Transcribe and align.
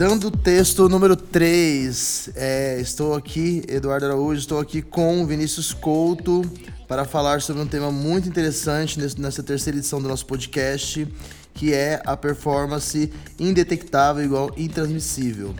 Dando 0.00 0.30
texto 0.30 0.88
número 0.88 1.14
3. 1.14 2.30
É, 2.34 2.80
estou 2.80 3.12
aqui, 3.12 3.62
Eduardo 3.68 4.06
Araújo, 4.06 4.40
estou 4.40 4.58
aqui 4.58 4.80
com 4.80 5.26
Vinícius 5.26 5.74
Couto 5.74 6.40
para 6.88 7.04
falar 7.04 7.42
sobre 7.42 7.60
um 7.60 7.66
tema 7.66 7.92
muito 7.92 8.26
interessante 8.26 8.98
nessa 8.98 9.42
terceira 9.42 9.76
edição 9.78 10.00
do 10.00 10.08
nosso 10.08 10.24
podcast, 10.24 11.06
que 11.52 11.74
é 11.74 12.00
a 12.06 12.16
performance 12.16 13.12
indetectável 13.38 14.24
igual 14.24 14.50
intransmissível. 14.56 15.54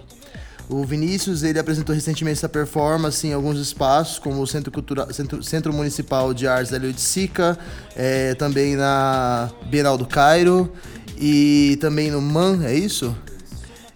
O 0.70 0.86
Vinícius 0.86 1.42
ele 1.42 1.58
apresentou 1.58 1.94
recentemente 1.94 2.38
essa 2.38 2.48
performance 2.48 3.26
em 3.26 3.34
alguns 3.34 3.58
espaços, 3.58 4.18
como 4.18 4.40
o 4.40 4.46
Centro, 4.46 4.72
Cultural, 4.72 5.12
Centro, 5.12 5.42
Centro 5.42 5.70
Municipal 5.70 6.32
de 6.32 6.46
Artes 6.46 6.70
da 6.70 6.78
Sica, 6.96 7.58
é, 7.94 8.34
também 8.36 8.74
na 8.74 9.50
Bienal 9.66 9.98
do 9.98 10.06
Cairo 10.06 10.72
e 11.18 11.76
também 11.78 12.10
no 12.10 12.22
MAN, 12.22 12.64
é 12.64 12.74
isso? 12.74 13.14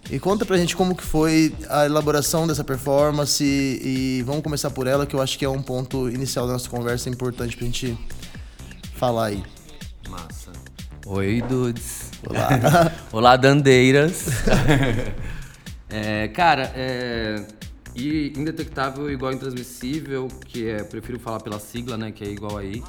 E 0.09 0.19
conta 0.19 0.45
pra 0.45 0.57
gente 0.57 0.75
como 0.75 0.95
que 0.95 1.03
foi 1.03 1.53
a 1.69 1.85
elaboração 1.85 2.45
dessa 2.45 2.63
performance 2.63 3.43
e, 3.43 4.19
e 4.19 4.21
vamos 4.23 4.43
começar 4.43 4.69
por 4.69 4.85
ela, 4.85 5.05
que 5.05 5.15
eu 5.15 5.21
acho 5.21 5.37
que 5.37 5.43
é 5.43 5.49
um 5.49 5.61
ponto 5.61 6.09
inicial 6.09 6.45
da 6.45 6.53
nossa 6.53 6.69
conversa 6.69 7.09
importante 7.09 7.57
pra 7.57 7.65
gente 7.65 7.97
falar 8.95 9.27
aí. 9.27 9.43
Massa. 10.07 10.51
Oi, 11.07 11.41
dudes. 11.41 12.11
Olá. 12.29 12.91
Olá, 13.11 13.35
dandeiras. 13.35 14.25
É, 15.87 16.27
cara, 16.29 16.73
é, 16.75 17.45
e 17.95 18.33
indetectável 18.35 19.09
igual 19.09 19.31
intransmissível, 19.31 20.27
que 20.45 20.67
é, 20.67 20.83
prefiro 20.83 21.19
falar 21.19 21.39
pela 21.39 21.59
sigla, 21.59 21.95
né, 21.95 22.11
que 22.11 22.23
é 22.23 22.27
igual 22.27 22.57
aí, 22.57 22.83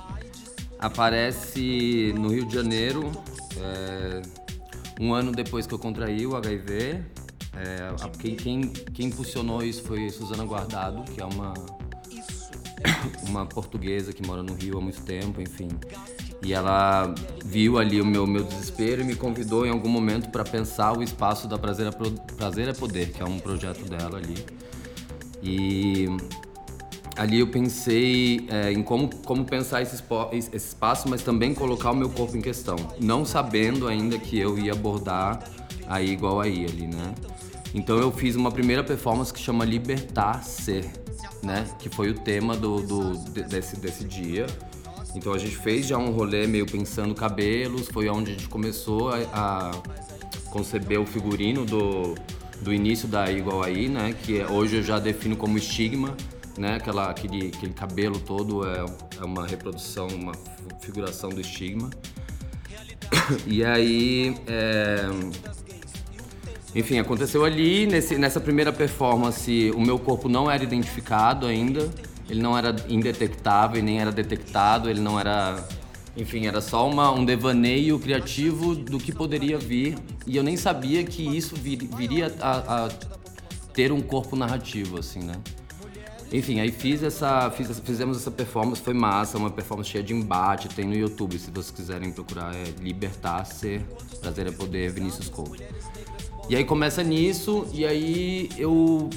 aparece 0.79 2.13
no 2.17 2.31
Rio 2.31 2.47
de 2.47 2.55
Janeiro, 2.55 3.13
é, 3.61 4.23
um 5.01 5.15
ano 5.15 5.33
depois 5.33 5.67
que 5.67 5.75
eu 5.75 5.79
contraí 5.79 6.27
o 6.27 6.37
HIV. 6.37 7.03
É, 7.59 7.95
quem, 8.19 8.37
quem, 8.37 8.69
quem 8.69 9.07
impulsionou 9.07 9.63
isso 9.63 9.83
foi 9.83 10.11
Suzana 10.11 10.45
Guardado, 10.45 11.03
que 11.11 11.21
é 11.21 11.25
uma, 11.25 11.55
uma 13.29 13.47
portuguesa 13.47 14.13
que 14.13 14.27
mora 14.27 14.43
no 14.43 14.55
Rio 14.55 14.79
há 14.79 14.81
muito 14.81 15.03
tempo, 15.03 15.41
enfim. 15.41 15.69
E 16.43 16.53
ela 16.53 17.15
viu 17.45 17.79
ali 17.79 18.01
o 18.01 18.05
meu, 18.05 18.27
meu 18.27 18.45
desespero 18.45 19.01
e 19.01 19.05
me 19.05 19.17
convidou 19.17 19.67
em 19.67 19.71
algum 19.71 19.89
momento 19.89 20.31
para 20.31 20.45
pensar 20.45 20.97
o 20.97 21.03
espaço 21.03 21.49
da 21.49 21.59
Prazer 21.59 21.87
é, 21.87 22.35
Prazer 22.35 22.69
é 22.69 22.73
Poder, 22.73 23.11
que 23.13 23.23
é 23.23 23.25
um 23.25 23.39
projeto 23.39 23.89
dela 23.89 24.19
ali. 24.19 24.45
E 25.43 26.07
ali 27.17 27.41
eu 27.41 27.47
pensei 27.47 28.47
é, 28.49 28.71
em 28.71 28.83
como, 28.83 29.11
como 29.25 29.45
pensar 29.45 29.83
esse, 29.83 30.03
esse 30.33 30.57
espaço, 30.57 31.09
mas 31.09 31.23
também 31.23 31.55
colocar 31.55 31.91
o 31.91 31.97
meu 31.97 32.11
corpo 32.11 32.37
em 32.37 32.41
questão. 32.41 32.77
Não 33.01 33.25
sabendo 33.25 33.89
ainda 33.89 34.19
que 34.19 34.39
eu 34.39 34.59
ia 34.59 34.73
abordar 34.73 35.43
aí 35.87 36.11
igual 36.11 36.41
aí 36.41 36.65
ali, 36.65 36.87
né? 36.87 37.15
Então 37.75 37.99
eu 37.99 38.13
fiz 38.13 38.37
uma 38.37 38.51
primeira 38.51 38.85
performance 38.85 39.33
que 39.33 39.41
chama 39.41 39.65
Libertar 39.65 40.43
Ser, 40.43 40.85
né? 41.43 41.67
Que 41.79 41.89
foi 41.89 42.11
o 42.11 42.15
tema 42.15 42.57
do, 42.57 42.81
do 42.83 43.19
desse, 43.45 43.77
desse 43.77 44.05
dia. 44.05 44.47
Então 45.15 45.33
a 45.33 45.39
gente 45.39 45.57
fez 45.57 45.87
já 45.87 45.97
um 45.97 46.11
rolê 46.11 46.47
meio 46.47 46.67
pensando 46.67 47.15
cabelos, 47.15 47.89
foi 47.89 48.09
onde 48.09 48.33
a 48.33 48.35
gente 48.35 48.49
começou 48.49 49.09
a, 49.09 49.19
a 49.33 49.71
conceber 50.51 51.01
o 51.01 51.07
figurino 51.07 51.65
do, 51.65 52.15
do 52.61 52.73
início 52.73 53.09
da 53.09 53.31
Igual 53.31 53.63
Aí, 53.63 53.89
né? 53.89 54.15
Que 54.23 54.41
é, 54.41 54.47
hoje 54.47 54.77
eu 54.77 54.83
já 54.83 54.99
defino 54.99 55.37
como 55.37 55.57
estigma, 55.57 56.15
né? 56.59 56.77
Aquela, 56.77 57.11
aquele, 57.11 57.49
aquele 57.49 57.73
cabelo 57.73 58.19
todo 58.19 58.67
é, 58.67 58.85
é 59.21 59.25
uma 59.25 59.47
reprodução, 59.47 60.07
uma 60.09 60.33
figuração 60.81 61.31
do 61.31 61.41
estigma. 61.41 61.91
E 63.47 63.65
aí, 63.65 64.37
é... 64.47 65.07
enfim, 66.75 66.99
aconteceu 66.99 67.45
ali, 67.45 67.87
nesse, 67.87 68.17
nessa 68.17 68.41
primeira 68.41 68.73
performance, 68.73 69.71
o 69.75 69.81
meu 69.81 69.99
corpo 69.99 70.29
não 70.29 70.51
era 70.51 70.63
identificado 70.63 71.47
ainda, 71.47 71.89
ele 72.29 72.41
não 72.41 72.57
era 72.57 72.75
indetectável, 72.89 73.83
nem 73.83 74.01
era 74.01 74.11
detectado, 74.11 74.91
ele 74.91 75.01
não 75.01 75.19
era. 75.19 75.65
Enfim, 76.17 76.47
era 76.47 76.61
só 76.61 76.89
uma, 76.89 77.13
um 77.13 77.25
devaneio 77.25 77.99
criativo 77.99 78.75
do 78.75 78.99
que 78.99 79.13
poderia 79.13 79.59
vir. 79.59 79.99
E 80.27 80.37
eu 80.37 80.43
nem 80.43 80.57
sabia 80.57 81.05
que 81.05 81.23
isso 81.23 81.55
vir, 81.55 81.89
viria 81.95 82.35
a, 82.41 82.87
a, 82.87 82.89
ter 83.75 83.93
um 83.93 84.01
corpo 84.01 84.35
narrativo, 84.35 84.99
assim, 84.99 85.21
né? 85.21 85.35
Enfim, 86.33 86.61
aí 86.61 86.73
fiz 86.73 87.03
essa, 87.03 87.51
fiz, 87.51 87.79
fizemos 87.81 88.17
essa 88.17 88.31
performance, 88.31 88.81
foi 88.81 88.95
massa, 88.95 89.39
uma 89.39 89.51
performance 89.51 89.91
cheia 89.91 90.03
de 90.03 90.13
embate, 90.13 90.69
tem 90.69 90.85
no 90.85 90.95
YouTube, 90.95 91.39
se 91.39 91.51
vocês 91.51 91.71
quiserem 91.71 92.11
procurar, 92.11 92.55
é 92.55 92.65
Libertar 92.81 93.45
Ser, 93.45 93.83
Prazer 94.21 94.47
é 94.49 94.51
Poder, 94.51 94.91
Vinícius 94.91 95.29
Couto. 95.29 95.63
E 96.49 96.57
aí 96.57 96.65
começa 96.65 97.03
nisso, 97.03 97.67
e 97.73 97.87
aí 97.87 98.49
eu 98.59 99.09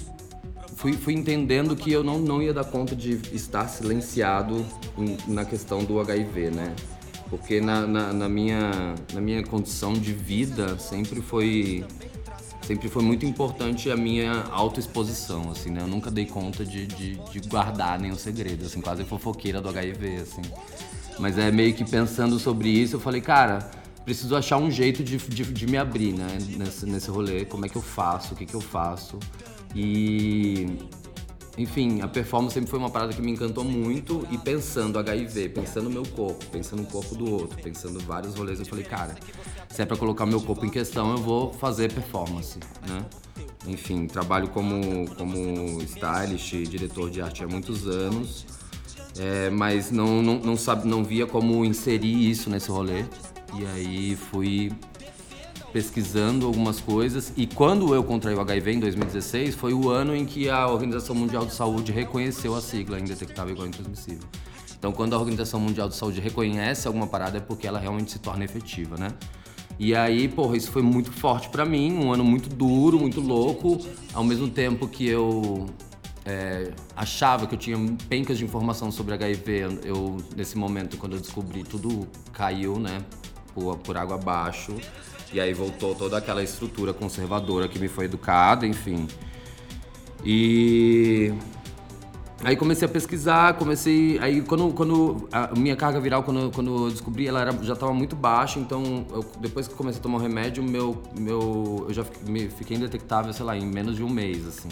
fui, 0.75 0.94
fui 0.94 1.14
entendendo 1.14 1.75
que 1.75 1.92
eu 1.92 2.03
não, 2.03 2.19
não 2.19 2.42
ia 2.42 2.53
dar 2.53 2.64
conta 2.64 2.96
de 2.96 3.19
estar 3.34 3.68
silenciado 3.68 4.66
na 5.28 5.46
questão 5.46 5.84
do 5.84 6.00
HIV, 6.00 6.52
né? 6.52 6.75
Porque 7.30 7.62
na, 7.62 7.86
na, 7.86 8.14
na, 8.14 8.30
minha, 8.30 8.96
na 9.14 9.22
minha 9.22 9.44
condição 9.44 9.94
de 9.94 10.14
vida 10.14 10.78
sempre 10.80 11.22
foi 11.22 11.86
sempre 12.69 12.88
foi 12.88 13.02
muito 13.02 13.25
importante 13.25 13.90
a 13.90 13.97
minha 13.97 14.44
autoexposição, 14.52 15.50
assim, 15.50 15.72
né? 15.72 15.81
Eu 15.81 15.88
nunca 15.88 16.12
dei 16.12 16.28
conta 16.28 16.63
de, 16.63 16.85
de, 16.85 17.16
de, 17.16 17.50
guardar 17.50 18.00
nenhum 18.00 18.16
segredo, 18.16 18.63
assim, 18.63 18.80
quase 18.80 19.03
fofoqueira 19.03 19.59
do 19.59 19.69
HIV, 19.69 20.18
assim. 20.18 20.41
Mas 21.18 21.35
é 21.40 21.52
meio 21.52 21.74
que 21.74 21.84
pensando 21.84 22.38
sobre 22.38 22.69
isso, 22.69 22.97
eu 22.97 23.00
falei, 23.00 23.22
cara, 23.22 23.72
preciso 24.06 24.35
achar 24.35 24.57
um 24.57 24.69
jeito 24.69 25.03
de, 25.03 25.18
de, 25.18 25.46
de 25.46 25.66
me 25.66 25.78
abrir, 25.78 26.13
né? 26.13 26.28
Nesse, 26.59 26.85
nesse 26.85 27.09
rolê, 27.09 27.44
como 27.44 27.66
é 27.66 27.69
que 27.69 27.75
eu 27.75 27.81
faço, 27.81 28.35
o 28.35 28.38
que 28.38 28.46
que 28.46 28.53
eu 28.53 28.62
faço. 28.62 29.18
E 29.74 30.68
enfim, 31.57 32.01
a 32.01 32.07
performance 32.07 32.53
sempre 32.53 32.69
foi 32.69 32.78
uma 32.78 32.91
parada 32.91 33.13
que 33.13 33.22
me 33.22 33.31
encantou 33.31 33.63
muito 33.63 34.28
e 34.30 34.38
pensando 34.38 35.00
HIV, 35.00 35.50
pensando 35.50 35.86
no 35.86 35.90
meu 35.90 36.06
corpo, 36.06 36.46
pensando 36.46 36.84
no 36.84 36.88
corpo 36.88 37.16
do 37.16 37.31
outro, 37.34 37.59
pensando 37.63 38.00
vários 38.00 38.36
rolês, 38.36 38.59
eu 38.59 38.66
falei, 38.66 38.86
cara, 38.86 39.16
se 39.69 39.81
é 39.81 39.85
para 39.85 39.97
colocar 39.97 40.25
meu 40.25 40.41
corpo 40.41 40.66
em 40.66 40.69
questão, 40.69 41.12
eu 41.12 41.18
vou 41.18 41.53
fazer 41.53 41.94
performance, 41.94 42.59
né? 42.88 43.06
Enfim, 43.68 44.07
trabalho 44.07 44.47
como, 44.50 45.07
como 45.16 45.81
stylist, 45.84 46.53
diretor 46.68 47.09
de 47.09 47.22
arte 47.22 47.44
há 47.44 47.47
muitos 47.47 47.88
anos, 47.88 48.46
é, 49.18 49.50
mas 49.50 49.91
não, 49.91 50.22
não, 50.22 50.40
não, 50.40 50.57
sabe, 50.57 50.88
não 50.88 51.03
via 51.03 51.28
como 51.28 51.63
inserir 51.66 52.30
isso 52.30 52.50
nesse 52.50 52.69
rolê. 52.72 53.06
E 53.53 53.66
aí 53.66 54.16
fui 54.16 54.72
pesquisando 55.74 56.47
algumas 56.47 56.80
coisas 56.80 57.31
e 57.38 57.46
quando 57.46 57.94
eu 57.94 58.03
contraí 58.03 58.34
o 58.34 58.41
HIV 58.41 58.74
em 58.74 58.80
2016 58.80 59.53
foi 59.53 59.72
o 59.72 59.90
ano 59.90 60.16
em 60.16 60.25
que 60.25 60.50
a 60.50 60.68
Organização 60.68 61.16
Mundial 61.16 61.46
de 61.46 61.53
Saúde 61.53 61.91
reconheceu 61.91 62.56
a 62.56 62.62
sigla 62.62 63.00
indetectável 63.00 63.53
igual 63.53 63.68
intransmissível. 63.68 64.28
Então, 64.78 64.94
quando 64.94 65.13
a 65.13 65.19
Organização 65.19 65.59
Mundial 65.59 65.90
de 65.90 65.96
Saúde 65.96 66.22
reconhece 66.22 66.88
alguma 66.88 67.06
parada 67.06 67.38
é 67.38 67.41
porque 67.41 67.68
ela 67.68 67.78
realmente 67.78 68.12
se 68.12 68.19
torna 68.19 68.46
efetiva, 68.46 68.96
né? 68.97 69.09
E 69.80 69.96
aí, 69.96 70.28
porra, 70.28 70.58
isso 70.58 70.70
foi 70.72 70.82
muito 70.82 71.10
forte 71.10 71.48
para 71.48 71.66
mim, 71.66 71.94
um 71.94 72.12
ano 72.12 72.24
muito 72.24 72.50
duro, 72.50 73.00
muito 73.00 73.22
louco, 73.22 73.80
ao 74.14 74.26
mesmo 74.26 74.50
tempo 74.50 74.90
que 74.90 75.08
eu 75.08 75.68
é, 76.26 76.74
achava 76.98 77.48
que 77.48 77.56
eu 77.56 77.60
tinha 77.60 77.78
pencas 78.10 78.38
de 78.38 78.44
informação 78.44 78.92
sobre 78.92 79.14
HIV, 79.14 79.80
eu, 79.86 80.18
nesse 80.36 80.58
momento, 80.58 80.98
quando 80.98 81.14
eu 81.14 81.22
descobri, 81.22 81.64
tudo 81.64 82.06
caiu, 82.34 82.78
né, 82.78 83.02
por, 83.54 83.78
por 83.78 83.96
água 83.98 84.16
abaixo. 84.16 84.76
E 85.32 85.40
aí 85.40 85.54
voltou 85.54 85.96
toda 85.96 86.18
aquela 86.18 86.44
estrutura 86.44 86.94
conservadora 86.94 87.68
que 87.68 87.80
me 87.80 87.88
foi 87.88 88.06
educada, 88.06 88.68
enfim. 88.68 89.08
E 90.26 91.32
aí 92.44 92.56
comecei 92.56 92.88
a 92.88 92.92
pesquisar, 92.92 93.54
comecei. 93.56 94.18
Aí 94.19 94.42
quando, 94.42 94.74
quando 94.74 95.28
a 95.31 95.54
minha 95.58 95.75
carga 95.75 96.00
viral, 96.00 96.24
quando, 96.24 96.52
quando 96.52 96.86
eu 96.86 96.92
descobri, 96.92 97.28
ela 97.28 97.42
era, 97.42 97.52
já 97.63 97.74
estava 97.74 97.94
muito 97.94 98.16
baixa, 98.16 98.60
então 98.60 99.06
eu, 99.12 99.25
depois 99.40 99.68
que 99.68 99.75
comecei 99.75 100.00
a 100.00 100.04
tomar 100.04 100.18
o 100.18 100.22
remédio, 100.22 100.63
meu, 100.63 101.02
meu, 101.18 101.86
eu 101.88 101.94
já 101.94 102.04
fiquei, 102.04 102.78
indetectável, 102.78 103.34
sei 103.34 103.46
lá, 103.46 103.58
em 103.58 103.66
menos 103.66 103.96
de 103.96 104.04
um 104.04 104.10
mês, 104.10 104.48
assim. 104.48 104.69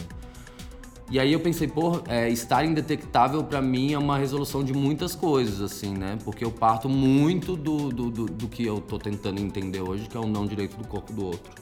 E 1.10 1.20
aí 1.20 1.32
eu 1.32 1.40
pensei, 1.40 1.70
pô, 1.70 2.02
é, 2.08 2.30
estar 2.30 2.66
indetectável 2.66 3.42
para 3.42 3.62
mim 3.62 3.94
é 3.94 3.98
uma 3.98 4.18
resolução 4.18 4.62
de 4.62 4.74
muitas 4.74 5.16
coisas, 5.16 5.62
assim, 5.62 5.94
né? 5.94 6.18
Porque 6.26 6.44
eu 6.44 6.52
parto 6.52 6.90
muito 6.90 7.56
do, 7.56 7.90
do, 7.90 8.12
do, 8.12 8.26
do, 8.26 8.48
que 8.50 8.66
eu 8.66 8.82
tô 8.82 9.00
tentando 9.00 9.40
entender 9.40 9.80
hoje, 9.80 10.08
que 10.10 10.18
é 10.18 10.20
o 10.20 10.28
não 10.28 10.46
direito 10.46 10.76
do 10.76 10.86
corpo 10.86 11.14
do 11.14 11.26
outro, 11.26 11.54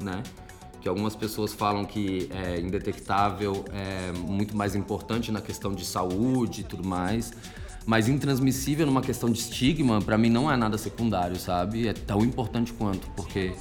né? 0.00 0.22
Que 0.82 0.88
algumas 0.88 1.14
pessoas 1.14 1.52
falam 1.52 1.84
que 1.84 2.28
é 2.30 2.60
indetectável 2.60 3.64
é 3.72 4.12
muito 4.18 4.56
mais 4.56 4.74
importante 4.74 5.30
na 5.30 5.40
questão 5.40 5.72
de 5.72 5.84
saúde 5.84 6.62
e 6.62 6.64
tudo 6.64 6.86
mais. 6.86 7.32
Mas 7.86 8.08
intransmissível 8.08 8.84
numa 8.84 9.00
questão 9.00 9.30
de 9.30 9.38
estigma, 9.38 10.00
para 10.00 10.18
mim 10.18 10.28
não 10.28 10.50
é 10.50 10.56
nada 10.56 10.76
secundário, 10.76 11.36
sabe? 11.36 11.88
É 11.88 11.92
tão 11.92 12.22
importante 12.22 12.72
quanto, 12.72 13.08
porque 13.16 13.52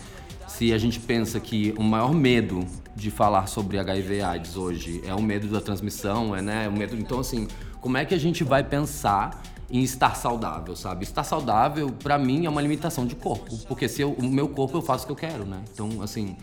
se 0.48 0.74
a 0.74 0.78
gente 0.78 1.00
pensa 1.00 1.40
que 1.40 1.74
o 1.78 1.84
maior 1.84 2.14
medo 2.14 2.66
de 2.96 3.10
falar 3.10 3.48
sobre 3.48 3.80
HIV 3.80 4.22
AIDS 4.22 4.58
hoje 4.58 5.02
é 5.06 5.14
o 5.16 5.22
medo 5.22 5.48
da 5.48 5.62
transmissão, 5.62 6.36
é, 6.36 6.42
né, 6.42 6.68
o 6.68 6.72
medo. 6.72 6.96
Então, 6.96 7.20
assim, 7.20 7.48
como 7.80 7.98
é 7.98 8.06
que 8.06 8.14
a 8.14 8.20
gente 8.20 8.44
vai 8.44 8.64
pensar 8.64 9.42
em 9.72 9.82
estar 9.82 10.16
saudável, 10.16 10.76
sabe? 10.76 11.04
Estar 11.04 11.24
saudável, 11.24 11.90
para 11.92 12.18
mim, 12.18 12.46
é 12.46 12.50
uma 12.50 12.62
limitação 12.62 13.06
de 13.06 13.16
corpo, 13.16 13.58
porque 13.68 13.88
se 13.88 14.02
eu, 14.02 14.12
o 14.12 14.24
meu 14.24 14.50
corpo 14.50 14.78
eu 14.78 14.82
faço 14.82 15.06
o 15.06 15.08
que 15.08 15.12
eu 15.14 15.30
quero, 15.30 15.46
né? 15.46 15.64
Então, 15.74 16.02
assim, 16.02 16.36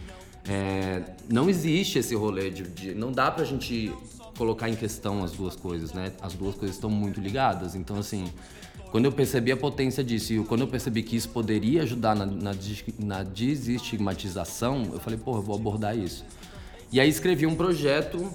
é, 0.48 1.02
não 1.28 1.50
existe 1.50 1.98
esse 1.98 2.14
rolê 2.14 2.50
de, 2.50 2.62
de, 2.62 2.94
Não 2.94 3.12
dá 3.12 3.30
pra 3.30 3.44
gente 3.44 3.92
colocar 4.36 4.70
em 4.70 4.74
questão 4.74 5.22
as 5.22 5.32
duas 5.32 5.54
coisas, 5.54 5.92
né? 5.92 6.12
As 6.22 6.32
duas 6.32 6.54
coisas 6.54 6.76
estão 6.76 6.88
muito 6.88 7.20
ligadas. 7.20 7.74
Então, 7.74 7.98
assim, 7.98 8.24
quando 8.90 9.04
eu 9.04 9.12
percebi 9.12 9.52
a 9.52 9.56
potência 9.56 10.02
disso 10.02 10.32
e 10.32 10.42
quando 10.44 10.62
eu 10.62 10.68
percebi 10.68 11.02
que 11.02 11.14
isso 11.16 11.28
poderia 11.28 11.82
ajudar 11.82 12.16
na, 12.16 12.24
na, 12.24 12.54
na 12.98 13.22
desestigmatização, 13.22 14.88
eu 14.92 15.00
falei, 15.00 15.18
porra, 15.18 15.40
eu 15.40 15.42
vou 15.42 15.54
abordar 15.54 15.98
isso. 15.98 16.24
E 16.90 16.98
aí 16.98 17.08
escrevi 17.10 17.44
um 17.44 17.54
projeto 17.54 18.32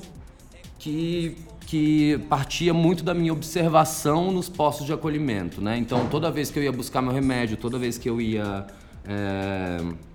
que, 0.78 1.36
que 1.66 2.20
partia 2.30 2.76
muito 2.76 3.04
da 3.04 3.16
minha 3.16 3.34
observação 3.34 4.32
nos 4.32 4.48
postos 4.50 4.86
de 4.86 4.94
acolhimento, 4.94 5.60
né? 5.60 5.78
Então, 5.78 6.08
toda 6.10 6.30
vez 6.30 6.52
que 6.52 6.60
eu 6.60 6.64
ia 6.64 6.72
buscar 6.72 7.02
meu 7.02 7.12
remédio, 7.12 7.58
toda 7.58 7.80
vez 7.80 7.98
que 7.98 8.08
eu 8.08 8.22
ia... 8.22 8.68
É... 9.06 10.13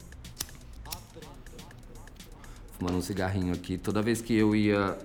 Fumando 2.78 2.98
um 2.98 3.02
cigarrinho 3.02 3.52
aqui. 3.52 3.76
Toda 3.76 4.00
vez 4.00 4.20
que 4.20 4.34
eu 4.34 4.54
ia 4.54 4.96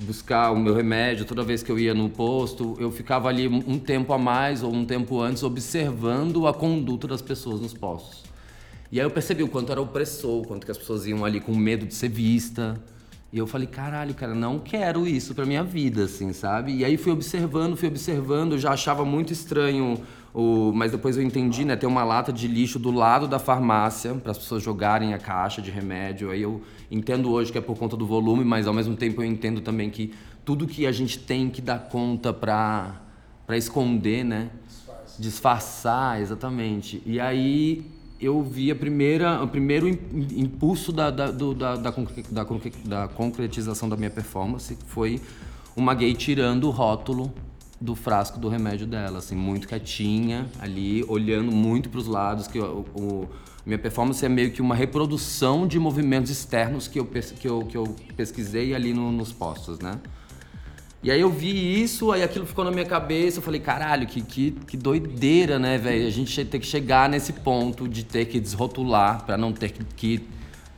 buscar 0.00 0.50
o 0.50 0.58
meu 0.58 0.74
remédio, 0.74 1.24
toda 1.24 1.42
vez 1.42 1.62
que 1.62 1.70
eu 1.70 1.78
ia 1.78 1.92
no 1.92 2.08
posto, 2.08 2.74
eu 2.80 2.90
ficava 2.90 3.28
ali 3.28 3.46
um 3.46 3.78
tempo 3.78 4.12
a 4.12 4.18
mais 4.18 4.62
ou 4.62 4.72
um 4.72 4.84
tempo 4.84 5.20
antes 5.20 5.42
observando 5.42 6.46
a 6.46 6.54
conduta 6.54 7.06
das 7.06 7.20
pessoas 7.20 7.60
nos 7.60 7.74
postos. 7.74 8.24
E 8.90 8.98
aí 8.98 9.06
eu 9.06 9.10
percebi 9.10 9.42
o 9.42 9.48
quanto 9.48 9.70
era 9.70 9.80
opressor, 9.80 10.42
o 10.42 10.46
quanto 10.46 10.64
que 10.64 10.70
as 10.70 10.78
pessoas 10.78 11.06
iam 11.06 11.24
ali 11.24 11.40
com 11.40 11.54
medo 11.54 11.86
de 11.86 11.94
ser 11.94 12.08
vista. 12.08 12.80
E 13.32 13.38
eu 13.38 13.46
falei, 13.46 13.66
caralho, 13.66 14.14
cara, 14.14 14.34
não 14.34 14.58
quero 14.58 15.06
isso 15.06 15.34
pra 15.34 15.46
minha 15.46 15.62
vida, 15.62 16.04
assim, 16.04 16.32
sabe? 16.32 16.76
E 16.76 16.84
aí 16.84 16.98
fui 16.98 17.12
observando, 17.12 17.76
fui 17.76 17.88
observando, 17.88 18.52
eu 18.52 18.58
já 18.58 18.72
achava 18.72 19.04
muito 19.04 19.32
estranho 19.32 19.98
o, 20.34 20.72
mas 20.74 20.92
depois 20.92 21.16
eu 21.16 21.22
entendi, 21.22 21.64
né? 21.64 21.76
Tem 21.76 21.88
uma 21.88 22.04
lata 22.04 22.32
de 22.32 22.48
lixo 22.48 22.78
do 22.78 22.90
lado 22.90 23.28
da 23.28 23.38
farmácia 23.38 24.14
para 24.14 24.32
as 24.32 24.38
pessoas 24.38 24.62
jogarem 24.62 25.12
a 25.12 25.18
caixa 25.18 25.60
de 25.60 25.70
remédio. 25.70 26.30
Aí 26.30 26.40
eu 26.40 26.62
entendo 26.90 27.30
hoje 27.30 27.52
que 27.52 27.58
é 27.58 27.60
por 27.60 27.76
conta 27.76 27.96
do 27.96 28.06
volume, 28.06 28.44
mas 28.44 28.66
ao 28.66 28.72
mesmo 28.72 28.96
tempo 28.96 29.22
eu 29.22 29.26
entendo 29.26 29.60
também 29.60 29.90
que 29.90 30.14
tudo 30.44 30.66
que 30.66 30.86
a 30.86 30.92
gente 30.92 31.18
tem 31.18 31.50
que 31.50 31.60
dar 31.60 31.78
conta 31.78 32.32
para 32.32 33.00
para 33.46 33.56
esconder, 33.56 34.24
né? 34.24 34.50
Disfarça. 34.66 35.22
Disfarçar, 35.22 36.20
exatamente. 36.20 37.02
E 37.04 37.20
aí 37.20 37.84
eu 38.20 38.40
vi 38.40 38.70
a 38.70 38.76
primeira, 38.76 39.42
o 39.42 39.48
primeiro 39.48 39.88
impulso 39.88 40.92
da, 40.92 41.10
da, 41.10 41.30
do, 41.30 41.52
da, 41.52 41.74
da, 41.76 41.90
da, 41.90 42.44
da 42.84 43.08
concretização 43.08 43.88
da 43.88 43.96
minha 43.96 44.10
performance 44.10 44.78
foi 44.86 45.20
uma 45.76 45.92
gay 45.92 46.14
tirando 46.14 46.68
o 46.68 46.70
rótulo 46.70 47.34
do 47.82 47.96
frasco 47.96 48.38
do 48.38 48.48
remédio 48.48 48.86
dela, 48.86 49.18
assim, 49.18 49.34
muito 49.34 49.66
quietinha 49.66 50.46
ali, 50.60 51.04
olhando 51.08 51.50
muito 51.50 51.90
para 51.90 51.98
os 51.98 52.06
lados, 52.06 52.46
que 52.46 52.58
o, 52.58 52.86
o, 52.94 53.28
minha 53.66 53.78
performance 53.78 54.24
é 54.24 54.28
meio 54.28 54.52
que 54.52 54.62
uma 54.62 54.74
reprodução 54.74 55.66
de 55.66 55.78
movimentos 55.78 56.30
externos 56.30 56.86
que 56.86 57.00
eu, 57.00 57.04
que 57.06 57.48
eu, 57.48 57.64
que 57.64 57.76
eu 57.76 57.96
pesquisei 58.16 58.74
ali 58.74 58.94
no, 58.94 59.10
nos 59.10 59.32
postos, 59.32 59.80
né? 59.80 59.98
E 61.02 61.10
aí 61.10 61.20
eu 61.20 61.30
vi 61.30 61.82
isso, 61.82 62.12
aí 62.12 62.22
aquilo 62.22 62.46
ficou 62.46 62.64
na 62.64 62.70
minha 62.70 62.84
cabeça, 62.84 63.38
eu 63.38 63.42
falei, 63.42 63.60
caralho, 63.60 64.06
que, 64.06 64.22
que, 64.22 64.52
que 64.52 64.76
doideira, 64.76 65.58
né, 65.58 65.76
velho? 65.76 66.06
A 66.06 66.10
gente 66.10 66.44
tem 66.44 66.60
que 66.60 66.66
chegar 66.66 67.08
nesse 67.08 67.32
ponto 67.32 67.88
de 67.88 68.04
ter 68.04 68.26
que 68.26 68.38
desrotular 68.38 69.24
para 69.24 69.36
não 69.36 69.52
ter 69.52 69.72
que, 69.72 69.84
que 69.96 70.28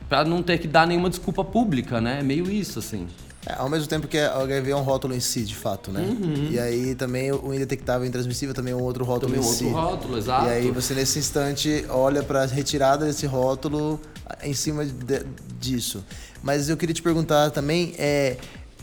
para 0.09 0.25
não 0.25 0.41
ter 0.41 0.57
que 0.57 0.67
dar 0.67 0.87
nenhuma 0.87 1.11
desculpa 1.11 1.43
pública, 1.43 2.01
né? 2.01 2.19
É 2.21 2.23
meio 2.23 2.49
isso, 2.49 2.79
assim. 2.79 3.07
É, 3.47 3.53
ao 3.57 3.69
mesmo 3.69 3.87
tempo 3.87 4.07
que 4.07 4.17
o 4.17 4.41
HIV 4.41 4.71
é 4.71 4.75
um 4.75 4.81
rótulo 4.81 5.13
em 5.13 5.19
si, 5.19 5.43
de 5.43 5.55
fato, 5.55 5.91
né? 5.91 6.01
Uhum. 6.01 6.49
E 6.51 6.59
aí 6.59 6.95
também 6.95 7.31
o 7.31 7.53
indetectável 7.53 8.05
e 8.05 8.09
intransmissível 8.09 8.55
também 8.55 8.73
é 8.73 8.75
um 8.75 8.81
outro 8.81 9.05
rótulo 9.05 9.33
também 9.33 9.45
em 9.45 9.47
outro 9.47 9.65
si. 9.65 9.71
rótulo, 9.71 10.17
exato. 10.17 10.47
E 10.47 10.49
aí 10.49 10.71
você 10.71 10.93
nesse 10.93 11.19
instante 11.19 11.85
olha 11.89 12.23
para 12.23 12.43
a 12.43 12.45
retirada 12.45 13.05
desse 13.05 13.25
rótulo 13.25 13.99
em 14.41 14.53
cima 14.53 14.85
de, 14.85 15.25
disso. 15.59 16.03
Mas 16.41 16.69
eu 16.69 16.77
queria 16.77 16.93
te 16.93 17.01
perguntar 17.01 17.51
também, 17.51 17.93
é, 17.97 18.37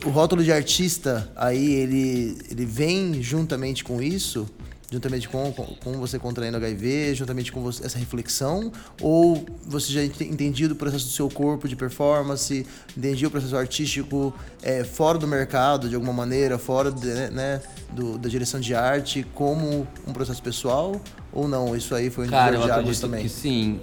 o 0.05 0.11
rótulo 0.11 0.43
de 0.43 0.53
artista 0.53 1.31
aí 1.37 1.73
ele, 1.75 2.39
ele 2.51 2.65
vem 2.65 3.23
juntamente 3.23 3.83
com 3.83 4.01
isso? 4.01 4.49
Juntamente 4.93 5.27
com, 5.27 5.51
com, 5.53 5.65
com, 5.83 5.93
você 5.93 6.19
contraindo 6.19 6.59
HIV, 6.59 7.15
juntamente 7.15 7.51
com 7.51 7.63
você, 7.63 7.87
essa 7.87 7.99
reflexão? 7.99 8.71
Ou 9.01 9.43
você 9.67 9.91
já 9.91 10.05
entendido 10.05 10.75
o 10.75 10.77
processo 10.77 11.07
do 11.07 11.11
seu 11.11 11.31
corpo 11.31 11.67
de 11.67 11.75
performance, 11.75 12.67
entendia 12.95 13.27
o 13.27 13.31
processo 13.31 13.57
artístico 13.57 14.35
é, 14.63 14.85
fora 14.85 15.17
do 15.17 15.27
mercado, 15.27 15.89
de 15.89 15.95
alguma 15.95 16.13
maneira, 16.13 16.59
fora 16.59 16.93
de, 16.93 17.07
né, 17.07 17.31
né, 17.31 17.63
do, 17.91 18.19
da 18.19 18.29
direção 18.29 18.61
de 18.61 18.75
arte, 18.75 19.27
como 19.35 19.89
um 20.07 20.13
processo 20.13 20.43
pessoal? 20.43 21.01
Ou 21.33 21.49
não? 21.49 21.75
Isso 21.75 21.95
aí 21.95 22.11
foi 22.11 22.27
um 22.27 22.31
Cara, 22.31 22.57
eu 22.57 22.65
acredito 22.65 23.01
também? 23.01 23.23
que 23.23 23.31
sim. 23.31 23.81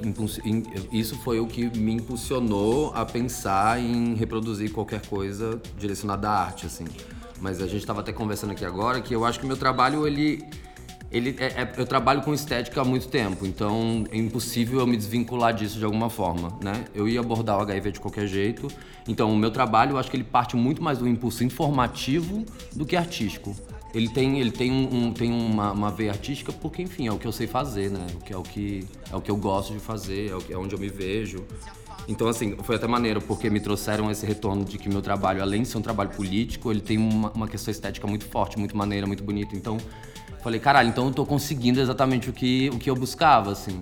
Isso 0.91 1.17
foi 1.23 1.39
o 1.39 1.47
que 1.47 1.75
me 1.75 1.93
impulsionou 1.93 2.93
a 2.93 3.03
pensar 3.03 3.79
em 3.79 4.13
reproduzir 4.13 4.71
qualquer 4.71 5.03
coisa 5.07 5.59
direcionada 5.75 6.29
à 6.29 6.43
arte, 6.43 6.67
assim. 6.67 6.85
Mas 7.41 7.59
a 7.59 7.65
gente 7.65 7.79
estava 7.79 8.01
até 8.01 8.13
conversando 8.13 8.51
aqui 8.51 8.63
agora 8.63 9.01
que 9.01 9.15
eu 9.15 9.25
acho 9.25 9.39
que 9.39 9.45
o 9.45 9.47
meu 9.47 9.57
trabalho, 9.57 10.05
ele 10.05 10.45
ele 11.11 11.35
é, 11.39 11.45
é, 11.45 11.73
eu 11.77 11.85
trabalho 11.85 12.21
com 12.21 12.33
estética 12.33 12.81
há 12.81 12.85
muito 12.85 13.07
tempo, 13.07 13.45
então 13.45 14.05
é 14.11 14.17
impossível 14.17 14.79
eu 14.79 14.87
me 14.87 14.95
desvincular 14.95 15.53
disso 15.53 15.79
de 15.79 15.85
alguma 15.85 16.09
forma, 16.09 16.57
né? 16.61 16.85
Eu 16.93 17.07
ia 17.07 17.19
abordar 17.19 17.57
o 17.57 17.61
HIV 17.61 17.93
de 17.93 17.99
qualquer 17.99 18.27
jeito, 18.27 18.67
então 19.07 19.31
o 19.31 19.37
meu 19.37 19.49
trabalho 19.49 19.93
eu 19.93 19.97
acho 19.97 20.09
que 20.09 20.17
ele 20.17 20.23
parte 20.23 20.55
muito 20.55 20.83
mais 20.83 20.99
do 20.99 21.07
impulso 21.07 21.43
informativo 21.43 22.45
do 22.75 22.85
que 22.85 22.95
artístico. 22.95 23.55
Ele 23.91 24.07
tem, 24.07 24.39
ele 24.39 24.51
tem, 24.51 24.71
um, 24.71 25.07
um 25.07 25.11
tem 25.11 25.31
uma, 25.31 25.71
uma, 25.71 25.89
veia 25.89 26.11
artística 26.11 26.53
porque, 26.53 26.83
enfim, 26.83 27.07
é 27.07 27.11
o 27.11 27.17
que 27.17 27.25
eu 27.25 27.31
sei 27.31 27.47
fazer, 27.47 27.89
né? 27.89 28.05
O 28.13 28.23
que 28.23 28.31
é 28.31 28.37
o 28.37 28.43
que, 28.43 28.87
é 29.11 29.15
o 29.15 29.21
que 29.21 29.31
eu 29.31 29.35
gosto 29.35 29.73
de 29.73 29.79
fazer, 29.79 30.29
é, 30.29 30.35
o 30.35 30.39
que, 30.39 30.53
é 30.53 30.57
onde 30.57 30.75
eu 30.75 30.79
me 30.79 30.89
vejo. 30.89 31.43
Então, 32.07 32.27
assim, 32.27 32.55
foi 32.63 32.75
até 32.75 32.85
maneiro, 32.87 33.19
porque 33.19 33.49
me 33.49 33.59
trouxeram 33.59 34.11
esse 34.11 34.25
retorno 34.27 34.63
de 34.63 34.77
que 34.77 34.87
meu 34.87 35.01
trabalho, 35.01 35.41
além 35.41 35.63
de 35.63 35.67
ser 35.67 35.79
um 35.79 35.81
trabalho 35.81 36.11
político, 36.11 36.71
ele 36.71 36.81
tem 36.81 36.99
uma, 36.99 37.31
uma 37.31 37.47
questão 37.47 37.71
estética 37.71 38.05
muito 38.05 38.25
forte, 38.25 38.59
muito 38.59 38.77
maneira, 38.77 39.07
muito 39.07 39.23
bonita. 39.23 39.55
Então, 39.55 39.77
Falei, 40.41 40.59
caralho, 40.59 40.89
então 40.89 41.07
eu 41.07 41.13
tô 41.13 41.25
conseguindo 41.25 41.79
exatamente 41.81 42.29
o 42.29 42.33
que, 42.33 42.69
o 42.73 42.79
que 42.79 42.89
eu 42.89 42.95
buscava, 42.95 43.51
assim. 43.51 43.81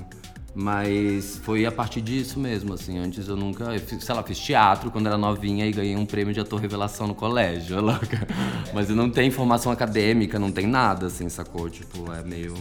Mas 0.59 1.37
foi 1.43 1.67
a 1.67 1.71
partir 1.71 2.01
disso 2.01 2.39
mesmo, 2.39 2.73
assim. 2.73 2.97
Antes 2.97 3.27
eu 3.27 3.35
nunca. 3.35 3.65
Eu 3.65 3.79
fiz, 3.79 4.03
sei 4.03 4.15
lá, 4.15 4.23
fiz 4.23 4.39
teatro 4.39 4.89
quando 4.89 5.05
era 5.05 5.15
novinha 5.15 5.67
e 5.67 5.71
ganhei 5.71 5.95
um 5.95 6.05
prêmio 6.05 6.33
de 6.33 6.39
ator 6.39 6.59
revelação 6.59 7.05
no 7.05 7.13
colégio, 7.13 7.79
louca. 7.79 8.27
Mas 8.73 8.89
eu 8.89 8.95
não 8.95 9.07
tenho 9.07 9.31
formação 9.31 9.71
acadêmica, 9.71 10.39
não 10.39 10.51
tem 10.51 10.65
nada, 10.65 11.05
assim, 11.05 11.29
sacou? 11.29 11.69
Tipo, 11.69 12.11
é 12.11 12.23
meio. 12.23 12.55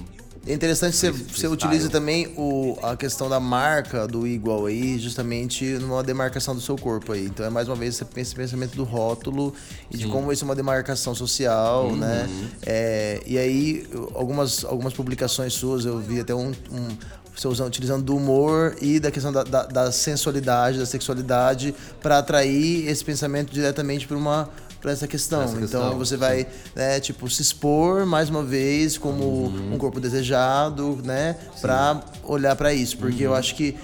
É 0.46 0.52
interessante 0.52 0.92
que 0.92 0.98
você, 0.98 1.10
você 1.10 1.48
utilize 1.48 1.88
também 1.88 2.32
o, 2.36 2.78
a 2.80 2.96
questão 2.96 3.28
da 3.28 3.40
marca 3.40 4.06
do 4.06 4.26
igual 4.26 4.66
aí, 4.66 4.96
justamente 4.96 5.64
numa 5.64 6.04
demarcação 6.04 6.54
do 6.54 6.60
seu 6.60 6.76
corpo 6.76 7.12
aí. 7.12 7.26
Então 7.26 7.44
é 7.44 7.50
mais 7.50 7.66
uma 7.66 7.74
vez 7.74 8.00
esse 8.16 8.34
pensamento 8.34 8.76
do 8.76 8.84
rótulo 8.84 9.52
e 9.90 9.96
Sim. 9.96 10.04
de 10.04 10.08
como 10.08 10.32
isso 10.32 10.44
é 10.44 10.46
uma 10.46 10.54
demarcação 10.54 11.16
social, 11.16 11.88
uhum. 11.88 11.96
né? 11.96 12.28
É, 12.64 13.20
e 13.26 13.36
aí, 13.36 13.86
algumas, 14.14 14.64
algumas 14.64 14.94
publicações 14.94 15.52
suas, 15.52 15.84
eu 15.84 15.98
vi 15.98 16.20
até 16.20 16.32
um, 16.32 16.52
um 16.70 16.96
você 17.34 17.48
usando, 17.48 17.68
utilizando 17.68 18.02
do 18.02 18.16
humor 18.16 18.76
e 18.80 18.98
da 18.98 19.10
questão 19.10 19.30
da, 19.30 19.42
da, 19.42 19.66
da 19.66 19.92
sensualidade, 19.92 20.78
da 20.78 20.86
sexualidade, 20.86 21.74
para 22.00 22.18
atrair 22.18 22.88
esse 22.88 23.04
pensamento 23.04 23.52
diretamente 23.52 24.06
para 24.06 24.16
uma 24.16 24.48
para 24.86 24.92
essa 24.92 25.08
questão. 25.08 25.42
Essa 25.42 25.56
então 25.56 25.62
questão, 25.62 25.98
você 25.98 26.16
vai, 26.16 26.46
né, 26.72 27.00
tipo, 27.00 27.28
se 27.28 27.42
expor 27.42 28.06
mais 28.06 28.30
uma 28.30 28.44
vez 28.44 28.96
como 28.96 29.24
uhum. 29.24 29.74
um 29.74 29.78
corpo 29.78 29.98
desejado, 29.98 31.00
né, 31.02 31.36
para 31.60 32.04
olhar 32.22 32.54
para 32.54 32.72
isso, 32.72 32.96
porque 32.96 33.26
uhum. 33.26 33.32
eu 33.32 33.34
acho 33.34 33.56
que 33.56 33.74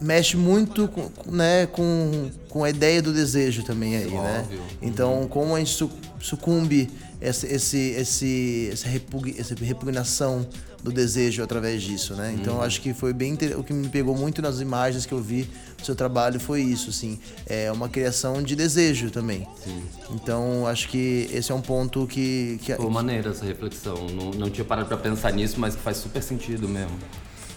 mexe 0.00 0.36
muito 0.36 0.88
com, 0.88 1.10
né, 1.30 1.66
com, 1.66 2.28
com 2.48 2.64
a 2.64 2.70
ideia 2.70 3.00
do 3.00 3.12
desejo 3.12 3.62
também 3.62 3.96
aí, 3.98 4.10
né? 4.10 4.40
Óbvio. 4.40 4.58
né? 4.58 4.66
Então, 4.82 5.20
uhum. 5.20 5.28
como 5.28 5.54
a 5.54 5.60
gente 5.60 5.88
sucumbe 6.20 6.90
esse, 7.20 7.46
esse, 7.46 7.78
esse, 7.90 8.70
essa, 8.72 8.88
repug, 8.88 9.36
essa 9.38 9.54
repugnação 9.60 10.44
do 10.82 10.90
desejo 10.90 11.40
através 11.42 11.82
disso, 11.82 12.14
né? 12.14 12.36
Então 12.40 12.56
uhum. 12.56 12.62
acho 12.62 12.80
que 12.80 12.92
foi 12.92 13.12
bem 13.12 13.38
o 13.56 13.62
que 13.62 13.72
me 13.72 13.88
pegou 13.88 14.16
muito 14.16 14.42
nas 14.42 14.60
imagens 14.60 15.06
que 15.06 15.12
eu 15.12 15.20
vi 15.20 15.48
seu 15.82 15.94
trabalho 15.94 16.40
foi 16.40 16.62
isso, 16.62 16.90
assim, 16.90 17.18
é 17.46 17.70
uma 17.70 17.88
criação 17.88 18.42
de 18.42 18.54
desejo 18.56 19.10
também. 19.10 19.46
Sim. 19.62 19.82
Então 20.10 20.66
acho 20.66 20.88
que 20.88 21.28
esse 21.32 21.52
é 21.52 21.54
um 21.54 21.60
ponto 21.60 22.06
que 22.06 22.58
que 22.62 22.74
Pô, 22.74 22.90
maneira 22.90 23.30
essa 23.30 23.44
reflexão. 23.44 24.06
Não, 24.08 24.30
não 24.30 24.50
tinha 24.50 24.64
parado 24.64 24.88
para 24.88 24.96
pensar 24.96 25.32
nisso, 25.32 25.58
mas 25.58 25.76
faz 25.76 25.98
super 25.98 26.22
sentido 26.22 26.68
mesmo. 26.68 26.98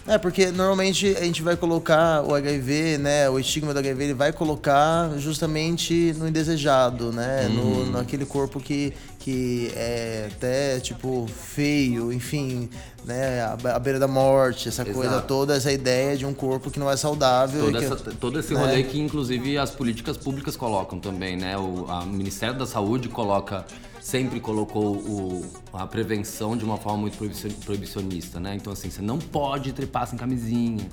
É, 0.06 0.18
porque 0.18 0.50
normalmente 0.50 1.16
a 1.16 1.22
gente 1.22 1.42
vai 1.42 1.56
colocar 1.56 2.22
o 2.22 2.34
HIV, 2.34 2.98
né? 2.98 3.30
O 3.30 3.38
estigma 3.38 3.72
do 3.72 3.78
HIV 3.78 4.04
ele 4.04 4.14
vai 4.14 4.32
colocar 4.32 5.10
justamente 5.16 6.12
no 6.18 6.26
indesejado, 6.26 7.12
né? 7.12 7.46
Uhum. 7.48 7.84
No, 7.84 7.90
naquele 7.92 8.26
corpo 8.26 8.58
que, 8.58 8.92
que 9.20 9.70
é 9.76 10.28
até, 10.32 10.80
tipo, 10.80 11.28
feio, 11.28 12.12
enfim, 12.12 12.68
né? 13.04 13.42
A, 13.42 13.78
beira 13.78 14.00
da 14.00 14.08
morte, 14.08 14.68
essa 14.68 14.82
Exato. 14.82 14.98
coisa 14.98 15.20
toda, 15.20 15.54
essa 15.54 15.70
ideia 15.70 16.16
de 16.16 16.26
um 16.26 16.34
corpo 16.34 16.68
que 16.68 16.80
não 16.80 16.90
é 16.90 16.96
saudável. 16.96 17.70
Que, 17.70 17.84
essa, 17.84 17.96
todo 17.96 18.40
esse 18.40 18.52
né? 18.54 18.60
rolê 18.60 18.82
que, 18.82 18.98
inclusive, 18.98 19.56
as 19.56 19.70
políticas 19.70 20.16
públicas 20.16 20.56
colocam 20.56 20.98
também, 20.98 21.36
né? 21.36 21.56
O 21.56 21.86
Ministério 22.06 22.58
da 22.58 22.66
Saúde 22.66 23.08
coloca 23.08 23.64
sempre 24.02 24.40
colocou 24.40 24.96
o, 24.96 25.44
a 25.72 25.86
prevenção 25.86 26.56
de 26.56 26.64
uma 26.64 26.76
forma 26.76 26.98
muito 27.02 27.16
proibicionista, 27.64 28.40
né? 28.40 28.56
Então, 28.56 28.72
assim, 28.72 28.90
você 28.90 29.00
não 29.00 29.18
pode 29.18 29.72
trepar 29.72 30.08
sem 30.08 30.18
camisinha, 30.18 30.86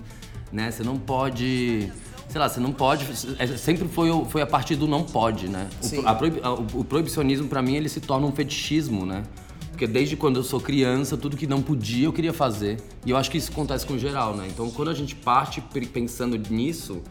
né? 0.52 0.70
Você 0.70 0.84
não 0.84 0.98
pode 0.98 1.92
sei 2.30 2.40
lá, 2.40 2.48
você 2.48 2.60
não 2.60 2.72
pode. 2.72 3.08
é, 3.40 3.48
sempre 3.58 3.88
foi, 3.88 4.10
foi 4.26 4.44
a 4.44 4.46
partir 4.46 4.76
do 4.76 4.88
não 4.88 5.04
pode, 5.04 5.48
né? 5.50 5.68
O, 5.82 5.86
Sim. 5.86 6.04
a 6.06 6.52
o- 6.54 6.82
o 6.82 6.84
proibicionismo, 6.84 7.48
pra 7.48 7.60
mim, 7.64 7.74
ele 7.76 7.90
se 7.90 8.00
torna 8.00 8.28
um 8.28 8.32
fetichismo, 8.32 9.04
né? 9.04 9.24
Porque 9.72 9.88
desde 9.88 10.16
quando 10.16 10.36
eu 10.36 10.44
sou 10.44 10.60
criança, 10.62 11.18
tudo 11.18 11.36
que 11.36 11.48
não 11.48 11.62
podia, 11.64 12.06
eu 12.06 12.14
queria 12.14 12.34
fazer. 12.34 12.78
E 13.04 13.10
eu 13.10 13.18
acho 13.18 13.32
que 13.32 13.38
isso 13.40 13.52
acontece 13.52 13.84
com 13.84 13.98
geral, 13.98 14.36
né? 14.36 14.46
Então, 14.48 14.70
quando 14.70 14.90
a 14.90 14.94
gente 14.94 15.16
parte 15.16 15.60
pe- 15.62 15.88
pensando 15.88 16.38
nisso, 16.54 17.02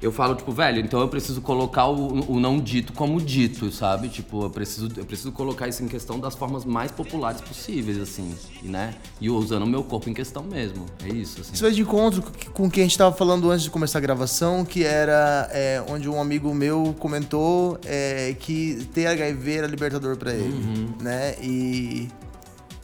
eu 0.00 0.12
falo, 0.12 0.34
tipo, 0.34 0.52
velho, 0.52 0.80
então 0.80 1.00
eu 1.00 1.08
preciso 1.08 1.40
colocar 1.40 1.86
o, 1.86 2.32
o 2.32 2.38
não 2.38 2.60
dito 2.60 2.92
como 2.92 3.20
dito, 3.20 3.70
sabe? 3.72 4.08
Tipo, 4.08 4.44
eu 4.44 4.50
preciso, 4.50 4.88
eu 4.96 5.04
preciso 5.04 5.32
colocar 5.32 5.68
isso 5.68 5.82
em 5.82 5.88
questão 5.88 6.20
das 6.20 6.34
formas 6.34 6.64
mais 6.64 6.90
populares 6.90 7.40
possíveis, 7.40 7.98
assim, 7.98 8.34
e, 8.62 8.68
né? 8.68 8.94
E 9.20 9.30
usando 9.30 9.62
o 9.62 9.66
meu 9.66 9.82
corpo 9.82 10.10
em 10.10 10.14
questão 10.14 10.42
mesmo. 10.42 10.84
É 11.02 11.08
isso, 11.08 11.40
assim. 11.40 11.54
Isso 11.54 11.62
vai 11.62 11.72
de 11.72 11.80
encontro 11.80 12.22
com 12.52 12.66
o 12.66 12.70
que 12.70 12.80
a 12.80 12.82
gente 12.82 12.92
estava 12.92 13.14
falando 13.14 13.50
antes 13.50 13.64
de 13.64 13.70
começar 13.70 13.98
a 13.98 14.02
gravação, 14.02 14.64
que 14.64 14.84
era 14.84 15.48
é, 15.52 15.82
onde 15.88 16.08
um 16.08 16.20
amigo 16.20 16.54
meu 16.54 16.94
comentou 16.98 17.78
é, 17.84 18.34
que 18.38 18.86
ter 18.92 19.06
HIV 19.06 19.56
era 19.56 19.66
libertador 19.66 20.16
para 20.16 20.32
ele, 20.32 20.94
né? 21.00 21.36
E 21.42 22.08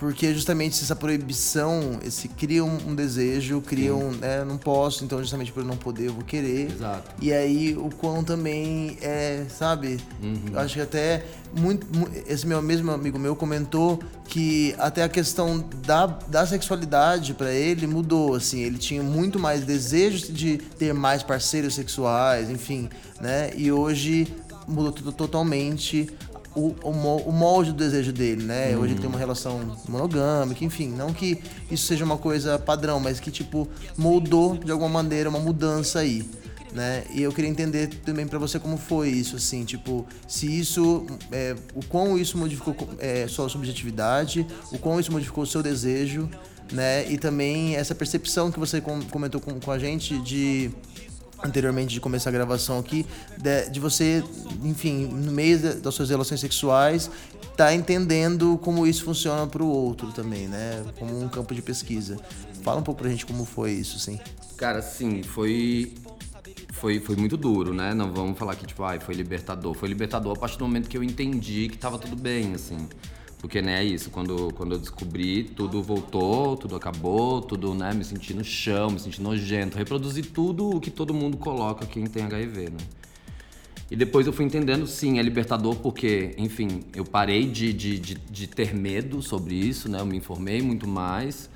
porque 0.02 0.34
justamente 0.34 0.82
essa 0.82 0.96
proibição, 0.96 2.00
esse 2.04 2.26
cria 2.26 2.64
um, 2.64 2.76
um 2.88 2.92
desejo, 2.94 3.60
cria 3.60 3.94
um, 3.94 4.10
né, 4.10 4.44
não 4.44 4.58
posso, 4.58 5.04
então 5.04 5.20
justamente 5.20 5.52
por 5.52 5.60
eu 5.60 5.64
não 5.66 5.76
poder 5.76 6.08
eu 6.08 6.12
vou 6.12 6.24
querer. 6.24 6.72
Exato. 6.72 7.08
E 7.20 7.32
aí 7.32 7.76
o 7.76 7.88
quão 7.88 8.24
também 8.24 8.98
é, 9.00 9.44
sabe? 9.48 10.00
Eu 10.52 10.58
acho 10.58 10.74
que 10.74 10.80
até 10.80 11.24
muito, 11.56 11.86
mu- 11.96 12.08
esse 12.26 12.44
meu 12.44 12.60
mesmo 12.60 12.90
amigo 12.90 13.16
meu 13.16 13.36
comentou 13.36 14.02
que 14.26 14.74
até 14.76 15.04
a 15.04 15.08
questão 15.08 15.64
da, 15.86 16.06
da 16.06 16.44
sexualidade 16.44 17.32
pra 17.34 17.52
ele 17.52 17.86
mudou, 17.86 18.34
assim, 18.34 18.58
ele 18.60 18.78
tinha 18.78 19.04
muito 19.04 19.38
mais 19.38 19.64
desejos 19.64 20.22
de 20.26 20.58
ter 20.58 20.92
mais 20.92 21.22
parceiros 21.22 21.76
sexuais, 21.76 22.50
enfim, 22.50 22.88
né? 23.20 23.52
E 23.56 23.70
hoje 23.70 24.26
mudou 24.66 24.90
tudo 24.90 25.12
totalmente 25.12 26.08
o, 26.54 26.74
o, 26.82 26.92
mo- 26.92 27.22
o 27.26 27.32
molde 27.32 27.72
do 27.72 27.78
desejo 27.78 28.12
dele, 28.12 28.42
né? 28.44 28.76
Hoje 28.76 28.92
ele 28.94 29.00
tem 29.00 29.08
uma 29.08 29.18
relação 29.18 29.76
monogâmica, 29.88 30.64
enfim, 30.64 30.88
não 30.88 31.12
que 31.12 31.38
isso 31.70 31.86
seja 31.86 32.04
uma 32.04 32.18
coisa 32.18 32.58
padrão, 32.58 33.00
mas 33.00 33.18
que 33.20 33.30
tipo 33.30 33.68
moldou 33.96 34.56
de 34.56 34.70
alguma 34.70 34.88
maneira 34.90 35.28
uma 35.30 35.38
mudança 35.38 36.00
aí, 36.00 36.28
né? 36.72 37.04
E 37.12 37.22
eu 37.22 37.32
queria 37.32 37.50
entender 37.50 37.88
também 38.04 38.26
pra 38.26 38.38
você 38.38 38.58
como 38.58 38.76
foi 38.76 39.08
isso, 39.10 39.36
assim, 39.36 39.64
tipo, 39.64 40.06
se 40.28 40.46
isso, 40.46 41.06
é, 41.30 41.54
o 41.74 41.84
quão 41.86 42.18
isso 42.18 42.36
modificou 42.38 42.76
é, 42.98 43.26
sua 43.28 43.48
subjetividade, 43.48 44.46
o 44.70 44.78
quão 44.78 44.98
isso 45.00 45.12
modificou 45.12 45.44
o 45.44 45.46
seu 45.46 45.62
desejo, 45.62 46.28
né? 46.72 47.10
E 47.10 47.18
também 47.18 47.76
essa 47.76 47.94
percepção 47.94 48.50
que 48.50 48.58
você 48.58 48.80
com- 48.80 49.02
comentou 49.10 49.40
com, 49.40 49.58
com 49.60 49.70
a 49.70 49.78
gente 49.78 50.18
de 50.20 50.70
anteriormente 51.44 51.92
de 51.94 52.00
começar 52.00 52.30
a 52.30 52.32
gravação 52.32 52.78
aqui, 52.78 53.06
de, 53.38 53.70
de 53.70 53.80
você, 53.80 54.22
enfim, 54.62 55.06
no 55.06 55.32
meio 55.32 55.58
da- 55.58 55.72
das 55.74 55.94
suas 55.94 56.10
relações 56.10 56.40
sexuais, 56.40 57.10
tá 57.56 57.74
entendendo 57.74 58.58
como 58.62 58.86
isso 58.86 59.04
funciona 59.04 59.46
pro 59.46 59.66
outro 59.66 60.12
também, 60.12 60.46
né? 60.48 60.82
Como 60.98 61.20
um 61.20 61.28
campo 61.28 61.54
de 61.54 61.62
pesquisa. 61.62 62.18
Fala 62.62 62.80
um 62.80 62.82
pouco 62.82 63.00
pra 63.02 63.10
gente 63.10 63.26
como 63.26 63.44
foi 63.44 63.72
isso, 63.72 63.98
sim. 63.98 64.18
Cara, 64.56 64.80
sim, 64.80 65.22
foi. 65.22 65.92
Foi, 66.72 66.98
foi 67.00 67.14
muito 67.16 67.36
duro, 67.36 67.72
né? 67.72 67.94
Não 67.94 68.12
vamos 68.12 68.36
falar 68.38 68.56
que, 68.56 68.66
tipo, 68.66 68.82
ai, 68.82 68.98
foi 68.98 69.14
libertador. 69.14 69.74
Foi 69.74 69.88
libertador 69.88 70.36
a 70.36 70.38
partir 70.40 70.58
do 70.58 70.64
momento 70.66 70.88
que 70.88 70.96
eu 70.96 71.02
entendi 71.04 71.68
que 71.68 71.76
tava 71.78 71.98
tudo 71.98 72.16
bem, 72.16 72.54
assim. 72.54 72.88
Porque, 73.42 73.60
né, 73.60 73.80
é 73.80 73.84
isso, 73.84 74.08
quando, 74.08 74.54
quando 74.54 74.76
eu 74.76 74.78
descobri, 74.78 75.42
tudo 75.42 75.82
voltou, 75.82 76.56
tudo 76.56 76.76
acabou, 76.76 77.42
tudo, 77.42 77.74
né, 77.74 77.92
me 77.92 78.04
senti 78.04 78.32
no 78.32 78.44
chão, 78.44 78.88
me 78.88 79.00
senti 79.00 79.20
nojento. 79.20 79.76
Reproduzi 79.76 80.22
tudo 80.22 80.70
o 80.70 80.80
que 80.80 80.92
todo 80.92 81.12
mundo 81.12 81.36
coloca 81.36 81.84
quem 81.84 82.06
tem 82.06 82.22
HIV, 82.22 82.70
né? 82.70 82.78
E 83.90 83.96
depois 83.96 84.28
eu 84.28 84.32
fui 84.32 84.44
entendendo, 84.44 84.86
sim, 84.86 85.18
é 85.18 85.22
libertador 85.22 85.74
porque, 85.74 86.34
enfim, 86.38 86.84
eu 86.94 87.04
parei 87.04 87.44
de, 87.44 87.72
de, 87.72 87.98
de, 87.98 88.14
de 88.14 88.46
ter 88.46 88.72
medo 88.72 89.20
sobre 89.20 89.56
isso, 89.56 89.88
né? 89.88 89.98
Eu 89.98 90.06
me 90.06 90.16
informei 90.16 90.62
muito 90.62 90.86
mais. 90.86 91.50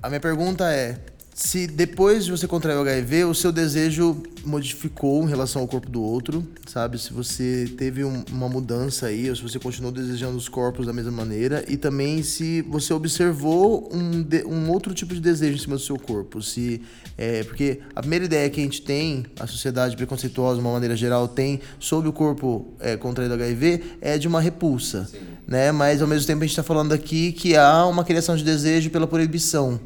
A 0.00 0.08
minha 0.08 0.20
pergunta 0.20 0.72
é: 0.72 1.04
se 1.36 1.66
depois 1.66 2.24
de 2.24 2.30
você 2.30 2.46
contrair 2.46 2.76
o 2.78 2.82
HIV, 2.82 3.24
o 3.24 3.34
seu 3.34 3.50
desejo 3.50 4.22
modificou 4.44 5.24
em 5.24 5.28
relação 5.28 5.62
ao 5.62 5.66
corpo 5.68 5.90
do 5.90 6.00
outro, 6.00 6.46
sabe? 6.64 6.96
Se 6.96 7.12
você 7.12 7.68
teve 7.76 8.04
um- 8.04 8.22
uma 8.30 8.48
mudança 8.48 9.06
aí, 9.06 9.28
ou 9.28 9.34
se 9.34 9.42
você 9.42 9.58
continuou 9.58 9.90
desejando 9.90 10.36
os 10.36 10.48
corpos 10.48 10.86
da 10.86 10.92
mesma 10.92 11.10
maneira, 11.10 11.64
e 11.66 11.76
também 11.76 12.22
se 12.22 12.62
você 12.62 12.94
observou 12.94 13.88
um, 13.92 14.22
de- 14.22 14.44
um 14.44 14.70
outro 14.70 14.94
tipo 14.94 15.12
de 15.12 15.20
desejo 15.20 15.56
em 15.56 15.58
cima 15.60 15.74
do 15.74 15.82
seu 15.82 15.98
corpo. 15.98 16.40
Se, 16.40 16.80
é, 17.18 17.42
porque 17.42 17.80
a 17.96 18.00
primeira 18.00 18.26
ideia 18.26 18.48
que 18.48 18.60
a 18.60 18.62
gente 18.64 18.82
tem, 18.82 19.26
a 19.40 19.46
sociedade 19.48 19.96
preconceituosa, 19.96 20.56
de 20.56 20.60
uma 20.64 20.72
maneira 20.72 20.94
geral, 20.94 21.26
tem 21.26 21.58
sobre 21.80 22.08
o 22.08 22.12
corpo 22.12 22.74
é, 22.78 22.96
contraído 22.96 23.34
HIV 23.34 23.82
é 24.00 24.16
de 24.18 24.28
uma 24.28 24.40
repulsa, 24.40 25.10
né? 25.48 25.72
Mas 25.72 26.00
ao 26.00 26.06
mesmo 26.06 26.28
tempo 26.28 26.38
a 26.44 26.46
gente 26.46 26.50
está 26.52 26.62
falando 26.62 26.92
aqui 26.92 27.32
que 27.32 27.56
há 27.56 27.84
uma 27.86 28.04
criação 28.04 28.36
de 28.36 28.44
desejo 28.44 28.88
pela 28.90 29.06
proibição. 29.08 29.80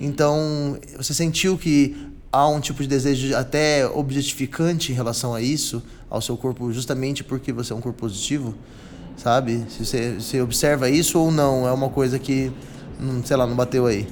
Então, 0.00 0.78
você 0.96 1.14
sentiu 1.14 1.56
que 1.56 1.96
há 2.30 2.48
um 2.48 2.60
tipo 2.60 2.82
de 2.82 2.88
desejo 2.88 3.34
até 3.34 3.86
objetificante 3.86 4.92
em 4.92 4.94
relação 4.94 5.34
a 5.34 5.40
isso, 5.40 5.82
ao 6.10 6.20
seu 6.20 6.36
corpo, 6.36 6.70
justamente 6.72 7.24
porque 7.24 7.52
você 7.52 7.72
é 7.72 7.76
um 7.76 7.80
corpo 7.80 8.00
positivo? 8.00 8.54
Sabe? 9.16 9.64
Se 9.70 9.84
você, 9.84 10.14
você 10.18 10.40
observa 10.42 10.90
isso 10.90 11.18
ou 11.18 11.30
não? 11.30 11.66
É 11.66 11.72
uma 11.72 11.88
coisa 11.88 12.18
que, 12.18 12.52
hum, 13.00 13.22
sei 13.24 13.36
lá, 13.36 13.46
não 13.46 13.56
bateu 13.56 13.86
aí. 13.86 14.06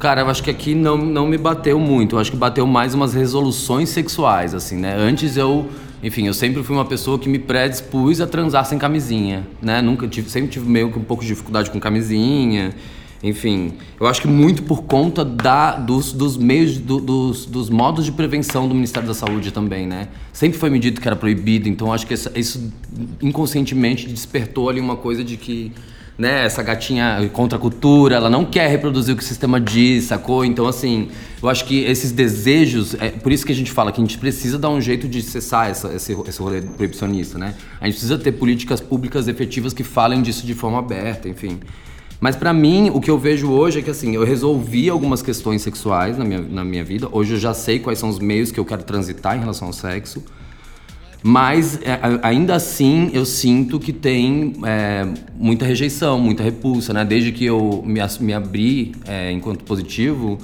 Cara, 0.00 0.22
eu 0.22 0.28
acho 0.28 0.42
que 0.42 0.50
aqui 0.50 0.74
não, 0.74 0.96
não 0.96 1.28
me 1.28 1.38
bateu 1.38 1.78
muito. 1.78 2.16
Eu 2.16 2.20
acho 2.20 2.30
que 2.30 2.36
bateu 2.36 2.66
mais 2.66 2.94
umas 2.94 3.14
resoluções 3.14 3.90
sexuais, 3.90 4.54
assim, 4.54 4.76
né? 4.76 4.96
Antes 4.96 5.36
eu, 5.36 5.68
enfim, 6.02 6.26
eu 6.26 6.34
sempre 6.34 6.62
fui 6.64 6.74
uma 6.74 6.86
pessoa 6.86 7.18
que 7.18 7.28
me 7.28 7.38
predispus 7.38 8.20
a 8.20 8.26
transar 8.26 8.64
sem 8.64 8.78
camisinha, 8.78 9.46
né? 9.62 9.80
Nunca 9.80 10.08
tive, 10.08 10.28
sempre 10.28 10.50
tive 10.50 10.68
meio 10.68 10.90
que 10.90 10.98
um 10.98 11.04
pouco 11.04 11.22
de 11.22 11.28
dificuldade 11.28 11.70
com 11.70 11.78
camisinha. 11.78 12.74
Enfim, 13.22 13.74
eu 14.00 14.06
acho 14.06 14.22
que 14.22 14.28
muito 14.28 14.62
por 14.62 14.84
conta 14.84 15.22
da, 15.24 15.76
dos, 15.76 16.10
dos 16.12 16.38
meios, 16.38 16.78
do- 16.78 17.00
dos, 17.00 17.44
dos 17.44 17.68
modos 17.68 18.06
de 18.06 18.12
prevenção 18.12 18.66
do 18.66 18.74
Ministério 18.74 19.06
da 19.06 19.12
Saúde 19.14 19.50
também, 19.52 19.86
né? 19.86 20.08
Sempre 20.32 20.58
foi 20.58 20.70
me 20.70 20.78
dito 20.78 21.02
que 21.02 21.06
era 21.06 21.16
proibido, 21.16 21.68
então 21.68 21.92
acho 21.92 22.06
que 22.06 22.14
essa- 22.14 22.32
isso 22.34 22.72
inconscientemente 23.20 24.08
despertou 24.08 24.68
ali 24.70 24.80
uma 24.80 24.96
coisa 24.96 25.22
de 25.22 25.36
que 25.36 25.70
né, 26.18 26.44
essa 26.44 26.62
gatinha 26.62 27.30
contra 27.32 27.56
a 27.56 27.60
cultura, 27.60 28.14
ela 28.16 28.28
não 28.28 28.44
quer 28.44 28.68
reproduzir 28.68 29.14
o 29.14 29.16
que 29.16 29.22
o 29.22 29.26
sistema 29.26 29.58
diz, 29.58 30.04
sacou? 30.04 30.44
Então, 30.44 30.66
assim, 30.66 31.08
eu 31.42 31.48
acho 31.48 31.64
que 31.64 31.78
esses 31.84 32.12
desejos, 32.12 32.94
é 33.00 33.08
por 33.08 33.32
isso 33.32 33.46
que 33.46 33.52
a 33.52 33.54
gente 33.54 33.70
fala 33.72 33.90
que 33.90 34.00
a 34.02 34.04
gente 34.04 34.18
precisa 34.18 34.58
dar 34.58 34.68
um 34.68 34.82
jeito 34.82 35.08
de 35.08 35.22
cessar 35.22 35.70
essa, 35.70 35.88
esse, 35.94 36.14
esse 36.28 36.38
rolê 36.42 36.60
proibicionista, 36.60 37.38
né? 37.38 37.54
A 37.80 37.86
gente 37.86 37.94
precisa 37.94 38.18
ter 38.18 38.32
políticas 38.32 38.82
públicas 38.82 39.28
efetivas 39.28 39.72
que 39.72 39.82
falem 39.82 40.20
disso 40.20 40.44
de 40.46 40.52
forma 40.52 40.78
aberta, 40.78 41.26
enfim. 41.26 41.58
Mas 42.20 42.36
pra 42.36 42.52
mim, 42.52 42.90
o 42.92 43.00
que 43.00 43.10
eu 43.10 43.18
vejo 43.18 43.50
hoje 43.50 43.78
é 43.78 43.82
que 43.82 43.90
assim, 43.90 44.14
eu 44.14 44.24
resolvi 44.24 44.90
algumas 44.90 45.22
questões 45.22 45.62
sexuais 45.62 46.18
na 46.18 46.24
minha, 46.24 46.40
na 46.40 46.64
minha 46.64 46.84
vida. 46.84 47.08
Hoje 47.10 47.34
eu 47.34 47.38
já 47.38 47.54
sei 47.54 47.78
quais 47.78 47.98
são 47.98 48.10
os 48.10 48.18
meios 48.18 48.52
que 48.52 48.60
eu 48.60 48.64
quero 48.64 48.82
transitar 48.82 49.36
em 49.36 49.40
relação 49.40 49.68
ao 49.68 49.72
sexo. 49.72 50.22
Mas 51.22 51.78
é, 51.82 51.98
ainda 52.22 52.54
assim 52.54 53.10
eu 53.12 53.24
sinto 53.26 53.78
que 53.78 53.92
tem 53.92 54.54
é, 54.64 55.06
muita 55.34 55.64
rejeição, 55.66 56.18
muita 56.18 56.42
repulsa, 56.42 56.92
né? 56.92 57.04
Desde 57.04 57.32
que 57.32 57.44
eu 57.44 57.82
me, 57.86 58.00
me 58.20 58.32
abri 58.34 58.92
é, 59.06 59.30
enquanto 59.30 59.64
positivo, 59.64 60.38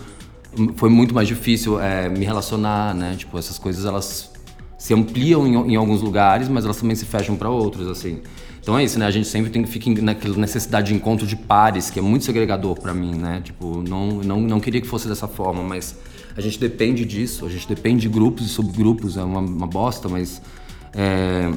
m- 0.56 0.72
foi 0.76 0.88
muito 0.90 1.14
mais 1.14 1.28
difícil 1.28 1.80
é, 1.80 2.08
me 2.10 2.24
relacionar, 2.24 2.94
né? 2.94 3.14
Tipo, 3.16 3.38
essas 3.38 3.58
coisas 3.58 3.84
elas 3.86 4.30
se 4.78 4.92
ampliam 4.92 5.46
em, 5.46 5.72
em 5.72 5.76
alguns 5.76 6.02
lugares, 6.02 6.46
mas 6.48 6.64
elas 6.64 6.76
também 6.78 6.94
se 6.94 7.06
fecham 7.06 7.36
para 7.36 7.48
outros, 7.48 7.88
assim. 7.88 8.18
Então 8.66 8.76
é 8.76 8.82
isso, 8.82 8.98
né? 8.98 9.06
A 9.06 9.12
gente 9.12 9.28
sempre 9.28 9.48
tem 9.48 9.62
que 9.62 9.70
ficar 9.70 10.02
naquela 10.02 10.36
necessidade 10.36 10.88
de 10.88 10.94
encontro 10.94 11.24
de 11.24 11.36
pares, 11.36 11.88
que 11.88 12.00
é 12.00 12.02
muito 12.02 12.24
segregador 12.24 12.74
para 12.74 12.92
mim, 12.92 13.14
né? 13.14 13.40
Tipo, 13.44 13.80
não, 13.88 14.08
não, 14.08 14.40
não 14.40 14.58
queria 14.58 14.80
que 14.80 14.88
fosse 14.88 15.06
dessa 15.06 15.28
forma, 15.28 15.62
mas 15.62 15.94
a 16.36 16.40
gente 16.40 16.58
depende 16.58 17.04
disso, 17.04 17.46
a 17.46 17.48
gente 17.48 17.68
depende 17.68 18.00
de 18.00 18.08
grupos 18.08 18.44
e 18.44 18.48
subgrupos, 18.48 19.16
é 19.16 19.22
uma, 19.22 19.38
uma 19.38 19.68
bosta, 19.68 20.08
mas 20.08 20.42
é, 20.92 21.52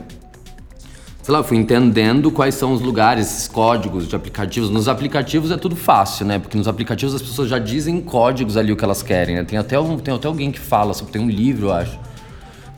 sei 1.23 1.33
lá, 1.33 1.39
eu 1.39 1.43
fui 1.43 1.57
entendendo 1.57 2.29
quais 2.29 2.53
são 2.53 2.73
os 2.73 2.81
lugares, 2.81 3.25
esses 3.25 3.47
códigos 3.47 4.07
de 4.07 4.15
aplicativos. 4.15 4.69
Nos 4.69 4.87
aplicativos 4.87 5.49
é 5.49 5.57
tudo 5.57 5.75
fácil, 5.75 6.27
né? 6.27 6.37
Porque 6.37 6.55
nos 6.55 6.67
aplicativos 6.67 7.15
as 7.15 7.23
pessoas 7.23 7.49
já 7.49 7.57
dizem 7.57 7.99
códigos 8.01 8.55
ali 8.55 8.71
o 8.71 8.77
que 8.77 8.83
elas 8.83 9.01
querem, 9.01 9.37
né? 9.37 9.43
Tem 9.43 9.57
até, 9.57 9.79
um, 9.79 9.97
tem 9.97 10.13
até 10.13 10.27
alguém 10.27 10.51
que 10.51 10.59
fala, 10.59 10.93
tem 10.93 11.19
um 11.19 11.27
livro, 11.27 11.69
eu 11.69 11.73
acho. 11.73 11.99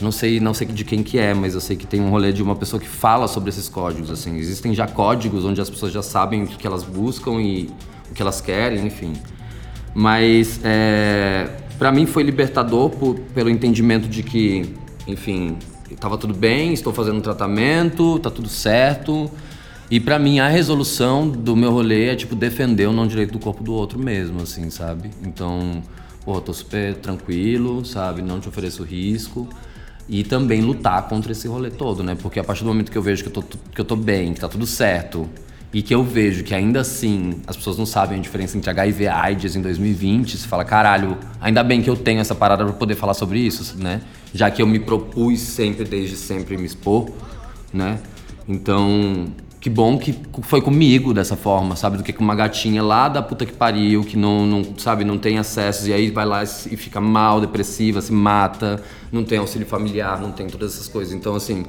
Não 0.01 0.11
sei, 0.11 0.39
não 0.39 0.53
sei 0.53 0.67
de 0.67 0.83
quem 0.83 1.03
que 1.03 1.17
é, 1.19 1.33
mas 1.33 1.53
eu 1.53 1.61
sei 1.61 1.75
que 1.75 1.85
tem 1.85 2.01
um 2.01 2.09
rolê 2.09 2.31
de 2.33 2.41
uma 2.41 2.55
pessoa 2.55 2.79
que 2.79 2.87
fala 2.87 3.27
sobre 3.27 3.49
esses 3.49 3.69
códigos, 3.69 4.09
assim. 4.09 4.37
Existem 4.37 4.73
já 4.73 4.87
códigos 4.87 5.45
onde 5.45 5.61
as 5.61 5.69
pessoas 5.69 5.91
já 5.93 6.01
sabem 6.01 6.43
o 6.43 6.47
que, 6.47 6.65
elas 6.65 6.83
buscam 6.83 7.41
e 7.41 7.69
o 8.09 8.13
que 8.13 8.21
elas 8.21 8.41
querem, 8.41 8.85
enfim. 8.85 9.13
Mas 9.93 10.59
é, 10.63 11.49
para 11.77 11.91
mim 11.91 12.05
foi 12.05 12.23
libertador 12.23 12.89
por- 12.89 13.15
pelo 13.33 13.49
entendimento 13.49 14.07
de 14.07 14.23
que, 14.23 14.73
enfim, 15.07 15.57
estava 15.89 16.17
tudo 16.17 16.33
bem, 16.33 16.73
estou 16.73 16.93
fazendo 16.93 17.17
um 17.17 17.21
tratamento, 17.21 18.17
tá 18.19 18.29
tudo 18.31 18.47
certo. 18.49 19.29
E 19.89 19.99
pra 19.99 20.17
mim 20.17 20.39
a 20.39 20.47
resolução 20.47 21.27
do 21.27 21.53
meu 21.55 21.69
rolê 21.71 22.07
é 22.09 22.15
tipo 22.15 22.33
defender 22.33 22.87
o 22.87 22.93
não 22.93 23.05
direito 23.05 23.33
do 23.33 23.39
corpo 23.39 23.61
do 23.61 23.73
outro 23.73 23.99
mesmo, 23.99 24.41
assim, 24.41 24.69
sabe? 24.69 25.11
Então, 25.21 25.83
pô, 26.23 26.39
tô 26.39 26.53
super 26.53 26.95
tranquilo, 26.95 27.83
sabe? 27.83 28.21
Não 28.21 28.39
te 28.39 28.47
ofereço 28.47 28.83
risco. 28.83 29.49
E 30.09 30.23
também 30.23 30.61
lutar 30.61 31.07
contra 31.07 31.31
esse 31.31 31.47
rolê 31.47 31.69
todo, 31.69 32.03
né? 32.03 32.17
Porque 32.21 32.39
a 32.39 32.43
partir 32.43 32.63
do 32.63 32.67
momento 32.67 32.91
que 32.91 32.97
eu 32.97 33.01
vejo 33.01 33.23
que 33.23 33.29
eu 33.29 33.33
tô, 33.33 33.57
que 33.73 33.81
eu 33.81 33.85
tô 33.85 33.95
bem, 33.95 34.33
que 34.33 34.39
tá 34.39 34.49
tudo 34.49 34.67
certo, 34.67 35.29
e 35.73 35.81
que 35.81 35.95
eu 35.95 36.03
vejo 36.03 36.43
que 36.43 36.53
ainda 36.53 36.81
assim 36.81 37.41
as 37.47 37.55
pessoas 37.55 37.77
não 37.77 37.85
sabem 37.85 38.19
a 38.19 38.21
diferença 38.21 38.57
entre 38.57 38.69
HIV 38.69 39.03
e 39.03 39.07
AIDS 39.07 39.55
em 39.55 39.61
2020, 39.61 40.37
você 40.37 40.47
fala, 40.47 40.65
caralho, 40.65 41.17
ainda 41.39 41.63
bem 41.63 41.81
que 41.81 41.89
eu 41.89 41.95
tenho 41.95 42.19
essa 42.19 42.35
parada 42.35 42.65
para 42.65 42.73
poder 42.73 42.95
falar 42.95 43.13
sobre 43.13 43.39
isso, 43.39 43.77
né? 43.77 44.01
Já 44.33 44.51
que 44.51 44.61
eu 44.61 44.67
me 44.67 44.79
propus 44.79 45.39
sempre, 45.39 45.85
desde 45.85 46.17
sempre, 46.17 46.57
me 46.57 46.65
expor, 46.65 47.09
né? 47.73 47.99
Então, 48.47 49.27
que 49.61 49.69
bom 49.69 49.95
que 49.95 50.11
foi 50.41 50.59
comigo 50.59 51.13
dessa 51.13 51.35
forma, 51.37 51.75
sabe? 51.75 51.95
Do 51.95 52.03
que 52.03 52.11
com 52.11 52.23
uma 52.23 52.33
gatinha 52.33 52.81
lá 52.81 53.07
da 53.07 53.21
puta 53.21 53.45
que 53.45 53.53
pariu, 53.53 54.03
que 54.03 54.17
não, 54.17 54.47
não, 54.47 54.63
sabe, 54.75 55.05
não 55.05 55.19
tem 55.19 55.37
acessos 55.37 55.87
e 55.87 55.93
aí 55.93 56.09
vai 56.09 56.25
lá 56.25 56.43
e 56.43 56.75
fica 56.75 56.99
mal, 56.99 57.39
depressiva, 57.39 58.01
se 58.01 58.11
mata, 58.11 58.81
não 59.11 59.23
tem 59.23 59.37
auxílio 59.37 59.67
familiar, 59.67 60.19
não 60.19 60.31
tem 60.31 60.47
todas 60.47 60.73
essas 60.73 60.87
coisas. 60.87 61.13
Então, 61.13 61.35
assim, 61.35 61.63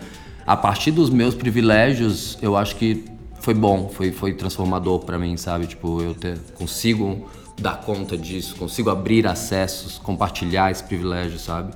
a 0.46 0.56
partir 0.56 0.90
dos 0.90 1.10
meus 1.10 1.34
privilégios, 1.34 2.38
eu 2.40 2.56
acho 2.56 2.76
que 2.76 3.04
foi 3.40 3.52
bom, 3.52 3.90
foi, 3.90 4.10
foi 4.10 4.32
transformador 4.32 5.00
para 5.00 5.18
mim, 5.18 5.36
sabe? 5.36 5.66
Tipo, 5.66 6.00
eu 6.00 6.14
ter, 6.14 6.38
consigo 6.54 7.28
dar 7.60 7.82
conta 7.82 8.16
disso, 8.16 8.56
consigo 8.56 8.88
abrir 8.88 9.26
acessos, 9.26 9.98
compartilhar 9.98 10.70
esse 10.70 10.82
privilégio, 10.82 11.38
sabe? 11.38 11.74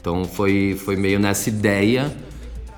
Então 0.00 0.24
foi, 0.24 0.80
foi 0.84 0.94
meio 0.94 1.18
nessa 1.18 1.48
ideia 1.48 2.14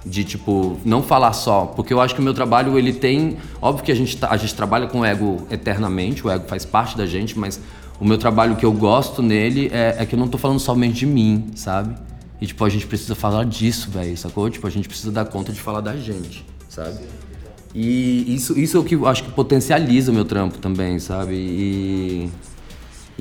de 0.05 0.25
tipo 0.25 0.79
não 0.85 1.03
falar 1.03 1.33
só, 1.33 1.67
porque 1.67 1.93
eu 1.93 2.01
acho 2.01 2.15
que 2.15 2.21
o 2.21 2.25
meu 2.25 2.35
trabalho 2.35 2.79
ele 2.79 2.93
tem, 2.93 3.37
óbvio 3.61 3.85
que 3.85 3.93
a 3.93 3.95
gente 3.95 4.17
tá, 4.17 4.29
a 4.31 4.37
gente 4.37 4.55
trabalha 4.55 4.87
com 4.87 5.01
o 5.01 5.05
ego 5.05 5.47
eternamente, 5.51 6.27
o 6.27 6.31
ego 6.31 6.45
faz 6.49 6.65
parte 6.65 6.97
da 6.97 7.07
gente, 7.07 7.39
mas 7.39 7.61
o 8.01 8.05
meu 8.05 8.17
trabalho 8.17 8.57
que 8.57 8.65
eu 8.65 8.73
gosto 8.73 9.23
nele 9.23 9.71
é, 9.73 9.97
é 9.99 10.07
que 10.07 10.15
eu 10.15 10.19
não 10.19 10.29
tô 10.29 10.39
falando 10.39 10.59
somente 10.59 11.01
de 11.01 11.07
mim, 11.07 11.51
sabe? 11.55 11.95
E 12.41 12.47
tipo 12.47 12.65
a 12.65 12.69
gente 12.69 12.87
precisa 12.87 13.15
falar 13.15 13.45
disso, 13.45 13.91
velho, 13.91 14.17
sacou? 14.17 14.49
Tipo 14.49 14.67
a 14.67 14.71
gente 14.71 14.89
precisa 14.89 15.13
dar 15.13 15.27
conta 15.27 15.53
de 15.53 15.61
falar 15.61 15.83
da 15.83 15.95
gente, 15.97 16.47
sabe? 16.69 16.99
E 17.75 18.35
isso 18.35 18.59
isso 18.59 18.77
é 18.79 18.81
o 18.81 18.85
que 18.85 18.95
eu 18.95 19.07
acho 19.07 19.23
que 19.23 19.31
potencializa 19.31 20.11
o 20.11 20.15
meu 20.15 20.25
trampo 20.25 20.59
também, 20.59 20.99
sabe? 20.99 21.35
E 21.35 22.31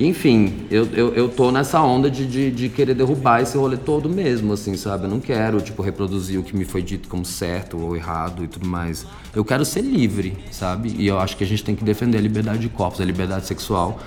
enfim, 0.08 0.66
eu, 0.72 0.88
eu, 0.94 1.14
eu 1.14 1.28
tô 1.28 1.52
nessa 1.52 1.82
onda 1.82 2.10
de, 2.10 2.26
de, 2.26 2.52
de, 2.52 2.70
querer 2.70 2.94
derrubar 2.94 3.42
esse 3.42 3.58
rolê 3.58 3.76
todo 3.76 4.08
mesmo, 4.08 4.54
assim, 4.54 4.78
sabe? 4.78 5.04
Eu 5.04 5.10
não 5.10 5.20
quero, 5.20 5.60
tipo, 5.60 5.82
reproduzir 5.82 6.40
o 6.40 6.44
que 6.44 6.56
me 6.56 6.64
foi 6.64 6.82
dito 6.82 7.10
como 7.10 7.26
certo 7.26 7.78
ou 7.78 7.98
errado 7.98 8.42
e 8.44 8.48
tudo 8.48 8.66
mais. 8.66 9.06
Eu 9.36 9.44
quero 9.44 9.66
ser 9.66 9.82
livre, 9.82 10.38
sabe? 10.52 10.96
E 10.98 11.06
eu 11.06 11.20
acho 11.20 11.36
que 11.36 11.44
a 11.44 11.48
gente 11.48 11.66
tem 11.66 11.76
que 11.76 11.84
defender 11.84 12.18
a 12.18 12.22
liberdade 12.22 12.60
de 12.60 12.70
corpos, 12.70 13.02
a 13.02 13.06
liberdade 13.06 13.46
sexual. 13.46 14.00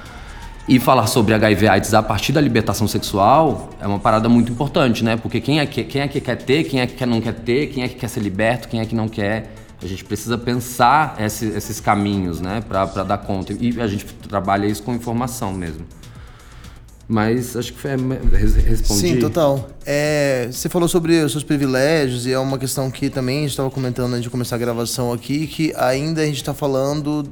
E 0.67 0.79
falar 0.79 1.09
sobre 1.09 1.35
HIV 1.35 1.69
AIDS 1.69 1.93
a 1.93 2.03
partir 2.03 2.33
da 2.33 2.41
libertação 2.41 2.89
sexual 2.89 3.69
é 3.81 3.87
uma 3.87 3.99
parada 3.99 4.29
muito 4.31 4.51
importante, 4.51 5.05
né? 5.05 5.17
Porque 5.17 5.41
quem 5.43 5.61
é 5.61 5.67
que, 5.67 5.85
quem 5.85 6.01
é 6.01 6.09
que 6.09 6.21
quer 6.23 6.37
ter, 6.37 6.65
quem 6.65 6.81
é 6.81 6.87
que 6.87 7.05
não 7.05 7.21
quer 7.21 7.35
ter, 7.35 7.67
quem 7.67 7.83
é 7.83 7.89
que 7.89 7.97
quer 7.97 8.09
ser 8.09 8.21
liberto, 8.21 8.69
quem 8.69 8.81
é 8.81 8.87
que 8.87 8.95
não 8.95 9.09
quer 9.09 9.51
a 9.83 9.87
gente 9.87 10.05
precisa 10.05 10.39
pensar 10.39 11.17
esse, 11.19 11.47
esses 11.47 11.81
caminhos, 11.81 12.41
né, 12.41 12.63
para 12.67 12.85
dar 13.03 13.19
conta. 13.19 13.53
E 13.59 13.81
a 13.81 13.87
gente 13.87 14.05
trabalha 14.29 14.67
isso 14.67 14.83
com 14.83 14.95
informação 14.95 15.53
mesmo. 15.53 15.85
Mas 17.09 17.57
acho 17.57 17.73
que 17.73 17.81
foi 17.81 17.91
respondi. 18.65 19.01
Sim, 19.01 19.19
total. 19.19 19.69
É, 19.85 20.49
você 20.51 20.69
falou 20.69 20.89
sobre 20.89 21.21
os 21.23 21.33
seus 21.33 21.45
privilégios 21.45 22.27
e 22.27 22.33
é 22.33 22.39
uma 22.39 22.59
questão 22.59 22.91
que 22.91 23.11
também 23.11 23.39
a 23.39 23.41
gente 23.43 23.51
estava 23.51 23.71
comentando 23.71 24.13
antes 24.13 24.23
de 24.23 24.31
começar 24.31 24.57
a 24.57 24.59
gravação 24.59 25.13
aqui, 25.13 25.47
que 25.47 25.75
ainda 25.77 26.23
a 26.23 26.27
gente 26.27 26.37
está 26.37 26.55
falando 26.55 27.29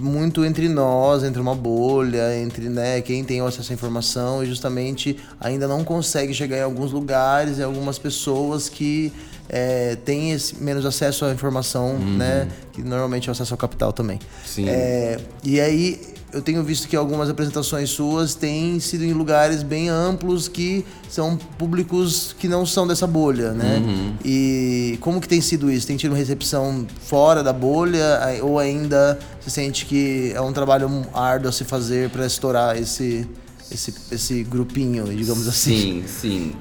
muito 0.00 0.44
entre 0.44 0.68
nós, 0.68 1.22
entre 1.22 1.40
uma 1.40 1.54
bolha, 1.54 2.36
entre 2.38 2.68
né, 2.68 3.00
quem 3.00 3.24
tem 3.24 3.40
acesso 3.40 3.72
à 3.72 3.74
informação 3.74 4.42
e 4.42 4.46
justamente 4.46 5.16
ainda 5.40 5.68
não 5.68 5.84
consegue 5.84 6.34
chegar 6.34 6.58
em 6.58 6.62
alguns 6.62 6.92
lugares, 6.92 7.58
em 7.58 7.62
algumas 7.62 7.98
pessoas 7.98 8.68
que 8.68 9.12
é, 9.52 9.96
têm 9.96 10.32
esse, 10.32 10.56
menos 10.56 10.86
acesso 10.86 11.26
à 11.26 11.30
informação, 11.30 11.90
uhum. 11.90 12.16
né? 12.16 12.48
Que 12.72 12.82
normalmente 12.82 13.28
é 13.28 13.30
o 13.30 13.32
acesso 13.32 13.52
ao 13.52 13.58
capital 13.58 13.92
também. 13.92 14.18
Sim. 14.46 14.66
É, 14.66 15.20
e 15.44 15.60
aí 15.60 16.00
eu 16.32 16.40
tenho 16.40 16.64
visto 16.64 16.88
que 16.88 16.96
algumas 16.96 17.28
apresentações 17.28 17.90
suas 17.90 18.34
têm 18.34 18.80
sido 18.80 19.04
em 19.04 19.12
lugares 19.12 19.62
bem 19.62 19.90
amplos 19.90 20.48
que 20.48 20.82
são 21.06 21.36
públicos 21.58 22.34
que 22.38 22.48
não 22.48 22.64
são 22.64 22.86
dessa 22.86 23.06
bolha, 23.06 23.52
né? 23.52 23.82
Uhum. 23.84 24.14
E 24.24 24.96
como 25.02 25.20
que 25.20 25.28
tem 25.28 25.42
sido 25.42 25.70
isso? 25.70 25.86
Tem 25.86 25.98
tido 25.98 26.12
uma 26.12 26.18
recepção 26.18 26.86
fora 27.02 27.42
da 27.42 27.52
bolha 27.52 28.20
ou 28.42 28.58
ainda 28.58 29.18
se 29.40 29.50
sente 29.50 29.84
que 29.84 30.32
é 30.34 30.40
um 30.40 30.54
trabalho 30.54 30.88
árduo 31.12 31.50
a 31.50 31.52
se 31.52 31.64
fazer 31.64 32.08
para 32.08 32.24
estourar 32.24 32.78
esse, 32.78 33.28
esse, 33.70 33.94
esse 34.10 34.42
grupinho, 34.44 35.04
digamos 35.14 35.46
assim? 35.46 36.02
Sim, 36.02 36.04
sim. 36.06 36.52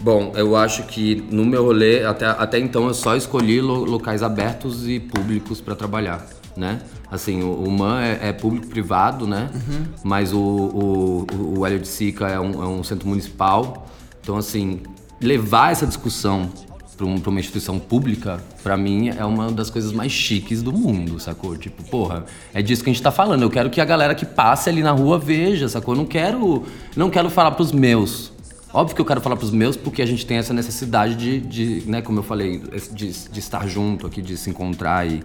Bom, 0.00 0.32
eu 0.36 0.54
acho 0.54 0.84
que 0.84 1.24
no 1.30 1.44
meu 1.44 1.64
rolê, 1.64 2.04
até, 2.04 2.26
até 2.26 2.58
então, 2.58 2.86
eu 2.86 2.94
só 2.94 3.16
escolhi 3.16 3.60
lo, 3.60 3.84
locais 3.84 4.22
abertos 4.22 4.88
e 4.88 5.00
públicos 5.00 5.60
para 5.60 5.74
trabalhar, 5.74 6.24
né? 6.56 6.80
Assim, 7.10 7.42
o, 7.42 7.64
o 7.64 7.70
MAN 7.70 8.00
é, 8.02 8.28
é 8.28 8.32
público-privado, 8.32 9.26
né? 9.26 9.50
Uhum. 9.52 9.84
Mas 10.04 10.32
o, 10.32 10.38
o, 10.38 11.26
o 11.58 11.66
Hélio 11.66 11.80
de 11.80 11.88
Sica 11.88 12.28
é 12.28 12.38
um, 12.38 12.62
é 12.62 12.66
um 12.66 12.84
centro 12.84 13.08
municipal. 13.08 13.88
Então, 14.20 14.36
assim, 14.36 14.80
levar 15.20 15.72
essa 15.72 15.86
discussão 15.86 16.50
para 16.96 17.06
um, 17.06 17.16
uma 17.26 17.40
instituição 17.40 17.78
pública, 17.78 18.42
para 18.62 18.76
mim, 18.76 19.08
é 19.08 19.24
uma 19.24 19.50
das 19.50 19.70
coisas 19.70 19.92
mais 19.92 20.12
chiques 20.12 20.62
do 20.62 20.72
mundo, 20.72 21.18
sacou? 21.18 21.56
Tipo, 21.56 21.82
porra, 21.84 22.24
é 22.52 22.60
disso 22.60 22.84
que 22.84 22.90
a 22.90 22.92
gente 22.92 23.02
tá 23.02 23.12
falando. 23.12 23.42
Eu 23.42 23.50
quero 23.50 23.70
que 23.70 23.80
a 23.80 23.84
galera 23.84 24.14
que 24.14 24.26
passe 24.26 24.68
ali 24.68 24.82
na 24.82 24.90
rua 24.90 25.18
veja, 25.18 25.68
sacou? 25.68 25.94
Eu 25.94 25.98
não 25.98 26.06
quero, 26.06 26.64
não 26.96 27.08
quero 27.08 27.30
falar 27.30 27.52
pros 27.52 27.72
meus, 27.72 28.32
Óbvio 28.78 28.94
que 28.94 29.00
eu 29.00 29.04
quero 29.04 29.20
falar 29.20 29.34
para 29.34 29.44
os 29.44 29.50
meus 29.50 29.76
porque 29.76 30.00
a 30.00 30.06
gente 30.06 30.24
tem 30.24 30.36
essa 30.36 30.54
necessidade 30.54 31.16
de, 31.16 31.40
de 31.40 31.90
né, 31.90 32.00
como 32.00 32.20
eu 32.20 32.22
falei, 32.22 32.62
de, 32.92 33.10
de, 33.10 33.40
estar 33.40 33.66
junto 33.66 34.06
aqui, 34.06 34.22
de 34.22 34.36
se 34.36 34.50
encontrar 34.50 35.04
e... 35.04 35.20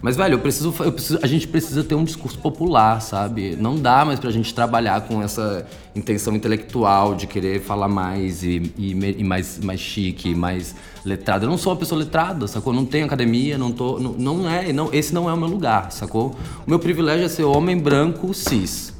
Mas, 0.00 0.16
velho, 0.16 0.34
eu 0.34 0.38
preciso, 0.38 0.72
eu 0.78 0.92
preciso, 0.92 1.18
a 1.20 1.26
gente 1.26 1.48
precisa 1.48 1.82
ter 1.82 1.96
um 1.96 2.04
discurso 2.04 2.38
popular, 2.38 3.00
sabe? 3.00 3.56
Não 3.56 3.74
dá 3.74 4.04
mais 4.04 4.20
pra 4.20 4.30
gente 4.30 4.54
trabalhar 4.54 5.00
com 5.08 5.20
essa 5.20 5.66
intenção 5.96 6.36
intelectual 6.36 7.16
de 7.16 7.26
querer 7.26 7.60
falar 7.62 7.88
mais 7.88 8.44
e, 8.44 8.72
e, 8.78 8.90
e 8.92 9.24
mais, 9.24 9.58
mais 9.58 9.80
chique, 9.80 10.32
mais 10.32 10.76
letrado. 11.04 11.46
Eu 11.46 11.50
não 11.50 11.58
sou 11.58 11.72
uma 11.72 11.78
pessoa 11.78 11.98
letrada, 11.98 12.46
sacou? 12.46 12.72
Não 12.72 12.84
tenho 12.84 13.06
academia, 13.06 13.58
não 13.58 13.72
tô... 13.72 13.98
Não, 13.98 14.12
não 14.12 14.48
é, 14.48 14.72
não, 14.72 14.94
esse 14.94 15.12
não 15.12 15.28
é 15.28 15.32
o 15.32 15.36
meu 15.36 15.48
lugar, 15.48 15.90
sacou? 15.90 16.36
O 16.64 16.70
meu 16.70 16.78
privilégio 16.78 17.26
é 17.26 17.28
ser 17.28 17.42
homem 17.42 17.76
branco 17.76 18.32
cis 18.32 18.93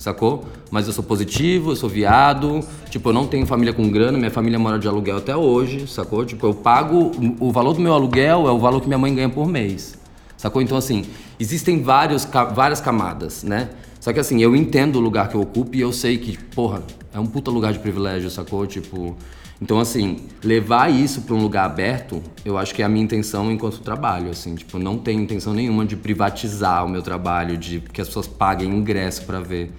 sacou? 0.00 0.46
Mas 0.70 0.86
eu 0.86 0.94
sou 0.94 1.04
positivo, 1.04 1.72
eu 1.72 1.76
sou 1.76 1.88
viado, 1.88 2.60
tipo, 2.88 3.10
eu 3.10 3.12
não 3.12 3.26
tenho 3.26 3.46
família 3.46 3.72
com 3.72 3.86
grana, 3.90 4.16
minha 4.16 4.30
família 4.30 4.58
mora 4.58 4.78
de 4.78 4.88
aluguel 4.88 5.18
até 5.18 5.36
hoje, 5.36 5.86
sacou? 5.86 6.24
Tipo, 6.24 6.46
eu 6.46 6.54
pago, 6.54 7.12
o 7.38 7.52
valor 7.52 7.74
do 7.74 7.80
meu 7.80 7.92
aluguel 7.92 8.48
é 8.48 8.50
o 8.50 8.58
valor 8.58 8.80
que 8.80 8.86
minha 8.86 8.98
mãe 8.98 9.14
ganha 9.14 9.28
por 9.28 9.46
mês, 9.46 9.98
sacou? 10.38 10.62
Então, 10.62 10.78
assim, 10.78 11.04
existem 11.38 11.82
vários, 11.82 12.26
várias 12.54 12.80
camadas, 12.80 13.44
né? 13.44 13.68
Só 14.00 14.10
que, 14.14 14.18
assim, 14.18 14.42
eu 14.42 14.56
entendo 14.56 14.96
o 14.96 15.00
lugar 15.00 15.28
que 15.28 15.34
eu 15.34 15.42
ocupo 15.42 15.76
e 15.76 15.80
eu 15.82 15.92
sei 15.92 16.16
que, 16.16 16.38
porra, 16.38 16.82
é 17.12 17.20
um 17.20 17.26
puta 17.26 17.50
lugar 17.50 17.74
de 17.74 17.78
privilégio, 17.78 18.30
sacou? 18.30 18.66
Tipo, 18.66 19.14
então, 19.60 19.78
assim, 19.78 20.20
levar 20.42 20.90
isso 20.90 21.20
para 21.20 21.34
um 21.34 21.42
lugar 21.42 21.66
aberto, 21.66 22.22
eu 22.42 22.56
acho 22.56 22.74
que 22.74 22.80
é 22.80 22.86
a 22.86 22.88
minha 22.88 23.04
intenção 23.04 23.52
enquanto 23.52 23.80
trabalho, 23.80 24.30
assim, 24.30 24.54
tipo, 24.54 24.78
não 24.78 24.96
tenho 24.96 25.20
intenção 25.20 25.52
nenhuma 25.52 25.84
de 25.84 25.94
privatizar 25.94 26.86
o 26.86 26.88
meu 26.88 27.02
trabalho, 27.02 27.58
de 27.58 27.80
que 27.80 28.00
as 28.00 28.08
pessoas 28.08 28.26
paguem 28.26 28.70
ingresso 28.70 29.26
para 29.26 29.40
ver 29.40 29.70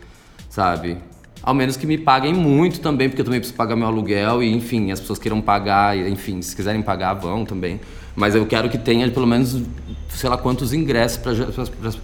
sabe? 0.52 0.98
Ao 1.42 1.56
menos 1.56 1.76
que 1.76 1.88
me 1.88 1.98
paguem 1.98 2.36
muito 2.36 2.80
também, 2.80 3.10
porque 3.10 3.22
eu 3.22 3.26
também 3.26 3.40
preciso 3.40 3.58
pagar 3.58 3.76
meu 3.76 3.88
aluguel 3.88 4.44
e, 4.44 4.54
enfim, 4.54 4.92
as 4.92 5.00
pessoas 5.00 5.18
queiram 5.18 5.42
pagar, 5.42 5.98
enfim, 5.98 6.40
se 6.44 6.56
quiserem 6.56 6.84
pagar, 6.84 7.16
vão 7.16 7.44
também. 7.44 7.80
Mas 8.16 8.36
eu 8.36 8.46
quero 8.46 8.70
que 8.70 8.78
tenha 8.78 9.10
pelo 9.10 9.26
menos, 9.26 9.60
sei 10.10 10.30
lá 10.30 10.38
quantos 10.38 10.74
ingressos 10.74 11.18
para 11.18 11.34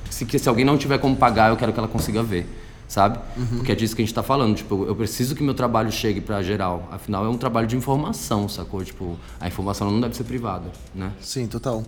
se, 0.10 0.40
se 0.40 0.50
alguém 0.50 0.66
não 0.66 0.78
tiver 0.78 0.98
como 0.98 1.16
pagar, 1.16 1.52
eu 1.52 1.58
quero 1.58 1.72
que 1.72 1.78
ela 1.78 1.88
consiga 1.88 2.24
ver 2.24 2.48
sabe? 2.88 3.20
Uhum. 3.36 3.58
Porque 3.58 3.72
é 3.72 3.76
disso 3.76 3.96
que 3.96 4.02
a 4.02 4.06
gente 4.06 4.14
tá 4.14 4.24
falando. 4.24 4.56
Tipo, 4.56 4.86
eu 4.86 4.96
preciso 4.96 5.36
que 5.36 5.44
meu 5.44 5.54
trabalho 5.54 5.92
chegue 5.92 6.22
para 6.22 6.42
geral. 6.42 6.88
Afinal, 6.92 7.26
é 7.26 7.30
um 7.30 7.38
trabalho 7.38 7.68
de 7.68 7.76
informação, 7.76 8.48
sacou? 8.48 8.84
Tipo, 8.84 9.18
a 9.40 9.48
informação 9.48 9.92
não 9.92 10.00
deve 10.00 10.16
ser 10.16 10.24
privada, 10.24 10.72
né? 10.96 11.12
Sim, 11.20 11.48
total. 11.48 11.84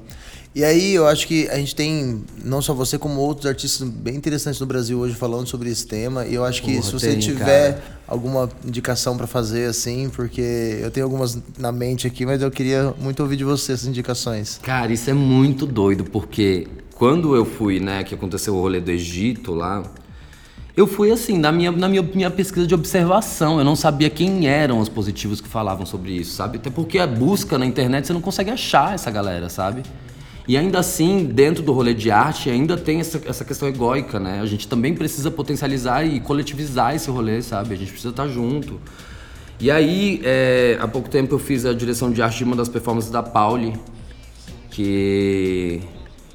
E 0.54 0.64
aí, 0.64 0.96
eu 0.96 1.08
acho 1.08 1.28
que 1.28 1.48
a 1.50 1.58
gente 1.58 1.76
tem, 1.76 2.24
não 2.44 2.62
só 2.62 2.74
você, 2.74 2.98
como 2.98 3.22
outros 3.22 3.46
artistas 3.46 3.88
bem 3.88 4.16
interessantes 4.16 4.60
no 4.60 4.66
Brasil 4.66 5.00
hoje 5.00 5.14
falando 5.14 5.48
sobre 5.48 5.70
esse 5.70 5.86
tema. 5.86 6.26
E 6.26 6.34
eu 6.34 6.44
acho 6.44 6.64
que 6.64 6.74
Porra, 6.74 6.84
se 6.84 6.92
você 6.92 7.08
tem, 7.12 7.20
tiver 7.20 7.74
cara. 7.74 7.84
alguma 8.08 8.50
indicação 8.66 9.16
para 9.16 9.28
fazer, 9.28 9.70
assim, 9.70 10.10
porque 10.10 10.80
eu 10.82 10.90
tenho 10.90 11.06
algumas 11.06 11.38
na 11.58 11.72
mente 11.72 12.08
aqui, 12.08 12.26
mas 12.26 12.42
eu 12.42 12.50
queria 12.50 12.94
muito 13.00 13.22
ouvir 13.22 13.38
de 13.38 13.44
você 13.44 13.74
essas 13.74 13.88
indicações. 13.88 14.60
Cara, 14.64 14.92
isso 14.92 15.10
é 15.10 15.14
muito 15.14 15.68
doido, 15.68 16.04
porque 16.04 16.68
quando 16.96 17.36
eu 17.36 17.46
fui, 17.46 17.80
né, 17.80 18.04
que 18.04 18.16
aconteceu 18.16 18.56
o 18.56 18.60
rolê 18.60 18.82
do 18.82 18.90
Egito 18.90 19.54
lá, 19.54 19.84
eu 20.80 20.88
fui 20.88 21.12
assim, 21.12 21.38
na 21.38 21.52
minha, 21.52 21.74
na 21.74 21.90
minha, 21.90 22.02
minha 22.02 22.32
pesquisa 22.32 22.66
de 22.66 22.74
observação, 22.74 23.60
eu 23.60 23.66
não 23.66 23.76
sabia 23.76 24.10
quem 24.10 24.48
eram 24.48 24.80
os 24.80 24.88
positivos 24.88 25.42
que 25.42 25.48
falavam 25.50 25.86
sobre 25.86 26.14
isso, 26.14 26.34
sabe? 26.34 26.58
Até 26.58 26.70
porque 26.70 27.00
a 27.00 27.06
busca 27.06 27.58
na 27.58 27.66
internet 27.66 28.08
você 28.08 28.14
não 28.14 28.22
consegue 28.22 28.50
achar 28.50 28.96
essa 28.96 29.12
galera, 29.12 29.50
sabe? 29.50 29.84
E 30.48 30.56
ainda 30.56 30.80
assim, 30.80 31.26
dentro 31.26 31.62
do 31.62 31.74
rolê 31.74 31.94
de 31.94 32.10
arte, 32.10 32.50
ainda 32.50 32.78
tem 32.78 33.02
essa, 33.02 33.22
essa 33.26 33.44
questão 33.44 33.68
egóica, 33.68 34.22
né? 34.22 34.40
A 34.40 34.46
gente 34.46 34.70
também 34.70 34.96
precisa 34.96 35.30
potencializar 35.30 36.06
e 36.06 36.22
coletivizar 36.22 36.96
esse 36.96 37.10
rolê, 37.10 37.42
sabe? 37.42 37.74
A 37.74 37.78
gente 37.78 37.92
precisa 37.92 38.12
estar 38.12 38.30
junto. 38.30 38.80
E 39.60 39.70
aí, 39.70 40.22
é, 40.24 40.78
há 40.80 40.88
pouco 40.88 41.10
tempo 41.10 41.36
eu 41.36 41.40
fiz 41.40 41.66
a 41.66 41.74
direção 41.74 42.10
de 42.10 42.22
arte 42.22 42.38
de 42.38 42.46
uma 42.46 42.56
das 42.56 42.70
performances 42.70 43.12
da 43.12 43.22
Pauli, 43.22 43.74
que 44.72 45.82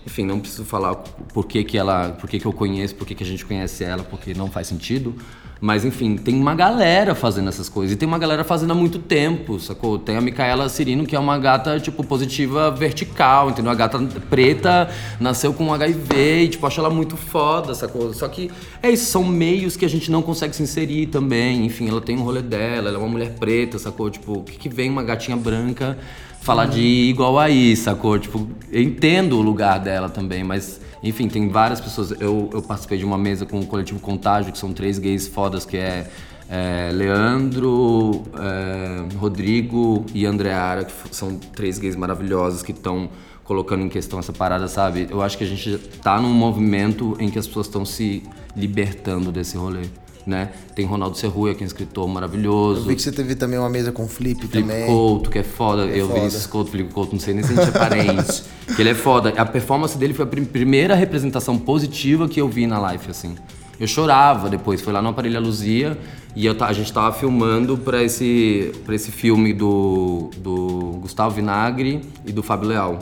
enfim, 0.06 0.24
não 0.24 0.38
preciso 0.38 0.64
falar 0.64 0.94
por 0.94 1.46
que, 1.46 1.64
que 1.64 1.78
ela, 1.78 2.10
por 2.10 2.28
que, 2.28 2.38
que 2.38 2.46
eu 2.46 2.52
conheço, 2.52 2.94
por 2.94 3.06
que, 3.06 3.14
que 3.14 3.24
a 3.24 3.26
gente 3.26 3.44
conhece 3.44 3.84
ela, 3.84 4.02
porque 4.02 4.34
não 4.34 4.50
faz 4.50 4.66
sentido. 4.66 5.14
Mas 5.60 5.82
enfim, 5.82 6.16
tem 6.16 6.34
uma 6.34 6.54
galera 6.54 7.14
fazendo 7.14 7.48
essas 7.48 7.70
coisas. 7.70 7.94
E 7.94 7.96
tem 7.96 8.06
uma 8.06 8.18
galera 8.18 8.44
fazendo 8.44 8.72
há 8.72 8.74
muito 8.74 8.98
tempo, 8.98 9.58
sacou? 9.58 9.98
Tem 9.98 10.14
a 10.14 10.20
Micaela 10.20 10.68
Cirino, 10.68 11.06
que 11.06 11.16
é 11.16 11.18
uma 11.18 11.38
gata, 11.38 11.80
tipo, 11.80 12.04
positiva 12.04 12.70
vertical, 12.70 13.48
entendeu? 13.48 13.72
A 13.72 13.74
gata 13.74 13.98
preta 14.28 14.90
nasceu 15.18 15.54
com 15.54 15.72
HIV 15.72 16.42
e, 16.42 16.48
tipo, 16.48 16.66
acho 16.66 16.80
ela 16.80 16.90
muito 16.90 17.16
foda, 17.16 17.74
sacou? 17.74 18.12
Só 18.12 18.28
que 18.28 18.50
é 18.82 18.90
isso, 18.90 19.06
são 19.06 19.24
meios 19.24 19.74
que 19.74 19.86
a 19.86 19.88
gente 19.88 20.10
não 20.10 20.20
consegue 20.20 20.54
se 20.54 20.62
inserir 20.62 21.06
também. 21.06 21.64
Enfim, 21.64 21.88
ela 21.88 22.00
tem 22.00 22.18
um 22.18 22.22
rolê 22.22 22.42
dela, 22.42 22.88
ela 22.88 22.98
é 22.98 23.00
uma 23.00 23.08
mulher 23.08 23.34
preta, 23.36 23.78
sacou? 23.78 24.10
Tipo, 24.10 24.40
o 24.40 24.42
que, 24.42 24.58
que 24.58 24.68
vem 24.68 24.90
uma 24.90 25.02
gatinha 25.02 25.36
branca 25.36 25.96
falar 26.44 26.66
de 26.66 26.80
igual 26.80 27.38
aí, 27.38 27.74
sacou? 27.74 28.18
Tipo, 28.18 28.46
eu 28.70 28.83
entendo 28.83 29.38
o 29.38 29.40
lugar 29.40 29.80
dela 29.80 30.11
também, 30.11 30.44
mas 30.44 30.78
enfim, 31.02 31.26
tem 31.26 31.48
várias 31.48 31.80
pessoas. 31.80 32.11
Eu, 32.20 32.50
eu 32.52 32.61
participei 32.61 32.98
de 32.98 33.04
uma 33.04 33.16
mesa 33.16 33.46
com 33.46 33.61
o 33.61 33.66
coletivo 33.66 33.98
Contágio, 33.98 34.52
que 34.52 34.59
são 34.59 34.70
três 34.70 34.98
gays 34.98 35.26
fodas, 35.26 35.64
que 35.64 35.78
é, 35.78 36.07
é 36.50 36.90
Leandro, 36.92 38.22
é, 38.38 39.16
Rodrigo 39.16 40.04
e 40.12 40.26
Andreara, 40.26 40.85
que 40.85 40.92
são 41.16 41.35
três 41.38 41.78
gays 41.78 41.96
maravilhosos 41.96 42.62
que 42.62 42.72
estão 42.72 43.09
colocando 43.42 43.83
em 43.83 43.88
questão 43.88 44.18
essa 44.18 44.33
parada, 44.33 44.68
sabe? 44.68 45.07
Eu 45.11 45.22
acho 45.22 45.38
que 45.38 45.44
a 45.44 45.46
gente 45.46 45.78
tá 46.02 46.20
num 46.20 46.33
movimento 46.35 47.16
em 47.18 47.30
que 47.30 47.38
as 47.38 47.46
pessoas 47.46 47.66
estão 47.66 47.87
se 47.87 48.22
libertando 48.54 49.33
desse 49.33 49.57
rolê 49.57 49.87
né? 50.26 50.50
Tem 50.74 50.84
Ronaldo 50.84 51.16
Serruia, 51.16 51.54
que 51.54 51.62
é 51.62 51.64
um 51.64 51.66
escritor 51.66 52.08
maravilhoso. 52.08 52.80
Eu 52.80 52.87
vi 52.87 52.96
que 52.96 53.02
você 53.02 53.12
teve 53.12 53.34
também 53.34 53.58
uma 53.58 53.68
mesa 53.68 53.92
com 53.92 54.04
o 54.04 54.08
Flip, 54.08 54.40
Flip 54.40 54.62
também. 54.62 54.87
Couto, 54.87 55.30
que 55.30 55.38
é 55.38 55.42
foda. 55.42 55.87
É 55.87 56.00
eu 56.00 56.12
vi 56.12 56.20
esse 56.20 56.48
Couto, 56.48 56.70
Flip 56.70 56.92
Couto, 56.92 57.12
não 57.12 57.20
sei 57.20 57.34
nem 57.34 57.44
se 57.44 57.52
a 57.52 57.56
gente 57.56 57.74
é 57.74 57.78
parente. 57.78 58.42
que 58.74 58.80
ele 58.80 58.90
é 58.90 58.94
foda. 58.94 59.34
A 59.37 59.44
performance 59.44 59.96
dele 59.98 60.14
foi 60.14 60.24
a 60.24 60.28
primeira 60.28 60.94
representação 60.94 61.58
positiva 61.58 62.28
que 62.28 62.40
eu 62.40 62.48
vi 62.48 62.66
na 62.66 62.78
live, 62.78 63.10
assim. 63.10 63.34
Eu 63.78 63.87
chorava 63.87 64.48
depois, 64.48 64.80
foi 64.80 64.92
lá 64.92 65.02
no 65.02 65.08
Aparelho 65.08 65.40
Luzia 65.40 65.98
e 66.37 66.46
eu, 66.46 66.56
a 66.60 66.72
gente 66.72 66.92
tava 66.92 67.12
filmando 67.12 67.76
para 67.76 68.02
esse, 68.02 68.72
pra 68.84 68.94
esse 68.94 69.10
filme 69.10 69.52
do, 69.52 70.30
do 70.37 70.98
Gustavo 71.00 71.34
Vinagre 71.34 72.00
e 72.24 72.32
do 72.32 72.42
Fábio 72.42 72.68
Leal. 72.68 72.98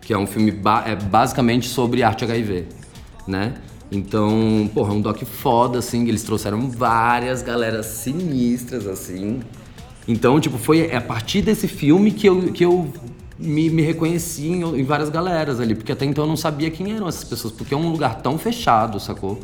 Que 0.00 0.12
é 0.12 0.18
um 0.18 0.26
filme 0.26 0.50
ba 0.50 0.84
é 0.86 0.94
basicamente 0.94 1.68
sobre 1.68 2.02
arte 2.02 2.24
HIV, 2.24 2.66
né? 3.26 3.54
Então, 3.94 4.68
porra, 4.74 4.92
é 4.92 4.96
um 4.96 5.00
doc 5.00 5.22
foda, 5.22 5.78
assim, 5.78 6.06
eles 6.08 6.22
trouxeram 6.22 6.70
várias 6.70 7.42
galeras 7.42 7.86
sinistras, 7.86 8.86
assim. 8.86 9.40
Então, 10.06 10.38
tipo, 10.40 10.58
foi 10.58 10.94
a 10.94 11.00
partir 11.00 11.42
desse 11.42 11.66
filme 11.66 12.10
que 12.10 12.28
eu, 12.28 12.52
que 12.52 12.64
eu 12.64 12.92
me, 13.38 13.70
me 13.70 13.82
reconheci 13.82 14.48
em, 14.48 14.62
em 14.62 14.84
várias 14.84 15.08
galeras 15.08 15.60
ali, 15.60 15.74
porque 15.74 15.92
até 15.92 16.04
então 16.04 16.24
eu 16.24 16.28
não 16.28 16.36
sabia 16.36 16.70
quem 16.70 16.92
eram 16.92 17.08
essas 17.08 17.24
pessoas, 17.24 17.52
porque 17.52 17.72
é 17.72 17.76
um 17.76 17.90
lugar 17.90 18.20
tão 18.20 18.38
fechado, 18.38 19.00
sacou? 19.00 19.40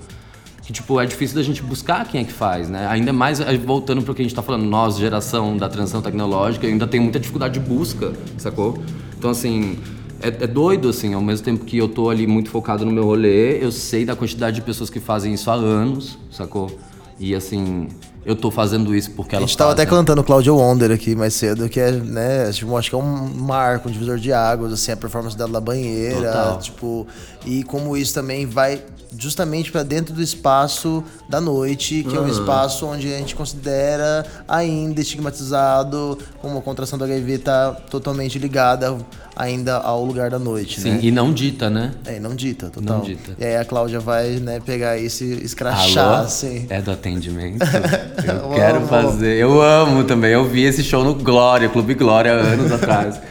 que 0.71 0.75
tipo 0.75 1.01
é 1.01 1.07
difícil 1.07 1.35
da 1.35 1.43
gente 1.43 1.63
buscar 1.65 2.07
quem 2.07 2.21
é 2.21 2.25
que 2.25 2.33
faz, 2.33 2.71
né? 2.71 2.87
Ainda 2.87 3.13
mais 3.13 3.41
voltando 3.65 4.03
para 4.03 4.13
o 4.13 4.15
que 4.15 4.23
a 4.23 4.25
gente 4.25 4.31
está 4.31 4.43
falando, 4.43 4.65
nós 4.65 4.97
geração 4.97 5.57
da 5.57 5.69
transição 5.69 6.01
tecnológica, 6.01 6.65
ainda 6.65 6.87
tem 6.87 7.01
muita 7.01 7.19
dificuldade 7.19 7.55
de 7.55 7.61
busca, 7.61 8.13
sacou? 8.39 8.79
Então 9.19 9.31
assim, 9.31 9.79
é, 10.23 10.29
é, 10.29 10.47
doido, 10.47 10.89
assim, 10.89 11.15
ao 11.15 11.21
mesmo 11.21 11.45
tempo 11.45 11.65
que 11.65 11.79
eu 11.79 11.89
tô 11.89 12.11
ali 12.11 12.27
muito 12.27 12.51
focado 12.51 12.85
no 12.85 12.93
meu 12.93 13.05
rolê, 13.05 13.63
eu 13.63 13.73
sei 13.73 14.05
da 14.05 14.15
quantidade 14.15 14.57
de 14.57 14.63
pessoas 14.63 14.91
que 14.91 15.01
fazem 15.01 15.35
isso 15.35 15.51
há 15.51 15.55
anos, 15.55 16.19
sacou? 16.31 16.71
E 17.19 17.35
assim, 17.35 17.89
eu 18.25 18.35
tô 18.35 18.51
fazendo 18.51 18.95
isso 18.95 19.11
porque 19.11 19.35
ela. 19.35 19.45
A 19.45 19.47
gente 19.47 19.57
tava 19.57 19.73
até 19.73 19.85
cantando 19.85 20.23
Claudio 20.23 20.57
Wonder 20.57 20.91
aqui 20.91 21.15
mais 21.15 21.35
cedo, 21.35 21.69
que 21.69 21.79
é, 21.79 21.93
né, 21.93 22.51
tipo, 22.51 22.75
acho 22.77 22.89
que 22.89 22.95
é 22.95 22.99
um 22.99 23.29
marco, 23.35 23.89
um 23.89 23.93
divisor 23.93 24.19
de 24.19 24.33
águas, 24.33 24.73
assim, 24.73 24.93
a 24.93 24.97
performance 24.97 25.37
dela 25.37 25.51
na 25.51 25.61
banheira, 25.61 26.33
Total. 26.33 26.59
tipo, 26.59 27.07
e 27.45 27.63
como 27.65 27.97
isso 27.97 28.15
também 28.15 28.47
vai 28.47 28.83
justamente 29.19 29.73
para 29.73 29.83
dentro 29.83 30.15
do 30.15 30.23
espaço 30.23 31.03
da 31.29 31.41
noite, 31.41 32.05
que 32.05 32.17
uhum. 32.17 32.25
é 32.25 32.27
um 32.27 32.29
espaço 32.29 32.87
onde 32.87 33.13
a 33.13 33.19
gente 33.19 33.35
considera 33.35 34.25
ainda 34.47 35.01
estigmatizado, 35.01 36.17
como 36.41 36.59
a 36.59 36.63
contração 36.63 36.99
do 36.99 37.05
HIV 37.05 37.39
tá 37.39 37.73
totalmente 37.91 38.39
ligada 38.39 38.97
ainda 39.37 39.77
ao 39.77 40.05
lugar 40.05 40.31
da 40.31 40.39
noite, 40.39 40.81
Sim, 40.81 40.91
né? 40.93 41.01
e 41.03 41.11
não 41.11 41.33
dita, 41.33 41.71
né? 41.71 41.93
É, 42.05 42.19
não 42.21 42.35
dita, 42.35 42.69
total. 42.71 42.99
Não 42.99 43.05
dita. 43.05 43.33
E 43.39 43.45
aí 43.45 43.57
a 43.57 43.65
Cláudia 43.65 44.01
vai, 44.01 44.31
né, 44.41 44.61
pegar 44.65 44.99
esse 44.99 45.25
escrachar, 45.43 46.05
Alô? 46.05 46.25
assim. 46.25 46.67
É 46.69 46.81
do 46.83 46.91
atendimento? 46.91 47.61
Eu 48.27 48.51
quero 48.55 48.81
fazer. 48.87 49.37
Eu 49.37 49.63
amo 49.63 50.05
também. 50.05 50.33
Eu 50.33 50.45
vi 50.45 50.65
esse 50.65 50.83
show 50.83 51.03
no 51.05 51.15
Glória, 51.15 51.69
Clube 51.69 51.95
Glória, 51.95 52.33
anos 52.33 52.71
atrás. 52.73 53.21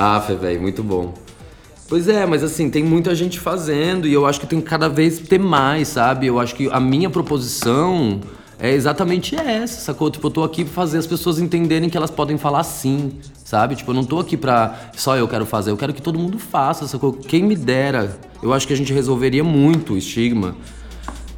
Ah, 0.00 0.20
velho, 0.20 0.60
muito 0.62 0.80
bom. 0.84 1.12
Pois 1.88 2.06
é, 2.06 2.24
mas 2.24 2.44
assim, 2.44 2.70
tem 2.70 2.84
muita 2.84 3.16
gente 3.16 3.40
fazendo 3.40 4.06
e 4.06 4.12
eu 4.12 4.26
acho 4.26 4.38
que 4.38 4.46
tem 4.46 4.60
que 4.60 4.68
cada 4.68 4.88
vez 4.88 5.18
ter 5.18 5.40
mais, 5.40 5.88
sabe? 5.88 6.26
Eu 6.26 6.38
acho 6.38 6.54
que 6.54 6.68
a 6.70 6.78
minha 6.78 7.10
proposição 7.10 8.20
é 8.60 8.70
exatamente 8.70 9.34
essa, 9.34 9.80
sacou? 9.80 10.08
Tipo, 10.10 10.26
eu 10.28 10.30
tô 10.30 10.44
aqui 10.44 10.64
pra 10.64 10.72
fazer 10.74 10.98
as 10.98 11.06
pessoas 11.06 11.40
entenderem 11.40 11.88
que 11.88 11.96
elas 11.96 12.10
podem 12.10 12.36
falar 12.38 12.62
sim, 12.62 13.12
sabe? 13.48 13.74
Tipo, 13.76 13.92
eu 13.92 13.94
não 13.94 14.04
tô 14.04 14.18
aqui 14.20 14.36
pra 14.36 14.90
só 14.94 15.16
eu 15.16 15.26
quero 15.26 15.46
fazer, 15.46 15.70
eu 15.70 15.76
quero 15.76 15.94
que 15.94 16.02
todo 16.02 16.18
mundo 16.18 16.38
faça, 16.38 16.86
sacou? 16.86 17.14
Quem 17.14 17.42
me 17.42 17.56
dera, 17.56 18.18
eu 18.42 18.52
acho 18.52 18.66
que 18.66 18.74
a 18.74 18.76
gente 18.76 18.92
resolveria 18.92 19.42
muito 19.42 19.94
o 19.94 19.96
estigma. 19.96 20.54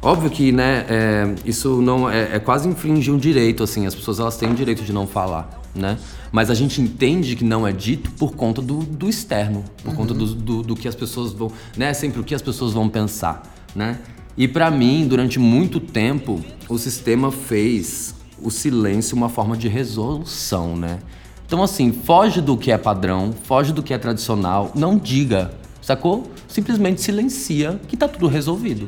Óbvio 0.01 0.29
que, 0.29 0.51
né, 0.51 0.85
é, 0.89 1.35
isso 1.45 1.81
não 1.81 2.09
é, 2.09 2.35
é 2.35 2.39
quase 2.39 2.67
infringir 2.67 3.13
um 3.13 3.17
direito, 3.17 3.63
assim, 3.63 3.85
as 3.85 3.95
pessoas 3.95 4.19
elas 4.19 4.35
têm 4.35 4.51
o 4.51 4.53
direito 4.53 4.83
de 4.83 4.91
não 4.91 5.07
falar 5.07 5.61
né? 5.73 5.97
Mas 6.33 6.49
a 6.49 6.53
gente 6.53 6.81
entende 6.81 7.33
que 7.33 7.45
não 7.45 7.65
é 7.65 7.71
dito 7.71 8.11
por 8.11 8.33
conta 8.35 8.61
do, 8.61 8.79
do 8.79 9.07
externo, 9.07 9.63
por 9.81 9.91
uhum. 9.91 9.95
conta 9.95 10.13
do, 10.13 10.25
do, 10.35 10.63
do, 10.63 10.75
que 10.75 10.85
as 10.85 10.95
pessoas 10.95 11.31
vão, 11.31 11.49
né? 11.77 11.93
Sempre 11.93 12.19
o 12.19 12.25
que 12.25 12.35
as 12.35 12.41
pessoas 12.41 12.73
vão 12.73 12.89
pensar, 12.89 13.41
né? 13.73 13.99
E 14.35 14.49
para 14.49 14.69
mim, 14.69 15.07
durante 15.07 15.39
muito 15.39 15.79
tempo, 15.79 16.43
o 16.67 16.77
sistema 16.77 17.31
fez 17.31 18.13
o 18.41 18.51
silêncio 18.51 19.15
uma 19.15 19.29
forma 19.29 19.55
de 19.55 19.69
resolução, 19.69 20.75
né? 20.75 20.99
Então 21.51 21.61
assim, 21.61 21.91
foge 21.91 22.39
do 22.39 22.55
que 22.55 22.71
é 22.71 22.77
padrão, 22.77 23.33
foge 23.43 23.73
do 23.73 23.83
que 23.83 23.93
é 23.93 23.97
tradicional, 23.97 24.71
não 24.73 24.97
diga, 24.97 25.51
sacou? 25.81 26.31
Simplesmente 26.47 27.01
silencia 27.01 27.77
que 27.89 27.97
tá 27.97 28.07
tudo 28.07 28.25
resolvido. 28.27 28.87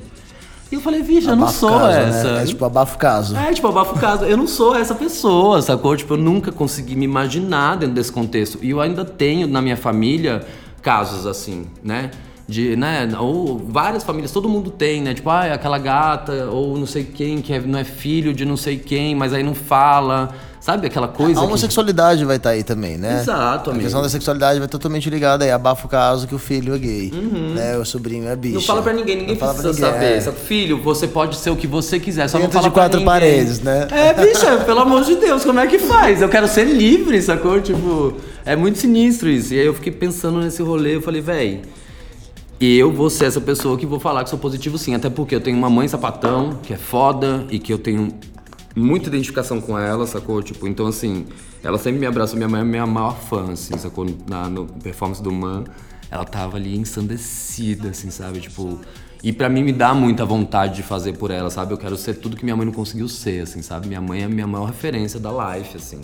E 0.72 0.76
eu 0.76 0.80
falei, 0.80 1.02
vixe, 1.02 1.28
eu 1.28 1.36
não 1.36 1.50
sou 1.50 1.72
caso, 1.72 1.88
né? 1.88 2.08
essa. 2.08 2.32
Né? 2.36 2.44
É 2.44 2.46
tipo, 2.46 2.64
abafa 2.64 2.96
o 2.96 2.98
caso. 2.98 3.36
É, 3.36 3.54
tipo, 3.54 3.68
abafa 3.68 3.92
o 3.94 4.00
caso. 4.00 4.24
Eu 4.24 4.38
não 4.38 4.48
sou 4.48 4.78
essa 4.78 4.96
pessoa, 4.96 5.62
sacou? 5.62 5.98
Tipo, 5.98 6.14
eu 6.14 6.18
nunca 6.18 6.54
consegui 6.54 6.96
me 6.96 7.04
imaginar 7.04 7.76
dentro 7.76 7.96
desse 7.96 8.14
contexto. 8.14 8.58
E 8.62 8.70
eu 8.70 8.80
ainda 8.80 9.04
tenho 9.04 9.46
na 9.46 9.62
minha 9.62 9.76
família 9.76 10.46
casos 10.82 11.26
assim, 11.26 11.66
né? 11.84 12.12
De, 12.54 12.76
né, 12.76 13.10
ou 13.20 13.58
várias 13.58 14.04
famílias, 14.04 14.32
todo 14.32 14.48
mundo 14.48 14.70
tem, 14.70 15.02
né? 15.02 15.14
Tipo, 15.16 15.30
ah, 15.32 15.54
aquela 15.54 15.80
gata, 15.80 16.46
ou 16.52 16.78
não 16.78 16.86
sei 16.86 17.04
quem, 17.04 17.42
que 17.42 17.52
é, 17.52 17.60
não 17.60 17.80
é 17.80 17.84
filho 17.84 18.32
de 18.34 18.46
não 18.46 18.56
sei 18.56 18.78
quem, 18.78 19.16
mas 19.16 19.34
aí 19.34 19.42
não 19.42 19.56
fala. 19.56 20.30
Sabe 20.62 20.88
aquela 20.88 21.10
coisa? 21.10 21.42
A 21.42 21.44
homossexualidade 21.44 22.20
que... 22.20 22.26
vai 22.26 22.38
estar 22.38 22.52
tá 22.52 22.56
aí 22.56 22.64
também, 22.64 22.98
né? 22.98 23.20
Exato, 23.20 23.72
amigo. 23.72 23.82
A 23.82 23.84
questão 23.84 24.02
da 24.02 24.08
sexualidade 24.08 24.60
vai 24.60 24.68
totalmente 24.70 25.10
ligada 25.10 25.44
aí. 25.44 25.52
Abafa 25.52 25.86
o 25.86 25.90
caso 25.90 26.26
que 26.26 26.34
o 26.34 26.40
filho 26.40 26.74
é 26.74 26.78
gay, 26.78 27.12
uhum. 27.14 27.54
né? 27.54 27.78
O 27.78 27.84
sobrinho 27.84 28.30
é 28.30 28.36
bicho. 28.36 28.56
Não 28.56 28.62
fala 28.62 28.82
pra 28.82 28.94
ninguém, 28.94 29.18
ninguém 29.18 29.36
não 29.36 29.46
precisa 29.46 29.74
ninguém, 29.74 30.22
saber. 30.22 30.38
É. 30.38 30.46
Filho, 30.46 30.82
você 30.82 31.06
pode 31.06 31.36
ser 31.36 31.50
o 31.50 31.58
que 31.58 31.68
você 31.68 32.00
quiser, 32.00 32.30
só 32.30 32.38
Dentro 32.38 32.54
não 32.54 32.62
fala 32.62 32.70
de 32.70 32.74
quatro 32.74 33.04
paredes, 33.04 33.60
né? 33.60 33.90
É, 33.92 34.14
bicha, 34.14 34.58
pelo 34.60 34.80
amor 34.80 35.04
de 35.04 35.16
Deus, 35.16 35.44
como 35.44 35.60
é 35.60 35.68
que 35.68 35.80
faz? 35.80 36.22
Eu 36.22 36.30
quero 36.30 36.48
ser 36.48 36.64
livre, 36.64 37.22
sacou? 37.22 37.60
Tipo, 37.60 38.14
é 38.46 38.56
muito 38.56 38.78
sinistro 38.78 39.30
isso. 39.30 39.54
E 39.54 39.60
aí 39.60 39.66
eu 39.66 39.74
fiquei 39.74 39.92
pensando 39.92 40.40
nesse 40.40 40.62
rolê, 40.62 40.96
eu 40.96 41.02
falei, 41.02 41.20
véi 41.20 41.62
e 42.66 42.78
eu 42.78 42.94
vou 42.94 43.10
ser 43.10 43.26
essa 43.26 43.42
pessoa 43.42 43.78
que 43.78 43.86
vou 43.86 44.00
falar 44.00 44.24
que 44.24 44.30
sou 44.30 44.40
positivo 44.40 44.78
sim, 44.78 44.96
até 44.96 45.10
porque 45.10 45.36
eu 45.36 45.42
tenho 45.42 45.58
uma 45.58 45.70
mãe 45.70 45.86
sapatão, 45.86 46.62
que 46.64 46.74
é 46.74 46.78
foda 46.78 47.46
e 47.52 47.60
que 47.60 47.74
eu 47.74 47.78
tenho 47.78 48.08
muita 48.74 49.10
identificação 49.10 49.60
com 49.60 49.78
ela, 49.78 50.08
sacou? 50.08 50.42
Tipo, 50.42 50.66
então 50.66 50.88
assim, 50.88 51.26
ela 51.62 51.78
sempre 51.78 52.00
me 52.00 52.06
abraçou, 52.06 52.38
minha 52.38 52.48
mãe 52.48 52.62
é 52.62 52.64
minha 52.64 52.88
maior 52.88 53.18
fã, 53.18 53.52
assim, 53.52 53.78
sacou? 53.78 54.06
Na 54.30 54.48
no 54.48 54.66
performance 54.66 55.22
do 55.22 55.30
Man, 55.30 55.66
ela 56.10 56.24
tava 56.24 56.56
ali 56.56 56.78
ensandecida, 56.78 57.90
assim, 57.90 58.10
sabe? 58.10 58.40
Tipo, 58.40 58.80
e 59.22 59.34
para 59.34 59.50
mim 59.50 59.62
me 59.62 59.74
dá 59.74 59.94
muita 59.94 60.24
vontade 60.24 60.78
de 60.78 60.84
fazer 60.84 61.18
por 61.18 61.32
ela, 61.32 61.50
sabe? 61.50 61.74
Eu 61.74 61.78
quero 61.78 61.98
ser 61.98 62.14
tudo 62.14 62.38
que 62.38 62.46
minha 62.46 62.56
mãe 62.56 62.66
não 62.66 62.72
conseguiu 62.72 63.10
ser, 63.10 63.42
assim, 63.42 63.62
sabe? 63.62 63.90
Minha 63.90 64.00
mãe 64.00 64.22
é 64.22 64.24
a 64.24 64.30
minha 64.30 64.48
maior 64.48 64.68
referência 64.68 65.20
da 65.20 65.54
life, 65.54 65.76
assim. 65.76 66.00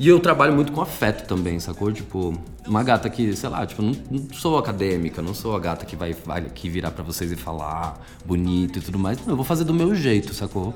E 0.00 0.08
eu 0.08 0.18
trabalho 0.18 0.54
muito 0.54 0.72
com 0.72 0.80
afeto 0.80 1.28
também, 1.28 1.60
sacou? 1.60 1.92
Tipo, 1.92 2.32
uma 2.66 2.82
gata 2.82 3.10
que, 3.10 3.36
sei 3.36 3.50
lá, 3.50 3.66
tipo, 3.66 3.82
não, 3.82 3.92
não 4.10 4.32
sou 4.32 4.56
acadêmica, 4.56 5.20
não 5.20 5.34
sou 5.34 5.54
a 5.54 5.60
gata 5.60 5.84
que 5.84 5.94
vai, 5.94 6.14
vai 6.24 6.40
aqui 6.40 6.70
virar 6.70 6.90
para 6.90 7.04
vocês 7.04 7.30
e 7.30 7.36
falar 7.36 8.00
bonito 8.24 8.78
e 8.78 8.80
tudo 8.82 8.98
mais. 8.98 9.18
Não, 9.18 9.34
eu 9.34 9.36
vou 9.36 9.44
fazer 9.44 9.64
do 9.64 9.74
meu 9.74 9.94
jeito, 9.94 10.32
sacou? 10.32 10.72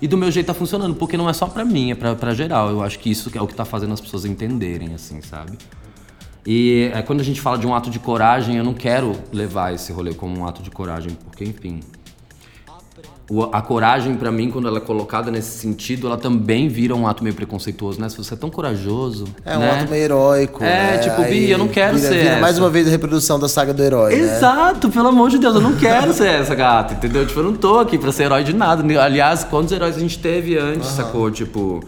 E 0.00 0.06
do 0.06 0.16
meu 0.16 0.30
jeito 0.30 0.46
tá 0.46 0.54
funcionando, 0.54 0.94
porque 0.94 1.16
não 1.16 1.28
é 1.28 1.32
só 1.32 1.48
pra 1.48 1.64
mim, 1.64 1.90
é 1.90 1.96
pra, 1.96 2.14
pra 2.14 2.34
geral. 2.34 2.70
Eu 2.70 2.84
acho 2.84 3.00
que 3.00 3.10
isso 3.10 3.32
é 3.34 3.42
o 3.42 3.48
que 3.48 3.54
tá 3.54 3.64
fazendo 3.64 3.94
as 3.94 4.00
pessoas 4.00 4.24
entenderem, 4.24 4.94
assim, 4.94 5.20
sabe? 5.22 5.58
E 6.46 6.88
é, 6.94 7.02
quando 7.02 7.20
a 7.20 7.24
gente 7.24 7.40
fala 7.40 7.58
de 7.58 7.66
um 7.66 7.74
ato 7.74 7.90
de 7.90 7.98
coragem, 7.98 8.58
eu 8.58 8.64
não 8.64 8.74
quero 8.74 9.18
levar 9.32 9.74
esse 9.74 9.92
rolê 9.92 10.14
como 10.14 10.38
um 10.38 10.46
ato 10.46 10.62
de 10.62 10.70
coragem, 10.70 11.16
porque, 11.24 11.44
enfim. 11.44 11.80
A 13.52 13.62
coragem, 13.62 14.14
pra 14.14 14.30
mim, 14.30 14.50
quando 14.50 14.68
ela 14.68 14.78
é 14.78 14.80
colocada 14.80 15.30
nesse 15.30 15.58
sentido, 15.58 16.06
ela 16.06 16.18
também 16.18 16.68
vira 16.68 16.94
um 16.94 17.06
ato 17.06 17.22
meio 17.22 17.34
preconceituoso, 17.34 18.00
né? 18.00 18.08
Se 18.08 18.16
você 18.16 18.34
é 18.34 18.36
tão 18.36 18.50
corajoso. 18.50 19.24
É 19.44 19.56
um 19.56 19.60
né? 19.60 19.70
ato 19.70 19.90
meio 19.90 20.02
heróico. 20.02 20.62
É, 20.62 20.66
né? 20.66 20.98
tipo, 20.98 21.22
Bi, 21.22 21.50
eu 21.50 21.58
não 21.58 21.68
quero 21.68 21.96
vira, 21.96 22.08
ser 22.08 22.22
vira 22.22 22.40
mais 22.40 22.58
uma 22.58 22.68
vez 22.68 22.86
a 22.86 22.90
reprodução 22.90 23.38
da 23.38 23.48
saga 23.48 23.72
do 23.72 23.82
herói. 23.82 24.16
né? 24.16 24.22
Exato, 24.22 24.90
pelo 24.90 25.08
amor 25.08 25.30
de 25.30 25.38
Deus, 25.38 25.54
eu 25.54 25.60
não 25.60 25.76
quero 25.76 26.12
ser 26.12 26.28
essa 26.28 26.54
gata, 26.54 26.94
entendeu? 26.94 27.26
Tipo, 27.26 27.40
eu 27.40 27.44
não 27.44 27.54
tô 27.54 27.78
aqui 27.78 27.96
pra 27.96 28.12
ser 28.12 28.24
herói 28.24 28.44
de 28.44 28.52
nada. 28.52 28.82
Aliás, 29.00 29.44
quantos 29.44 29.72
heróis 29.72 29.96
a 29.96 30.00
gente 30.00 30.18
teve 30.18 30.58
antes, 30.58 30.88
sacou? 30.88 31.30
Tipo. 31.30 31.82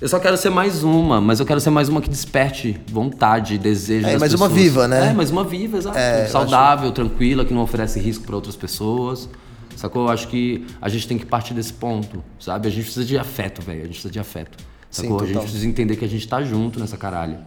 Eu 0.00 0.08
só 0.08 0.18
quero 0.18 0.36
ser 0.36 0.50
mais 0.50 0.82
uma, 0.82 1.20
mas 1.20 1.38
eu 1.38 1.46
quero 1.46 1.60
ser 1.60 1.70
mais 1.70 1.88
uma 1.88 2.00
que 2.00 2.10
desperte 2.10 2.80
vontade, 2.90 3.56
desejo. 3.56 4.06
É, 4.08 4.18
mais 4.18 4.34
uma 4.34 4.48
pessoas. 4.48 4.52
viva, 4.52 4.88
né? 4.88 5.10
É, 5.10 5.12
mais 5.12 5.30
uma 5.30 5.44
viva, 5.44 5.78
exato. 5.78 5.96
É, 5.96 6.26
Saudável, 6.26 6.90
tranquila, 6.90 7.44
que 7.44 7.54
não 7.54 7.62
oferece 7.62 8.00
risco 8.00 8.24
pra 8.24 8.34
outras 8.34 8.56
pessoas. 8.56 9.28
Sacou? 9.76 10.02
Eu 10.06 10.08
acho 10.10 10.28
que 10.28 10.64
a 10.80 10.88
gente 10.88 11.06
tem 11.08 11.18
que 11.18 11.26
partir 11.26 11.54
desse 11.54 11.72
ponto, 11.72 12.22
sabe? 12.38 12.68
A 12.68 12.70
gente 12.70 12.84
precisa 12.84 13.04
de 13.04 13.18
afeto, 13.18 13.62
velho. 13.62 13.80
A 13.80 13.84
gente 13.84 13.92
precisa 13.94 14.12
de 14.12 14.18
afeto. 14.18 14.58
Sim, 14.90 15.02
Sacou? 15.02 15.22
a 15.22 15.26
gente 15.26 15.38
precisa 15.40 15.66
entender 15.66 15.96
que 15.96 16.04
a 16.04 16.08
gente 16.08 16.26
tá 16.28 16.42
junto 16.42 16.78
nessa 16.78 16.96
caralho. 16.96 17.38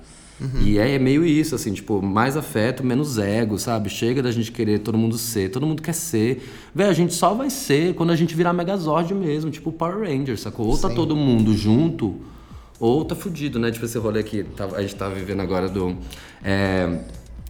Uhum. 0.42 0.62
E 0.64 0.78
é, 0.78 0.96
é 0.96 1.00
meio 1.00 1.26
isso, 1.26 1.56
assim, 1.56 1.72
tipo, 1.72 2.02
mais 2.02 2.36
afeto, 2.36 2.84
menos 2.84 3.18
ego, 3.18 3.58
sabe? 3.58 3.90
Chega 3.90 4.22
da 4.22 4.32
gente 4.32 4.52
querer 4.52 4.80
todo 4.80 4.98
mundo 4.98 5.18
ser, 5.18 5.50
todo 5.50 5.66
mundo 5.66 5.82
quer 5.82 5.94
ser. 5.94 6.52
Véi, 6.74 6.90
a 6.90 6.94
gente 6.94 7.14
só 7.14 7.34
vai 7.34 7.50
ser 7.50 7.94
quando 7.96 8.10
a 8.12 8.16
gente 8.18 8.36
virar 8.36 8.52
Megazord 8.52 9.14
mesmo, 9.14 9.50
tipo 9.50 9.72
Power 9.72 10.00
Rangers, 10.00 10.42
sacou? 10.42 10.68
Ou 10.68 10.78
tá 10.78 10.90
todo 10.90 11.16
mundo 11.16 11.56
junto, 11.56 12.16
ou 12.80 13.06
tá 13.06 13.16
fudido, 13.16 13.58
né? 13.60 13.72
Tipo 13.72 13.86
esse 13.86 13.98
rolê 13.98 14.24
que 14.24 14.44
tava- 14.44 14.76
a 14.76 14.82
gente 14.82 14.96
tá 14.96 15.08
vivendo 15.08 15.40
agora 15.40 15.70
do. 15.70 15.96
é, 16.44 17.00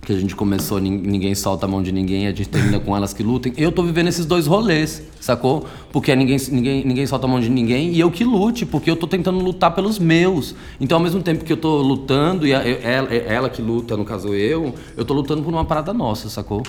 que 0.05 0.13
a 0.13 0.15
gente 0.17 0.35
começou, 0.35 0.79
nin- 0.79 1.01
ninguém 1.03 1.33
solta 1.35 1.65
a 1.65 1.69
mão 1.69 1.81
de 1.83 1.91
ninguém, 1.91 2.27
a 2.27 2.29
gente 2.29 2.47
termina 2.47 2.79
com 2.79 2.95
elas 2.95 3.13
que 3.13 3.23
lutem. 3.23 3.51
Eu 3.57 3.71
tô 3.71 3.83
vivendo 3.83 4.07
esses 4.07 4.25
dois 4.25 4.45
rolês, 4.47 5.01
sacou? 5.19 5.65
Porque 5.91 6.11
é 6.11 6.15
ninguém, 6.15 6.37
ninguém, 6.51 6.85
ninguém 6.85 7.05
solta 7.05 7.25
a 7.25 7.29
mão 7.29 7.39
de 7.41 7.49
ninguém 7.49 7.91
e 7.91 7.99
eu 7.99 8.09
que 8.11 8.23
lute, 8.23 8.65
porque 8.65 8.89
eu 8.89 8.95
tô 8.95 9.07
tentando 9.07 9.39
lutar 9.39 9.73
pelos 9.75 9.97
meus. 9.99 10.55
Então, 10.79 10.97
ao 10.99 11.03
mesmo 11.03 11.21
tempo 11.21 11.43
que 11.43 11.51
eu 11.51 11.57
tô 11.57 11.81
lutando, 11.81 12.45
e 12.47 12.53
a- 12.53 12.61
ela, 12.63 13.13
ela 13.13 13.49
que 13.49 13.61
luta, 13.61 13.97
no 13.97 14.05
caso 14.05 14.29
eu, 14.33 14.73
eu 14.95 15.03
tô 15.03 15.13
lutando 15.13 15.41
por 15.41 15.51
uma 15.51 15.65
parada 15.65 15.93
nossa, 15.93 16.29
sacou? 16.29 16.61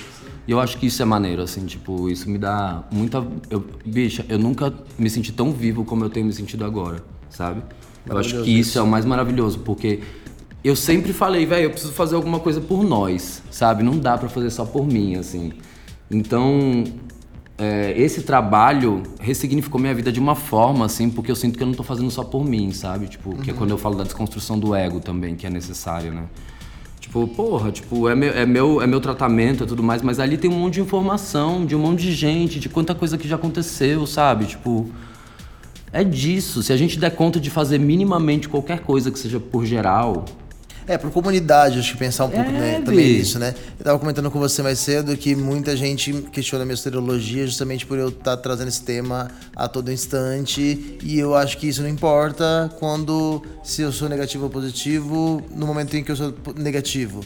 E 0.49 0.51
eu 0.53 0.59
acho 0.61 0.79
que 0.79 0.87
isso 0.87 1.03
é 1.03 1.05
maneiro, 1.05 1.43
assim, 1.43 1.67
tipo, 1.67 2.09
isso 2.09 2.31
me 2.31 2.39
dá 2.39 2.85
muita. 2.91 3.25
Eu, 3.51 3.65
bicha, 3.85 4.25
eu 4.29 4.39
nunca 4.39 4.73
me 4.99 5.11
senti 5.11 5.33
tão 5.33 5.53
vivo 5.53 5.85
como 5.85 6.05
eu 6.05 6.09
tenho 6.09 6.25
me 6.25 6.33
sentido 6.33 6.65
agora, 6.65 7.05
sabe? 7.29 7.63
Eu 8.09 8.17
acho 8.17 8.43
que 8.45 8.51
isso 8.59 8.79
é 8.79 8.83
o 8.83 8.87
mais 8.87 9.05
maravilhoso, 9.05 9.59
porque 9.59 10.01
eu 10.67 10.75
sempre 10.75 11.13
falei, 11.13 11.47
velho, 11.47 11.65
eu 11.65 11.71
preciso 11.71 11.93
fazer 11.93 12.17
alguma 12.17 12.41
coisa 12.41 12.61
por 12.61 12.83
nós, 12.83 13.43
sabe? 13.51 13.83
Não 13.83 13.99
dá 13.99 14.19
pra 14.19 14.29
fazer 14.29 14.51
só 14.51 14.65
por 14.65 14.87
mim, 14.87 15.17
assim. 15.17 15.53
Então, 16.11 16.85
é, 17.59 17.95
esse 17.97 18.23
trabalho 18.23 19.03
ressignificou 19.21 19.81
minha 19.81 19.95
vida 19.95 20.11
de 20.11 20.21
uma 20.21 20.35
forma, 20.35 20.85
assim, 20.85 21.09
porque 21.09 21.31
eu 21.31 21.37
sinto 21.37 21.57
que 21.57 21.63
eu 21.63 21.67
não 21.67 21.75
tô 21.75 21.83
fazendo 21.83 22.11
só 22.11 22.25
por 22.25 22.45
mim, 22.45 22.73
sabe? 22.73 23.07
Tipo, 23.07 23.37
que 23.37 23.51
é 23.51 23.55
quando 23.55 23.71
eu 23.71 23.79
falo 23.79 23.97
da 23.97 24.05
desconstrução 24.05 24.59
do 24.59 24.75
ego 24.75 25.01
também, 25.01 25.37
que 25.37 25.47
é 25.47 25.51
necessário, 25.51 26.13
né? 26.13 26.25
Tipo, 27.01 27.29
porra, 27.29 27.71
tipo, 27.71 28.09
é 28.09 28.15
meu, 28.15 28.33
é, 28.33 28.45
meu, 28.45 28.83
é 28.83 28.87
meu 28.87 29.01
tratamento 29.01 29.65
e 29.65 29.67
tudo 29.67 29.83
mais, 29.83 30.03
mas 30.03 30.19
ali 30.19 30.37
tem 30.37 30.51
um 30.51 30.59
monte 30.59 30.75
de 30.75 30.81
informação, 30.81 31.65
de 31.65 31.77
um 31.77 31.79
monte 31.79 32.03
de 32.03 32.13
gente, 32.13 32.59
de 32.59 32.69
quanta 32.69 32.95
coisa 32.95 33.17
que 33.17 33.29
já 33.29 33.37
aconteceu, 33.37 34.07
sabe? 34.07 34.47
Tipo, 34.47 34.91
é 35.93 36.03
disso. 36.03 36.63
Se 36.63 36.73
a 36.73 36.77
gente 36.77 36.99
der 36.99 37.11
conta 37.11 37.39
de 37.39 37.49
fazer 37.49 37.79
minimamente 37.79 38.49
qualquer 38.49 38.81
coisa 38.81 39.11
que 39.11 39.19
seja 39.19 39.39
por 39.39 39.65
geral, 39.65 40.25
É, 40.89 40.97
por 40.97 41.11
comunidade, 41.11 41.79
acho 41.81 41.93
que 41.93 41.99
pensar 41.99 42.27
um 42.27 42.31
pouco 42.31 42.49
É, 42.49 42.53
né, 42.53 42.83
também 42.85 43.15
nisso, 43.19 43.39
né? 43.39 43.55
Eu 43.79 43.85
tava 43.85 43.99
comentando 43.99 44.31
com 44.31 44.39
você 44.39 44.63
mais 44.63 44.79
cedo 44.79 45.17
que 45.17 45.35
muita 45.35 45.77
gente 45.77 46.13
questiona 46.33 46.63
a 46.63 46.67
minha 46.67 46.75
astrologia 46.75 47.45
justamente 47.47 47.85
por 47.85 47.99
eu 47.99 48.09
estar 48.09 48.37
trazendo 48.37 48.69
esse 48.69 48.83
tema 48.83 49.29
a 49.55 49.67
todo 49.67 49.91
instante. 49.91 50.99
E 51.03 51.19
eu 51.19 51.35
acho 51.35 51.59
que 51.59 51.67
isso 51.67 51.83
não 51.83 51.89
importa 51.89 52.71
quando 52.79 53.43
se 53.65 53.83
eu 53.83 53.91
sou 53.91 54.09
negativo 54.09 54.45
ou 54.45 54.51
positivo 54.51 55.43
no 55.55 55.67
momento 55.67 55.97
em 55.97 56.05
que 56.05 56.13
eu 56.13 56.17
sou 56.17 56.33
negativo. 56.57 57.21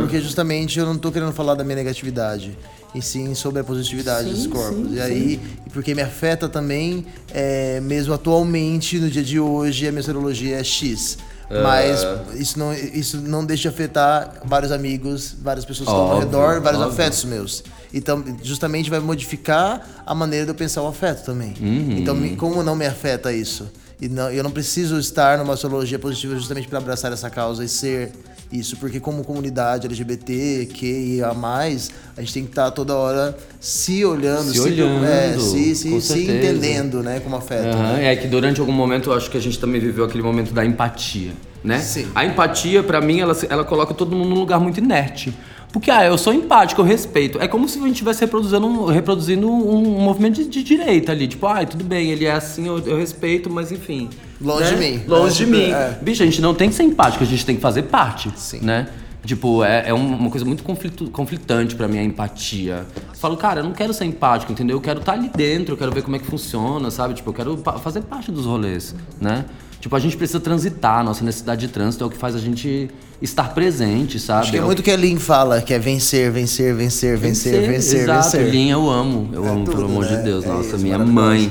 Porque 0.00 0.20
justamente 0.20 0.78
eu 0.78 0.86
não 0.86 0.96
tô 0.96 1.12
querendo 1.12 1.32
falar 1.32 1.54
da 1.54 1.64
minha 1.64 1.76
negatividade. 1.76 2.56
E 2.94 3.00
sim 3.00 3.34
sobre 3.34 3.60
a 3.60 3.64
positividade 3.64 4.28
Sim, 4.28 4.34
dos 4.34 4.46
corpos. 4.46 4.88
sim, 4.90 4.96
e 4.96 5.00
aí, 5.00 5.40
e 5.66 5.70
porque 5.70 5.94
me 5.94 6.02
afeta 6.02 6.46
também, 6.46 7.06
é, 7.32 7.80
mesmo 7.80 8.12
atualmente, 8.12 8.98
no 8.98 9.10
dia 9.10 9.22
de 9.22 9.40
hoje, 9.40 9.88
a 9.88 9.90
minha 9.90 10.00
astrologia 10.00 10.56
é 10.58 10.64
X. 10.64 11.16
Mas 11.62 12.06
isso 12.34 12.58
não, 12.58 12.72
isso 12.72 13.20
não 13.20 13.44
deixa 13.44 13.62
de 13.62 13.68
afetar 13.68 14.40
vários 14.44 14.72
amigos, 14.72 15.34
várias 15.42 15.64
pessoas 15.64 15.88
que 15.88 15.94
estão 15.94 16.06
ao 16.06 16.16
Óbvio, 16.16 16.26
redor, 16.26 16.60
vários 16.60 16.80
óbvio. 16.80 16.94
afetos 16.94 17.24
meus. 17.24 17.62
Então, 17.92 18.24
justamente 18.42 18.88
vai 18.88 19.00
modificar 19.00 19.86
a 20.06 20.14
maneira 20.14 20.46
de 20.46 20.50
eu 20.50 20.54
pensar 20.54 20.82
o 20.82 20.86
afeto 20.86 21.24
também. 21.24 21.54
Uhum. 21.60 21.96
Então, 21.98 22.36
como 22.36 22.62
não 22.62 22.74
me 22.74 22.86
afeta 22.86 23.32
isso? 23.32 23.70
E 24.00 24.08
não, 24.08 24.30
eu 24.30 24.42
não 24.42 24.50
preciso 24.50 24.98
estar 24.98 25.38
numa 25.38 25.54
astrologia 25.54 25.98
positiva 25.98 26.34
justamente 26.34 26.66
para 26.66 26.78
abraçar 26.78 27.12
essa 27.12 27.30
causa 27.30 27.64
e 27.64 27.68
ser 27.68 28.12
isso, 28.52 28.76
porque 28.76 29.00
como 29.00 29.24
comunidade 29.24 29.86
LGBT, 29.86 30.68
que 30.72 31.16
e 31.16 31.22
a 31.22 31.32
mais, 31.34 31.90
a 32.16 32.20
gente 32.20 32.34
tem 32.34 32.44
que 32.44 32.50
estar 32.50 32.70
toda 32.70 32.94
hora 32.94 33.36
se 33.58 34.04
olhando, 34.04 34.52
Se 34.52 34.60
olhando, 34.60 35.04
é, 35.06 35.38
se, 35.38 35.74
se, 35.74 36.00
se 36.00 36.12
entendendo, 36.22 37.02
né, 37.02 37.20
como 37.20 37.36
afeto. 37.36 37.66
Aham, 37.76 37.92
né? 37.94 38.12
É 38.12 38.16
que 38.16 38.26
durante 38.28 38.60
algum 38.60 38.72
momento 38.72 39.10
eu 39.10 39.14
acho 39.16 39.30
que 39.30 39.36
a 39.36 39.40
gente 39.40 39.58
também 39.58 39.80
viveu 39.80 40.04
aquele 40.04 40.22
momento 40.22 40.52
da 40.52 40.64
empatia, 40.64 41.32
né? 41.64 41.80
A 42.14 42.24
empatia, 42.24 42.82
pra 42.82 43.00
mim, 43.00 43.20
ela, 43.20 43.34
se- 43.34 43.46
ela 43.48 43.64
coloca 43.64 43.94
todo 43.94 44.14
mundo 44.14 44.28
num 44.30 44.38
lugar 44.40 44.60
muito 44.60 44.78
inerte. 44.78 45.32
Porque, 45.72 45.90
ah, 45.90 46.04
eu 46.04 46.18
sou 46.18 46.34
empático, 46.34 46.80
eu 46.82 46.84
respeito. 46.84 47.40
É 47.40 47.48
como 47.48 47.66
se 47.66 47.78
a 47.78 47.82
gente 47.82 47.92
estivesse 47.92 48.20
reproduzindo, 48.20 48.66
um, 48.66 48.84
reproduzindo 48.86 49.50
um, 49.50 49.78
um 49.78 50.00
movimento 50.00 50.34
de, 50.36 50.44
de 50.44 50.62
direita 50.62 51.12
ali. 51.12 51.26
Tipo, 51.26 51.46
ah, 51.46 51.64
tudo 51.64 51.82
bem, 51.82 52.10
ele 52.10 52.26
é 52.26 52.32
assim, 52.32 52.66
eu, 52.66 52.78
eu 52.80 52.96
respeito, 52.98 53.48
mas 53.48 53.72
enfim. 53.72 54.10
Longe 54.40 54.64
né? 54.64 54.70
de 54.70 54.76
mim. 54.76 55.02
Longe 55.08 55.36
de 55.36 55.42
É, 55.44 55.46
mim. 55.46 55.70
é. 55.72 55.98
Bicho, 56.02 56.22
a 56.22 56.26
gente 56.26 56.42
não 56.42 56.54
tem 56.54 56.68
que 56.68 56.74
ser 56.74 56.82
empático, 56.82 57.24
a 57.24 57.26
gente 57.26 57.46
tem 57.46 57.56
que 57.56 57.62
fazer 57.62 57.84
parte. 57.84 58.30
Sim. 58.36 58.58
Né? 58.60 58.86
Tipo, 59.24 59.62
é, 59.62 59.88
é 59.88 59.94
um- 59.94 60.16
uma 60.16 60.30
coisa 60.30 60.44
muito 60.44 60.64
conflito, 60.64 61.08
conflitante 61.10 61.76
pra 61.76 61.86
mim 61.86 61.98
a 61.98 62.02
empatia. 62.02 62.84
Eu 63.08 63.14
falo, 63.14 63.36
cara, 63.36 63.60
eu 63.60 63.64
não 63.64 63.72
quero 63.72 63.94
ser 63.94 64.04
empático, 64.04 64.50
entendeu? 64.50 64.76
Eu 64.76 64.80
quero 64.80 64.98
estar 64.98 65.12
ali 65.12 65.28
dentro, 65.28 65.74
eu 65.74 65.78
quero 65.78 65.92
ver 65.92 66.02
como 66.02 66.16
é 66.16 66.18
que 66.18 66.26
funciona, 66.26 66.90
sabe? 66.90 67.14
Tipo, 67.14 67.30
eu 67.30 67.34
quero 67.34 67.56
pa- 67.58 67.78
fazer 67.78 68.02
parte 68.02 68.32
dos 68.32 68.46
rolês, 68.46 68.94
né? 69.20 69.44
Tipo, 69.80 69.94
a 69.96 69.98
gente 70.00 70.16
precisa 70.16 70.40
transitar, 70.40 70.98
a 71.00 71.02
nossa 71.04 71.24
necessidade 71.24 71.66
de 71.66 71.72
trânsito 71.72 72.02
é 72.02 72.06
o 72.06 72.10
que 72.10 72.16
faz 72.16 72.34
a 72.34 72.38
gente 72.38 72.88
estar 73.20 73.52
presente, 73.54 74.18
sabe? 74.18 74.42
Acho 74.42 74.50
que 74.52 74.58
é 74.58 74.62
o 74.62 74.66
muito 74.66 74.78
o 74.80 74.82
que 74.82 74.90
a 74.90 74.96
Lin 74.96 75.16
fala, 75.18 75.60
que 75.62 75.72
é 75.74 75.78
vencer, 75.78 76.30
vencer, 76.30 76.74
vencer, 76.74 77.16
vencer, 77.16 77.68
vencer, 77.68 78.00
Exato, 78.02 78.22
vencer. 78.24 78.48
Linha 78.50 78.72
eu 78.74 78.90
amo. 78.90 79.28
Eu 79.32 79.44
É 79.44 79.48
amo, 79.50 79.64
tudo, 79.64 79.76
pelo 79.76 79.86
amor 79.88 80.04
né? 80.04 80.16
de 80.16 80.22
Deus. 80.22 80.44
É 80.44 80.48
Nossa, 80.48 80.68
isso, 80.68 80.78
minha 80.78 80.98
mãe. 80.98 81.50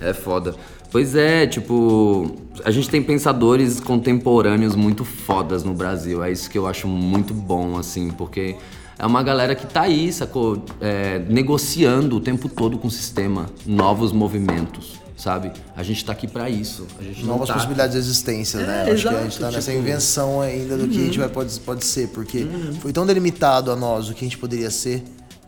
É 0.00 0.12
foda. 0.14 0.54
Pois 0.92 1.14
é, 1.14 1.46
tipo, 1.46 2.30
a 2.64 2.70
gente 2.70 2.88
tem 2.90 3.02
pensadores 3.02 3.80
contemporâneos 3.80 4.76
muito 4.76 5.04
fodas 5.06 5.64
no 5.64 5.72
Brasil. 5.72 6.22
É 6.22 6.30
isso 6.30 6.50
que 6.50 6.58
eu 6.58 6.66
acho 6.66 6.86
muito 6.86 7.32
bom, 7.32 7.78
assim, 7.78 8.10
porque 8.10 8.56
é 8.98 9.06
uma 9.06 9.22
galera 9.22 9.54
que 9.54 9.66
tá 9.66 9.82
aí, 9.82 10.12
sacou? 10.12 10.62
É, 10.82 11.18
negociando 11.30 12.16
o 12.16 12.20
tempo 12.20 12.46
todo 12.46 12.76
com 12.76 12.88
o 12.88 12.90
sistema, 12.90 13.46
novos 13.66 14.12
movimentos, 14.12 15.00
sabe? 15.16 15.50
A 15.74 15.82
gente 15.82 16.04
tá 16.04 16.12
aqui 16.12 16.28
pra 16.28 16.50
isso. 16.50 16.86
Novas 17.24 17.48
tá... 17.48 17.54
possibilidades 17.54 17.94
de 17.94 17.98
existência, 17.98 18.60
né? 18.60 18.84
É, 18.86 18.90
Eu 18.90 18.94
Acho 18.94 19.08
que 19.08 19.14
a 19.14 19.22
gente 19.22 19.38
tá 19.38 19.50
nessa 19.50 19.70
tipo- 19.72 19.82
invenção 19.82 20.42
ainda 20.42 20.76
do 20.76 20.88
que 20.88 20.98
a 21.00 21.04
gente 21.04 21.18
vai, 21.18 21.28
pode, 21.30 21.58
pode 21.60 21.86
ser, 21.86 22.08
porque 22.08 22.46
foi 22.80 22.92
tão 22.92 23.06
delimitado 23.06 23.70
a 23.70 23.76
nós 23.76 24.10
o 24.10 24.14
que 24.14 24.26
a 24.26 24.28
gente 24.28 24.36
poderia 24.36 24.70
ser 24.70 25.02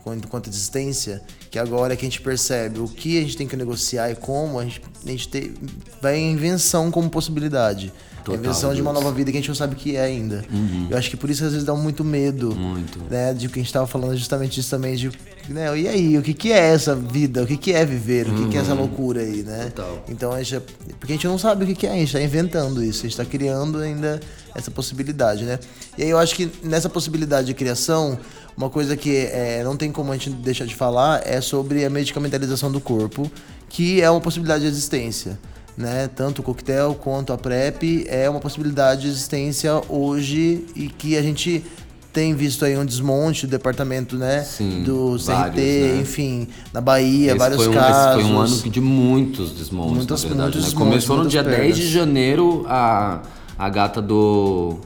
quanto, 0.04 0.28
quanto 0.28 0.50
existência, 0.50 1.22
que 1.50 1.58
agora 1.58 1.94
é 1.94 1.96
que 1.96 2.04
a 2.04 2.08
gente 2.08 2.20
percebe 2.20 2.78
o 2.78 2.86
que 2.86 3.18
a 3.18 3.22
gente 3.22 3.38
tem 3.38 3.48
que 3.48 3.56
negociar 3.56 4.10
e 4.10 4.14
como, 4.14 4.60
a 4.60 4.64
gente, 4.64 4.82
a 5.02 5.08
gente 5.08 5.28
tem, 5.28 5.54
vai 6.00 6.18
em 6.18 6.32
invenção 6.32 6.90
como 6.90 7.08
possibilidade. 7.08 7.90
Total, 8.22 8.34
a 8.34 8.38
invenção 8.38 8.74
de 8.74 8.80
uma 8.80 8.92
Deus. 8.92 9.04
nova 9.04 9.16
vida 9.16 9.30
que 9.30 9.36
a 9.36 9.40
gente 9.40 9.48
não 9.48 9.54
sabe 9.54 9.74
o 9.74 9.76
que 9.76 9.96
é 9.96 10.02
ainda. 10.02 10.44
Eu 10.90 10.96
acho 10.96 11.10
que 11.10 11.16
por 11.16 11.28
isso 11.28 11.44
às 11.44 11.52
vezes 11.52 11.66
dá 11.66 11.74
muito 11.74 12.02
medo. 12.02 12.54
Muito. 12.54 12.98
Né, 13.10 13.34
de 13.34 13.48
que 13.48 13.58
a 13.58 13.62
gente 13.62 13.72
tava 13.72 13.86
falando 13.86 14.16
justamente 14.16 14.54
disso 14.54 14.70
também, 14.70 14.94
de, 14.94 15.10
né, 15.48 15.78
e 15.78 15.88
aí, 15.88 16.18
o 16.18 16.22
que 16.22 16.32
que 16.32 16.52
é 16.52 16.58
essa 16.58 16.94
vida? 16.94 17.42
O 17.42 17.46
que 17.46 17.56
que 17.56 17.72
é 17.72 17.84
viver? 17.84 18.28
O 18.28 18.34
que 18.34 18.48
que 18.48 18.56
é 18.56 18.60
essa 18.60 18.72
loucura 18.72 19.20
aí, 19.20 19.42
né? 19.42 19.70
Total. 19.74 20.04
Então 20.08 20.32
a 20.32 20.42
gente, 20.42 20.62
porque 20.98 21.12
a 21.12 21.16
gente 21.16 21.26
não 21.26 21.38
sabe 21.38 21.64
o 21.64 21.66
que 21.66 21.74
que 21.74 21.86
é, 21.86 21.92
a 21.92 21.96
gente 21.96 22.12
tá 22.12 22.20
inventando 22.20 22.82
isso, 22.82 23.00
a 23.00 23.08
gente 23.08 23.16
tá 23.16 23.24
criando 23.24 23.78
ainda 23.78 24.20
essa 24.54 24.70
possibilidade, 24.70 25.44
né? 25.44 25.58
E 25.98 26.02
aí 26.02 26.10
eu 26.10 26.18
acho 26.18 26.34
que 26.34 26.50
nessa 26.62 26.88
possibilidade 26.88 27.46
de 27.48 27.54
criação, 27.54 28.18
uma 28.56 28.70
coisa 28.70 28.96
que 28.96 29.16
é, 29.16 29.62
não 29.64 29.76
tem 29.76 29.90
como 29.90 30.12
a 30.12 30.16
gente 30.16 30.30
deixar 30.30 30.64
de 30.66 30.74
falar 30.74 31.22
é 31.26 31.40
sobre 31.40 31.84
a 31.84 31.90
medicamentalização 31.90 32.70
do 32.70 32.80
corpo, 32.80 33.30
que 33.68 34.00
é 34.00 34.08
uma 34.10 34.20
possibilidade 34.20 34.62
de 34.62 34.68
existência. 34.68 35.38
Né? 35.76 36.08
Tanto 36.14 36.38
o 36.38 36.42
coquetel 36.44 36.94
quanto 36.94 37.32
a 37.32 37.36
PrEP 37.36 38.06
é 38.08 38.30
uma 38.30 38.38
possibilidade 38.38 39.02
de 39.02 39.08
existência 39.08 39.82
hoje 39.88 40.64
e 40.76 40.86
que 40.88 41.16
a 41.16 41.22
gente 41.22 41.64
tem 42.12 42.32
visto 42.32 42.64
aí 42.64 42.78
um 42.78 42.84
desmonte 42.84 43.44
do 43.44 43.50
departamento, 43.50 44.16
né? 44.16 44.44
Sim, 44.44 44.84
do 44.84 45.16
CRT, 45.16 45.24
vários, 45.26 45.56
né? 45.56 46.00
enfim, 46.00 46.46
na 46.72 46.80
Bahia, 46.80 47.30
Esse 47.30 47.38
vários 47.38 47.66
um, 47.66 47.72
casos. 47.72 48.12
Esse 48.20 48.22
foi 48.22 48.32
um 48.36 48.38
ano 48.40 48.70
de 48.70 48.80
muitos 48.80 49.50
desmontes, 49.52 49.96
Muitas- 49.96 50.22
na 50.22 50.28
verdade. 50.28 50.42
muitos 50.42 50.60
né? 50.62 50.66
desmontes, 50.68 50.90
Começou 51.04 51.16
no 51.16 51.28
dia 51.28 51.42
10 51.42 51.74
de 51.74 51.82
perdas. 51.82 51.92
janeiro 51.92 52.64
a, 52.68 53.20
a 53.58 53.68
gata 53.68 54.00
do. 54.00 54.78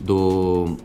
do. 0.00 0.76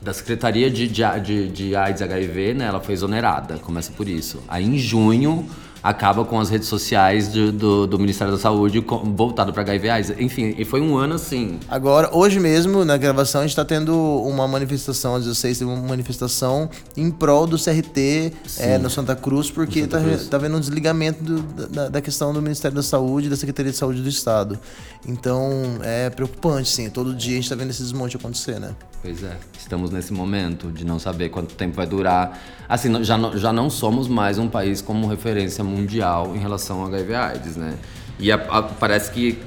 da 0.00 0.12
Secretaria 0.12 0.70
de, 0.70 0.88
de, 0.88 1.02
de, 1.22 1.48
de 1.48 1.76
AIDS 1.76 2.02
HIV, 2.02 2.54
né? 2.54 2.66
Ela 2.66 2.80
foi 2.80 2.94
exonerada, 2.94 3.58
começa 3.58 3.92
por 3.92 4.08
isso. 4.08 4.42
Aí 4.48 4.64
em 4.64 4.78
junho 4.78 5.48
acaba 5.82 6.24
com 6.24 6.38
as 6.38 6.48
redes 6.48 6.68
sociais 6.68 7.28
do, 7.28 7.52
do, 7.52 7.86
do 7.86 7.98
Ministério 7.98 8.32
da 8.32 8.38
Saúde 8.38 8.84
voltado 9.14 9.52
para 9.52 9.62
HIV 9.62 9.88
AIDS. 9.88 10.12
Enfim, 10.18 10.54
e 10.58 10.64
foi 10.64 10.80
um 10.80 10.96
ano 10.96 11.14
assim. 11.14 11.58
Agora, 11.68 12.10
hoje 12.12 12.40
mesmo, 12.40 12.84
na 12.84 12.96
gravação, 12.96 13.40
a 13.40 13.44
gente 13.44 13.52
está 13.52 13.64
tendo 13.64 13.94
uma 14.22 14.46
manifestação, 14.48 15.14
às 15.14 15.24
16 15.24 15.58
teve 15.58 15.70
uma 15.70 15.80
manifestação 15.80 16.68
em 16.96 17.10
prol 17.10 17.46
do 17.46 17.56
CRT 17.56 18.32
é, 18.58 18.78
no 18.78 18.90
Santa 18.90 19.14
Cruz, 19.14 19.50
porque 19.50 19.80
está 19.80 19.98
tá 20.30 20.38
vendo 20.38 20.56
um 20.56 20.60
desligamento 20.60 21.22
do, 21.22 21.42
da, 21.42 21.88
da, 21.88 22.00
questão 22.00 22.32
do 22.32 22.42
Ministério 22.42 22.74
da 22.74 22.82
Saúde 22.82 23.26
e 23.26 23.30
da 23.30 23.36
Secretaria 23.36 23.72
de 23.72 23.78
Saúde 23.78 24.02
do 24.02 24.08
Estado. 24.08 24.58
Então, 25.06 25.78
é 25.82 26.10
preocupante, 26.10 26.68
sim. 26.68 26.90
Todo 26.90 27.14
dia 27.14 27.32
a 27.32 27.36
gente 27.36 27.44
está 27.44 27.54
vendo 27.54 27.70
esse 27.70 27.82
desmonte 27.82 28.16
acontecer, 28.16 28.58
né? 28.58 28.74
Pois 29.02 29.22
é, 29.22 29.36
estamos 29.58 29.90
nesse 29.90 30.12
momento 30.12 30.72
de 30.72 30.84
não 30.84 30.98
saber 30.98 31.28
quanto 31.28 31.54
tempo 31.54 31.76
vai 31.76 31.86
durar. 31.86 32.38
Assim, 32.68 33.04
já 33.04 33.16
não, 33.16 33.36
já 33.36 33.52
não 33.52 33.70
somos 33.70 34.08
mais 34.08 34.38
um 34.38 34.48
país 34.48 34.80
como 34.80 35.06
referência 35.06 35.62
mundial 35.62 36.34
em 36.34 36.38
relação 36.38 36.80
ao 36.80 36.86
HIV/AIDS, 36.86 37.56
né? 37.56 37.74
E 38.18 38.32
a, 38.32 38.36
a, 38.36 38.62
parece 38.62 39.10
que 39.12 39.38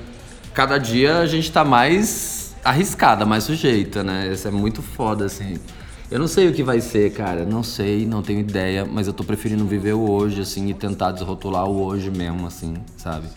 cada 0.54 0.78
dia 0.78 1.20
a 1.20 1.26
gente 1.26 1.46
está 1.46 1.66
mais 1.66 2.56
arriscada, 2.64 3.26
mais 3.26 3.44
sujeita, 3.44 4.04
né? 4.04 4.32
Isso 4.32 4.48
é 4.48 4.52
muito 4.52 4.82
foda, 4.82 5.26
assim. 5.26 5.58
Eu 6.12 6.20
não 6.20 6.28
sei 6.28 6.48
o 6.48 6.54
que 6.54 6.64
vai 6.64 6.80
ser, 6.80 7.12
cara. 7.12 7.46
Não 7.46 7.64
sei, 7.64 8.06
não 8.06 8.22
tenho 8.22 8.40
ideia, 8.40 8.86
mas 8.86 9.08
eu 9.08 9.14
tô 9.14 9.24
preferindo 9.24 9.66
viver 9.66 9.94
o 9.94 10.10
hoje, 10.10 10.42
assim, 10.42 10.70
e 10.70 10.74
tentar 10.74 11.12
desrotular 11.12 11.66
o 11.66 11.84
hoje 11.84 12.10
mesmo, 12.10 12.48
assim, 12.48 12.76
sabe? 12.98 13.28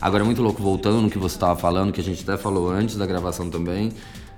Agora 0.00 0.22
é 0.22 0.26
muito 0.26 0.42
louco, 0.42 0.62
voltando 0.62 1.00
no 1.00 1.10
que 1.10 1.18
você 1.18 1.36
estava 1.36 1.56
falando, 1.58 1.92
que 1.92 2.00
a 2.00 2.04
gente 2.04 2.22
até 2.22 2.40
falou 2.40 2.70
antes 2.70 2.96
da 2.96 3.06
gravação 3.06 3.50
também 3.50 3.92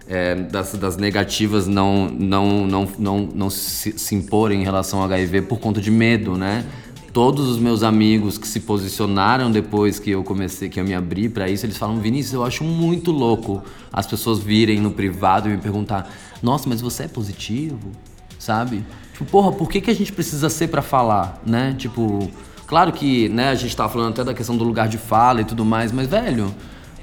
é, 0.09 0.35
das, 0.35 0.73
das, 0.75 0.97
negativas 0.97 1.67
não, 1.67 2.09
não, 2.09 2.67
não, 2.67 2.89
não, 2.99 3.29
não 3.35 3.51
se, 3.51 3.99
se 3.99 4.15
imporem 4.15 4.61
em 4.61 4.65
relação 4.65 5.01
ao 5.01 5.05
HIV 5.07 5.43
por 5.43 5.59
conta 5.59 5.81
de 5.81 5.91
medo, 5.91 6.37
né? 6.37 6.65
Todos 7.13 7.49
os 7.49 7.59
meus 7.59 7.83
amigos 7.83 8.37
que 8.37 8.47
se 8.47 8.61
posicionaram 8.61 9.51
depois 9.51 9.99
que 9.99 10.11
eu 10.11 10.23
comecei, 10.23 10.69
que 10.69 10.79
eu 10.79 10.85
me 10.85 10.95
abri 10.95 11.29
para 11.29 11.49
isso, 11.49 11.65
eles 11.65 11.79
falam: 11.79 11.99
Vinícius, 11.99 12.35
eu 12.35 12.45
acho 12.45 12.63
muito 12.63 13.11
louco 13.11 13.63
as 13.93 14.07
pessoas 14.07 14.39
virem 14.39 14.81
no 14.81 14.91
privado 14.91 15.49
e 15.49 15.53
me 15.53 15.59
perguntar: 15.59 16.11
Nossa, 16.43 16.69
mas 16.69 16.81
você 16.81 17.05
é 17.05 17.09
positivo? 17.09 17.91
Sabe? 18.39 18.85
Tipo, 19.13 19.25
porra, 19.25 19.51
por 19.51 19.71
que, 19.71 19.81
que 19.81 19.91
a 19.91 19.95
gente 19.95 20.13
precisa 20.13 20.51
ser 20.51 20.69
para 20.69 20.83
falar, 20.83 21.41
né? 21.45 21.75
Tipo, 21.79 22.31
claro 22.67 22.93
que, 22.93 23.31
né, 23.31 23.49
a 23.49 23.55
gente 23.55 23.75
tava 23.75 23.91
falando 23.91 24.11
até 24.11 24.23
da 24.23 24.35
questão 24.35 24.57
do 24.57 24.63
lugar 24.63 24.87
de 24.89 24.99
fala 24.99 25.41
e 25.41 25.45
tudo 25.45 25.65
mais, 25.65 25.91
mas, 25.91 26.07
velho, 26.07 26.55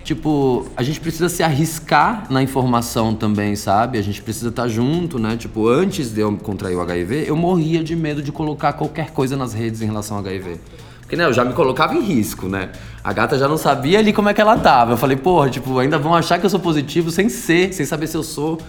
tipo, 0.04 0.68
a 0.76 0.84
gente 0.84 1.00
precisa 1.00 1.30
se 1.30 1.42
arriscar 1.42 2.28
na 2.30 2.44
informação 2.44 3.16
também, 3.16 3.56
sabe? 3.56 3.98
A 3.98 4.02
gente 4.02 4.22
precisa 4.22 4.50
estar 4.50 4.64
tá 4.64 4.68
junto, 4.68 5.18
né? 5.18 5.38
Tipo, 5.38 5.68
antes 5.68 6.12
de 6.12 6.20
eu 6.22 6.36
contrair 6.38 6.76
o 6.76 6.82
HIV, 6.82 7.26
eu 7.28 7.36
morria 7.36 7.84
de 7.84 7.96
medo 7.96 8.22
de 8.22 8.32
colocar 8.32 8.74
qualquer 8.74 9.12
coisa 9.12 9.38
nas 9.38 9.54
redes 9.54 9.82
em 9.82 9.86
relação 9.86 10.18
ao 10.18 10.24
HIV. 10.24 10.60
Porque, 11.00 11.16
né, 11.16 11.26
eu 11.26 11.34
já 11.34 11.46
me 11.46 11.54
colocava 11.54 11.96
em 11.96 12.02
risco, 12.02 12.48
né? 12.48 12.72
A 13.04 13.14
gata 13.14 13.38
já 13.38 13.48
não 13.48 13.58
sabia 13.58 14.00
ali 14.00 14.12
como 14.12 14.30
é 14.30 14.34
que 14.34 14.42
ela 14.42 14.58
tava. 14.58 14.94
Eu 14.94 14.98
falei, 14.98 15.18
porra, 15.18 15.50
tipo, 15.50 15.80
ainda 15.80 15.98
vão 15.98 16.14
achar 16.14 16.40
que 16.40 16.46
eu 16.46 16.50
sou 16.50 16.60
positivo 16.60 17.12
sem 17.12 17.30
ser, 17.30 17.74
sem 17.74 17.86
saber 17.86 18.08
se 18.08 18.18
eu 18.18 18.24
sou. 18.24 18.60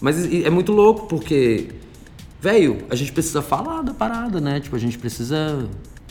Mas 0.00 0.32
é 0.32 0.50
muito 0.50 0.72
louco, 0.72 1.06
porque, 1.06 1.68
velho, 2.40 2.78
a 2.90 2.94
gente 2.94 3.12
precisa 3.12 3.42
falar 3.42 3.82
da 3.82 3.92
parada, 3.92 4.40
né? 4.40 4.60
Tipo, 4.60 4.76
a 4.76 4.78
gente 4.78 4.98
precisa 4.98 5.68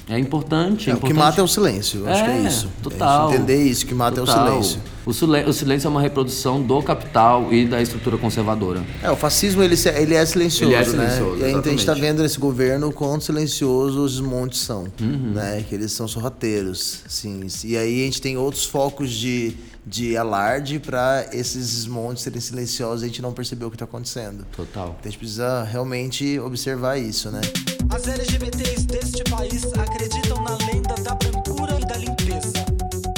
é 0.09 0.17
importante. 0.17 0.89
É, 0.89 0.93
importante. 0.93 0.95
O 0.95 1.07
que 1.07 1.13
mata 1.13 1.39
é 1.39 1.43
o 1.43 1.47
silêncio. 1.47 2.07
É, 2.07 2.11
acho 2.11 2.23
que 2.23 2.29
é 2.31 2.39
isso. 2.39 2.69
Total. 2.81 3.29
É 3.29 3.35
entender 3.35 3.63
isso, 3.63 3.85
que 3.85 3.93
mata 3.93 4.15
total. 4.15 4.47
é 4.47 4.51
o 4.51 4.63
silêncio. 4.63 4.81
O, 5.05 5.49
o, 5.49 5.53
silêncio 5.53 5.87
é 5.87 5.89
uma 5.89 6.01
reprodução 6.01 6.61
do 6.61 6.81
capital 6.81 7.51
e 7.53 7.65
da 7.65 7.81
estrutura 7.81 8.17
conservadora. 8.17 8.83
É, 9.01 9.09
o 9.09 9.15
fascismo 9.15 9.63
ele, 9.63 9.75
ele 9.95 10.15
é 10.15 10.25
silencioso, 10.25 10.71
ele 10.71 10.81
é 10.81 10.83
silencioso 10.83 11.35
né? 11.37 11.51
E 11.51 11.55
a 11.55 11.61
gente 11.61 11.79
está 11.79 11.93
vendo 11.93 12.23
esse 12.23 12.39
governo 12.39 12.91
quão 12.91 13.19
silencioso 13.19 14.03
os 14.03 14.13
desmontes 14.13 14.59
são, 14.59 14.85
uhum. 14.99 15.31
né? 15.33 15.63
Que 15.67 15.75
eles 15.75 15.91
são 15.91 16.07
sorrateiros, 16.07 17.01
sim. 17.07 17.45
E 17.63 17.77
aí 17.77 18.01
a 18.01 18.05
gente 18.05 18.21
tem 18.21 18.37
outros 18.37 18.65
focos 18.65 19.11
de, 19.11 19.55
de 19.85 20.15
alarde 20.17 20.79
para 20.79 21.27
esses 21.31 21.69
desmontes 21.69 22.23
serem 22.23 22.39
silenciosos 22.39 23.01
e 23.01 23.05
a 23.05 23.07
gente 23.07 23.21
não 23.21 23.33
perceber 23.33 23.65
o 23.65 23.69
que 23.69 23.75
está 23.75 23.85
acontecendo. 23.85 24.45
Total. 24.55 24.89
Então 24.89 24.99
a 25.01 25.07
gente 25.09 25.17
precisa 25.17 25.63
realmente 25.63 26.39
observar 26.39 26.97
isso, 26.97 27.31
né? 27.31 27.41
As 27.89 28.07
LGBTs 28.07 28.85
deste 28.85 29.23
país 29.23 29.65
acreditam 29.65 30.43
na 30.43 30.57
lenda 30.67 30.95
da 31.01 31.15
brancura 31.15 31.79
e 31.79 31.85
da 31.85 31.97
limpeza 31.97 32.65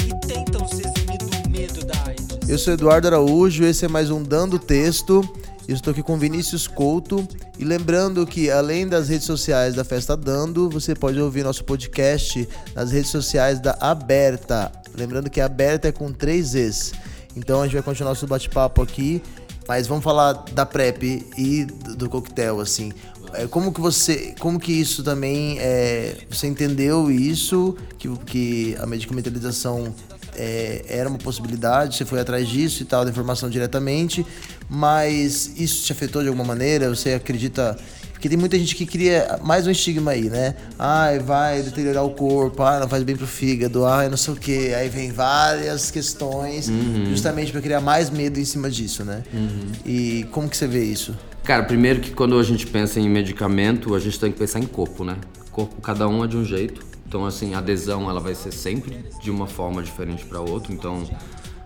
e 0.06 0.28
tentam 0.28 0.68
se 0.68 0.82
eximir 0.86 1.18
do 1.18 1.50
medo 1.50 1.86
da 1.86 1.94
AIDS. 2.06 2.28
Eu 2.48 2.58
sou 2.58 2.74
Eduardo 2.74 3.08
Araújo, 3.08 3.64
esse 3.64 3.86
é 3.86 3.88
mais 3.88 4.10
um 4.10 4.24
Dando 4.24 4.58
Texto. 4.58 5.22
Estou 5.68 5.92
aqui 5.92 6.02
com 6.02 6.18
Vinícius 6.18 6.68
Couto 6.68 7.28
e 7.58 7.64
lembrando 7.64 8.26
que 8.26 8.50
além 8.50 8.88
das 8.88 9.10
redes 9.10 9.26
sociais 9.26 9.76
da 9.76 9.84
Festa 9.84 10.18
Dando, 10.18 10.70
você 10.70 10.96
pode 10.96 11.20
ouvir 11.20 11.44
nosso 11.44 11.64
podcast 11.64 12.48
nas 12.76 12.92
redes 12.92 13.12
sociais 13.12 13.60
da 13.60 13.78
Aberta. 13.80 14.72
Lembrando 14.96 15.30
que 15.30 15.40
Aberta 15.40 15.88
é 15.88 15.92
com 15.92 16.12
três 16.12 16.56
Es. 16.56 16.92
Então 17.36 17.62
a 17.62 17.66
gente 17.66 17.74
vai 17.74 17.84
continuar 17.84 18.10
nosso 18.10 18.28
bate-papo 18.28 18.82
aqui, 18.82 19.22
mas 19.68 19.88
vamos 19.88 20.04
falar 20.04 20.34
da 20.52 20.66
PrEP 20.66 21.26
e 21.38 21.66
do 21.66 22.10
coquetel, 22.10 22.60
assim. 22.60 22.92
É, 23.34 23.48
como 23.48 23.72
que 23.72 23.80
você, 23.80 24.36
como 24.40 24.60
que 24.60 24.74
isso 24.74 25.04
também, 25.04 25.58
é, 25.60 26.18
você 26.30 26.48
entendeu 26.48 27.10
isso, 27.10 27.78
que, 27.98 28.10
que 28.26 28.76
a 28.80 28.86
medicamentalização 28.86 29.94
é, 30.36 30.84
era 30.88 31.08
uma 31.08 31.18
possibilidade, 31.18 31.96
você 31.96 32.06
foi 32.06 32.20
atrás 32.20 32.48
disso 32.48 32.82
e 32.82 32.86
tal, 32.86 33.06
da 33.06 33.12
informação 33.12 33.50
diretamente, 33.50 34.26
mas 34.74 35.52
isso 35.58 35.84
te 35.86 35.92
afetou 35.92 36.22
de 36.22 36.30
alguma 36.30 36.46
maneira? 36.46 36.88
Você 36.88 37.14
acredita 37.14 37.78
porque 38.14 38.30
tem 38.30 38.38
muita 38.38 38.58
gente 38.58 38.76
que 38.76 38.86
cria 38.86 39.40
mais 39.44 39.66
um 39.66 39.72
estigma 39.72 40.12
aí, 40.12 40.30
né? 40.30 40.56
Ai, 40.78 41.18
vai 41.18 41.62
deteriorar 41.64 42.06
o 42.06 42.12
corpo, 42.12 42.62
ai, 42.62 42.80
não 42.80 42.88
faz 42.88 43.02
bem 43.04 43.16
pro 43.16 43.26
fígado, 43.26 43.84
ai, 43.84 44.10
não 44.10 44.16
sei 44.16 44.34
o 44.34 44.38
quê. 44.38 44.74
Aí 44.78 44.88
vem 44.90 45.12
várias 45.12 45.90
questões, 45.90 46.70
uhum. 46.70 47.08
justamente 47.08 47.52
para 47.52 47.60
criar 47.60 47.82
mais 47.82 48.12
medo 48.12 48.40
em 48.40 48.46
cima 48.46 48.70
disso, 48.70 49.04
né? 49.04 49.24
Uhum. 49.34 49.72
E 49.84 50.26
como 50.32 50.48
que 50.48 50.56
você 50.56 50.68
vê 50.68 50.84
isso? 50.84 51.18
Cara, 51.44 51.64
primeiro 51.64 52.00
que 52.00 52.12
quando 52.12 52.40
a 52.40 52.44
gente 52.44 52.68
pensa 52.68 53.00
em 53.00 53.10
medicamento, 53.10 53.96
a 53.96 54.00
gente 54.00 54.20
tem 54.20 54.32
que 54.32 54.38
pensar 54.38 54.60
em 54.60 54.68
corpo, 54.68 55.04
né? 55.04 55.18
Corpo, 55.52 55.82
cada 55.82 56.08
um 56.08 56.24
é 56.24 56.28
de 56.28 56.38
um 56.38 56.46
jeito. 56.46 56.86
Então, 57.08 57.26
assim, 57.26 57.56
a 57.56 57.58
adesão, 57.58 58.08
ela 58.08 58.20
vai 58.20 58.36
ser 58.36 58.54
sempre 58.54 59.04
de 59.22 59.32
uma 59.32 59.48
forma 59.48 59.82
diferente 59.82 60.24
para 60.24 60.40
outro. 60.40 60.72
Então, 60.72 61.10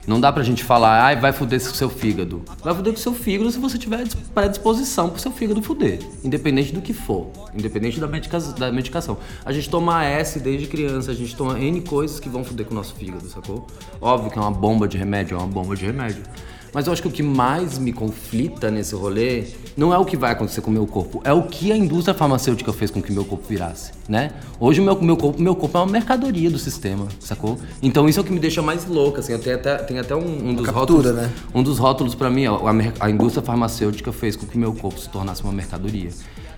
não 0.08 0.20
dá 0.20 0.32
pra 0.32 0.44
gente 0.44 0.63
falar, 0.63 1.04
ai, 1.04 1.15
vai 1.15 1.34
fuder 1.34 1.60
com 1.60 1.74
seu 1.74 1.89
fígado. 1.89 2.44
Vai 2.63 2.76
fuder 2.76 2.94
com 2.94 3.00
seu 3.00 3.13
fígado 3.13 3.52
se 3.52 3.58
você 3.58 3.78
tiver 3.78 4.08
predisposição 4.34 5.10
pro 5.10 5.20
seu 5.20 5.32
fígado 5.32 5.62
fuder. 5.62 6.00
Independente 6.24 6.74
do 6.74 6.82
que 6.82 6.94
for. 6.94 7.32
Independente 7.54 8.00
da, 8.00 8.08
medica 8.08 8.39
da 8.39 8.72
medicação. 8.72 9.18
A 9.44 9.52
gente 9.52 9.70
toma 9.70 10.04
S 10.06 10.39
desde 10.39 10.68
criança, 10.68 11.12
a 11.12 11.15
gente 11.15 11.36
toma 11.36 11.60
N 11.60 11.82
coisas 11.82 12.20
que 12.20 12.30
vão 12.30 12.44
fuder 12.44 12.65
com 12.65 12.74
o 12.74 12.76
nosso 12.76 12.94
fígado, 12.96 13.28
sacou? 13.28 13.65
Óbvio 14.00 14.32
que 14.32 14.38
é 14.38 14.41
uma 14.41 14.52
bomba 14.52 14.88
de 14.88 14.98
remédio, 14.98 15.36
é 15.36 15.39
uma 15.39 15.48
bomba 15.48 15.76
de 15.76 15.86
remédio. 15.86 16.24
Mas 16.73 16.88
eu 16.88 16.93
acho 16.93 17.01
que 17.01 17.08
o 17.08 17.12
que 17.12 17.23
mais 17.23 17.78
me 17.78 17.93
conflita 17.93 18.69
nesse 18.69 18.95
rolê 18.95 19.45
não 19.78 19.93
é 19.93 19.97
o 19.97 20.06
que 20.06 20.15
vai 20.15 20.32
acontecer 20.32 20.62
com 20.62 20.69
o 20.69 20.73
meu 20.73 20.88
corpo, 20.88 21.21
é 21.23 21.34
o 21.34 21.43
que 21.43 21.71
a 21.71 21.78
indústria 21.78 22.13
farmacêutica 22.13 22.71
fez 22.71 22.91
com 22.91 23.01
que 23.01 23.12
meu 23.12 23.25
corpo 23.25 23.45
virasse, 23.47 23.91
né? 24.08 24.32
Hoje 24.60 24.80
o 24.80 24.84
meu, 24.84 25.01
meu, 25.01 25.17
corpo, 25.17 25.41
meu 25.41 25.56
corpo 25.56 25.78
é 25.78 25.82
uma 25.82 25.91
mercadoria 25.91 26.49
do 26.49 26.58
sistema, 26.58 27.08
sacou? 27.19 27.58
Então 27.82 28.08
isso 28.08 28.19
é 28.19 28.21
o 28.21 28.25
que 28.25 28.32
me 28.32 28.39
deixa 28.39 28.62
mais 28.62 28.86
louco, 28.86 29.19
assim, 29.19 29.38
tem 29.38 29.54
até, 29.54 29.78
tem 29.78 29.99
até 29.99 30.15
um, 30.15 30.49
um 30.49 30.54
dos 30.54 30.65
captura, 30.65 31.10
rótulos, 31.10 31.15
né? 31.15 31.32
um 31.54 31.63
dos 31.63 31.78
rótulos 31.78 32.15
para 32.15 32.30
mim, 32.30 32.47
ó, 32.47 32.67
a, 32.67 33.06
a 33.06 33.10
indústria 33.10 33.43
farmacêutica 33.43 34.12
fez 34.12 34.36
com 34.36 34.45
que 34.45 34.58
meu 34.58 34.73
corpo 34.73 34.99
se 34.99 35.10
tornasse 35.10 35.43
uma 35.43 35.54
mercadoria. 35.54 36.10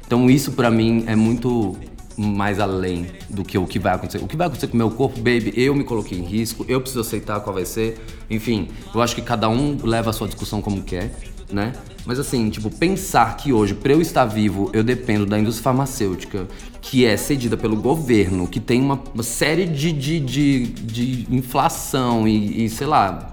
Então 0.05 0.29
isso 0.29 0.53
para 0.53 0.71
mim 0.71 1.03
é 1.05 1.15
muito 1.15 1.75
mais 2.17 2.59
além 2.59 3.07
do 3.29 3.45
que 3.45 3.57
o 3.57 3.67
que 3.67 3.77
vai 3.77 3.93
acontecer. 3.93 4.23
O 4.23 4.27
que 4.27 4.35
vai 4.35 4.47
acontecer 4.47 4.67
com 4.67 4.73
o 4.73 4.77
meu 4.77 4.89
corpo, 4.89 5.17
baby, 5.17 5.53
eu 5.55 5.75
me 5.75 5.83
coloquei 5.83 6.17
em 6.17 6.23
risco, 6.23 6.65
eu 6.67 6.81
preciso 6.81 7.01
aceitar 7.01 7.39
qual 7.41 7.53
vai 7.53 7.65
ser. 7.65 8.03
Enfim, 8.29 8.69
eu 8.93 9.01
acho 9.01 9.13
que 9.13 9.21
cada 9.21 9.47
um 9.47 9.77
leva 9.83 10.09
a 10.09 10.13
sua 10.13 10.27
discussão 10.27 10.61
como 10.61 10.81
quer, 10.81 11.15
né? 11.51 11.73
Mas 12.05 12.19
assim, 12.19 12.49
tipo, 12.49 12.71
pensar 12.71 13.37
que 13.37 13.53
hoje, 13.53 13.75
para 13.75 13.93
eu 13.93 14.01
estar 14.01 14.25
vivo, 14.25 14.71
eu 14.73 14.83
dependo 14.83 15.25
da 15.25 15.37
indústria 15.37 15.63
farmacêutica, 15.63 16.47
que 16.81 17.05
é 17.05 17.15
cedida 17.15 17.55
pelo 17.55 17.75
governo, 17.75 18.47
que 18.47 18.59
tem 18.59 18.81
uma, 18.81 19.01
série 19.21 19.65
de, 19.65 19.91
de, 19.91 20.19
de, 20.19 20.65
de 20.67 21.35
inflação 21.35 22.27
e, 22.27 22.65
e, 22.65 22.69
sei 22.69 22.87
lá. 22.87 23.31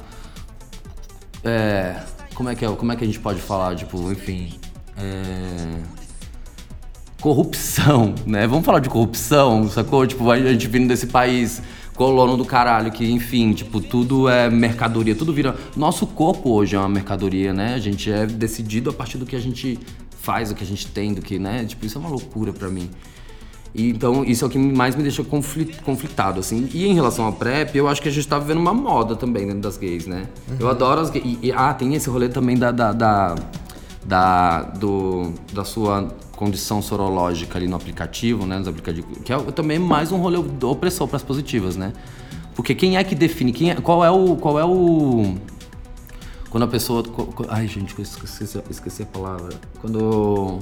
É, 1.42 2.02
como 2.34 2.48
é 2.48 2.54
que 2.54 2.64
é? 2.64 2.68
Como 2.68 2.92
é 2.92 2.96
que 2.96 3.04
a 3.04 3.06
gente 3.06 3.20
pode 3.20 3.40
falar? 3.40 3.76
Tipo, 3.76 4.10
enfim. 4.12 4.52
É 4.96 6.03
corrupção, 7.24 8.14
né? 8.26 8.46
Vamos 8.46 8.66
falar 8.66 8.80
de 8.80 8.90
corrupção, 8.90 9.66
sacou? 9.70 10.06
Tipo, 10.06 10.30
a 10.30 10.38
gente 10.38 10.68
vindo 10.68 10.86
desse 10.86 11.06
país 11.06 11.62
colono 11.94 12.36
do 12.36 12.44
caralho, 12.44 12.92
que 12.92 13.10
enfim, 13.10 13.54
tipo, 13.54 13.80
tudo 13.80 14.28
é 14.28 14.50
mercadoria, 14.50 15.14
tudo 15.14 15.32
vira. 15.32 15.56
Nosso 15.74 16.06
corpo 16.06 16.50
hoje 16.50 16.76
é 16.76 16.78
uma 16.78 16.86
mercadoria, 16.86 17.50
né? 17.54 17.72
A 17.72 17.78
gente 17.78 18.12
é 18.12 18.26
decidido 18.26 18.90
a 18.90 18.92
partir 18.92 19.16
do 19.16 19.24
que 19.24 19.34
a 19.34 19.40
gente 19.40 19.80
faz, 20.20 20.50
do 20.50 20.54
que 20.54 20.62
a 20.62 20.66
gente 20.66 20.86
tem, 20.88 21.14
do 21.14 21.22
que, 21.22 21.38
né? 21.38 21.64
Tipo, 21.64 21.86
isso 21.86 21.96
é 21.96 22.00
uma 22.02 22.10
loucura 22.10 22.52
para 22.52 22.68
mim. 22.68 22.90
E, 23.74 23.88
então, 23.88 24.22
isso 24.22 24.44
é 24.44 24.48
o 24.48 24.50
que 24.50 24.58
mais 24.58 24.94
me 24.94 25.02
deixa 25.02 25.24
conflit, 25.24 25.80
conflitado, 25.80 26.40
assim. 26.40 26.68
E 26.74 26.86
em 26.86 26.92
relação 26.92 27.26
à 27.26 27.32
PrEP, 27.32 27.74
eu 27.74 27.88
acho 27.88 28.02
que 28.02 28.08
a 28.10 28.12
gente 28.12 28.28
tá 28.28 28.38
vivendo 28.38 28.58
uma 28.58 28.74
moda 28.74 29.16
também 29.16 29.46
dentro 29.46 29.62
das 29.62 29.78
gays, 29.78 30.06
né? 30.06 30.26
Uhum. 30.46 30.56
Eu 30.60 30.68
adoro 30.68 31.00
as 31.00 31.08
gays. 31.08 31.24
E, 31.24 31.46
e, 31.46 31.52
ah, 31.52 31.72
tem 31.72 31.94
esse 31.94 32.10
rolê 32.10 32.28
também 32.28 32.54
da, 32.58 32.70
da, 32.70 32.92
da 32.92 33.34
da, 34.06 34.62
do, 34.62 35.32
da 35.52 35.64
sua 35.64 36.08
condição 36.36 36.82
sorológica 36.82 37.58
ali 37.58 37.66
no 37.66 37.76
aplicativo, 37.76 38.46
né? 38.46 38.58
Nos 38.58 38.68
aplicativos, 38.68 39.18
que 39.24 39.32
é 39.32 39.38
também 39.52 39.78
mais 39.78 40.12
um 40.12 40.18
rolê 40.18 40.42
de 40.42 40.64
opressão 40.64 41.06
para 41.06 41.16
as 41.16 41.22
positivas, 41.22 41.76
né? 41.76 41.92
Porque 42.54 42.74
quem 42.74 42.96
é 42.96 43.04
que 43.04 43.14
define, 43.14 43.52
quem 43.52 43.70
é, 43.70 43.74
qual 43.76 44.04
é 44.04 44.10
o, 44.10 44.36
qual 44.36 44.58
é 44.58 44.64
o 44.64 45.36
quando 46.50 46.62
a 46.62 46.68
pessoa, 46.68 47.02
ai 47.48 47.66
gente, 47.66 48.00
esqueci, 48.00 48.62
esqueci 48.70 49.02
a 49.02 49.06
palavra, 49.06 49.50
quando 49.80 50.60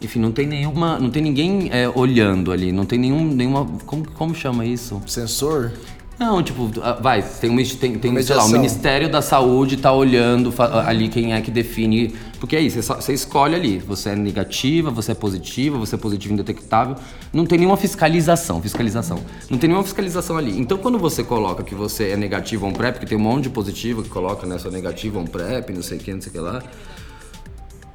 enfim, 0.00 0.18
não 0.18 0.32
tem 0.32 0.46
nenhuma, 0.46 0.98
não 0.98 1.10
tem 1.10 1.22
ninguém 1.22 1.68
é, 1.72 1.88
olhando 1.88 2.52
ali, 2.52 2.72
não 2.72 2.86
tem 2.86 2.98
nenhum, 2.98 3.24
nenhuma, 3.24 3.66
como, 3.84 4.08
como 4.12 4.34
chama 4.34 4.64
isso? 4.64 5.00
Sensor? 5.06 5.72
Não, 6.20 6.42
tipo, 6.42 6.70
ah, 6.82 6.92
vai, 7.00 7.22
tem, 7.22 7.48
um, 7.48 7.56
tem, 7.56 7.98
tem 7.98 8.22
sei 8.22 8.36
lá, 8.36 8.44
o 8.44 8.50
Ministério 8.50 9.08
da 9.08 9.22
Saúde 9.22 9.78
tá 9.78 9.90
olhando 9.90 10.52
ali 10.86 11.08
quem 11.08 11.32
é 11.32 11.40
que 11.40 11.50
define. 11.50 12.14
Porque 12.38 12.54
é 12.54 12.60
isso, 12.60 12.82
você 12.82 13.14
escolhe 13.14 13.54
ali. 13.54 13.78
Você 13.78 14.10
é 14.10 14.14
negativa, 14.14 14.90
você 14.90 15.12
é 15.12 15.14
positiva, 15.14 15.78
você 15.78 15.94
é 15.94 15.98
positivo 15.98 16.34
indetectável. 16.34 16.94
Não 17.32 17.46
tem 17.46 17.58
nenhuma 17.58 17.78
fiscalização, 17.78 18.60
fiscalização. 18.60 19.18
Não 19.48 19.56
tem 19.56 19.68
nenhuma 19.68 19.82
fiscalização 19.82 20.36
ali. 20.36 20.60
Então 20.60 20.76
quando 20.76 20.98
você 20.98 21.24
coloca 21.24 21.64
que 21.64 21.74
você 21.74 22.10
é 22.10 22.16
negativo 22.18 22.66
ou 22.66 22.70
um 22.70 22.74
PrEP, 22.74 22.98
que 22.98 23.06
tem 23.06 23.16
um 23.16 23.22
monte 23.22 23.44
de 23.44 23.50
positivo 23.50 24.02
que 24.02 24.10
coloca 24.10 24.46
nessa 24.46 24.68
né, 24.68 24.76
negativa 24.76 25.16
ou 25.16 25.24
um 25.24 25.26
PrEP, 25.26 25.72
não 25.72 25.82
sei 25.82 25.96
o 25.96 26.00
que, 26.02 26.12
não 26.12 26.20
sei 26.20 26.28
o 26.28 26.32
que 26.34 26.38
lá 26.38 26.62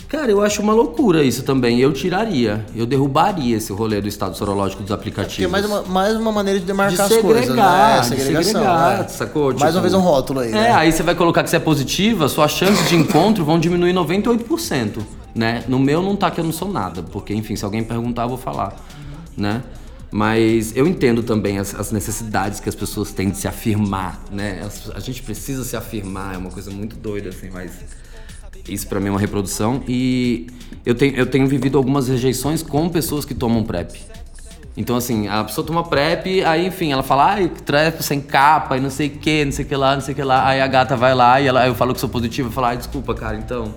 Cara, 0.08 0.32
eu 0.32 0.42
acho 0.42 0.62
uma 0.62 0.74
loucura 0.74 1.24
isso 1.24 1.44
também. 1.44 1.80
Eu 1.80 1.92
tiraria, 1.92 2.66
eu 2.76 2.86
derrubaria 2.86 3.58
esse 3.58 3.74
rolê 3.74 4.00
do 4.00 4.08
estado 4.08 4.38
sorológico 4.38 4.84
dos 4.84 4.92
aplicativos. 4.92 5.42
É 5.42 5.46
é 5.46 5.48
mais 5.48 5.66
uma, 5.66 5.82
mais 5.82 6.16
uma 6.16 6.32
maneira 6.32 6.60
de 6.60 6.66
demarcar 6.66 7.08
de 7.08 7.16
as 7.16 7.22
coisas, 7.22 7.56
né? 7.56 8.04
Segregação, 8.04 8.16
de 8.16 8.44
segregar, 8.44 9.00
né? 9.00 9.08
sacou? 9.08 9.50
Tipo, 9.50 9.62
mais 9.62 9.76
uma 9.76 9.82
tipo, 9.82 9.94
vez 9.94 9.94
um 9.94 10.00
rótulo 10.00 10.40
aí, 10.42 10.50
É, 10.50 10.52
né? 10.52 10.72
aí 10.74 10.92
você 10.92 11.02
vai 11.02 11.16
colocar 11.16 11.44
que 11.44 11.50
você 11.50 11.56
é 11.56 11.60
positiva, 11.60 12.28
suas 12.28 12.52
chances 12.52 12.88
de 12.88 12.96
encontro 12.96 13.44
vão 13.44 13.60
diminuir 13.60 13.94
98%, 13.94 15.02
né? 15.34 15.64
No 15.68 15.80
meu 15.80 16.02
não 16.04 16.16
tá 16.16 16.30
que 16.30 16.40
eu 16.40 16.44
não 16.44 16.52
sou 16.52 16.72
nada, 16.72 17.02
porque, 17.02 17.34
enfim, 17.34 17.56
se 17.56 17.66
alguém 17.66 17.84
perguntar, 17.84 18.24
eu 18.24 18.30
vou 18.30 18.38
falar, 18.38 18.76
né? 19.36 19.64
Mas 20.12 20.72
eu 20.78 20.88
entendo 20.88 21.24
também 21.24 21.58
as, 21.58 21.74
as, 21.76 21.92
necessidades 21.92 22.60
que 22.60 22.70
as 22.70 22.76
pessoas 22.76 23.12
têm 23.12 23.30
de 23.30 23.38
se 23.38 23.48
afirmar, 23.48 24.24
né? 24.32 24.62
A 24.94 25.00
gente 25.00 25.22
precisa 25.24 25.64
se 25.64 25.76
afirmar, 25.76 26.36
é 26.36 26.38
uma 26.38 26.52
coisa 26.52 26.72
muito 26.72 26.96
doida, 26.96 27.30
assim, 27.30 27.50
mas 27.52 27.72
isso 28.68 28.88
para 28.88 29.00
mim 29.00 29.08
é 29.08 29.12
uma 29.12 29.20
reprodução. 29.20 29.84
E 29.88 30.48
eu 30.86 30.96
tenho, 30.96 31.16
eu 31.16 31.26
tenho 31.26 31.48
vivido 31.48 31.78
algumas 31.78 32.08
rejeições 32.08 32.62
com 32.62 32.90
pessoas 32.90 33.26
que 33.26 33.34
tomam 33.34 33.64
PrEP. 33.64 33.96
Então, 34.78 34.98
assim, 34.98 35.28
a 35.28 35.44
pessoa 35.44 35.66
toma 35.66 35.84
PrEP, 35.84 36.44
aí, 36.44 36.68
enfim, 36.68 36.92
ela 36.92 37.02
fala, 37.02 37.34
ai, 37.34 37.50
PrEP 37.66 38.02
sem 38.02 38.20
capa 38.20 38.76
e 38.76 38.82
não 38.82 38.90
sei 38.90 39.08
o 39.08 39.12
que, 39.12 39.46
não 39.46 39.52
sei 39.52 39.64
o 39.64 39.68
que 39.68 39.76
lá, 39.76 39.94
não 39.94 40.02
sei 40.02 40.12
o 40.14 40.16
que 40.16 40.24
lá. 40.24 40.46
Aí 40.46 40.60
a 40.60 40.68
gata 40.68 40.98
vai 40.98 41.16
lá 41.16 41.40
e 41.40 41.48
ela, 41.48 41.66
eu 41.66 41.74
falo 41.74 41.94
que 41.94 42.00
sou 42.00 42.10
positivo, 42.10 42.50
eu 42.50 42.52
falo, 42.52 42.68
ai, 42.68 42.78
desculpa, 42.78 43.14
cara, 43.14 43.38
então, 43.38 43.74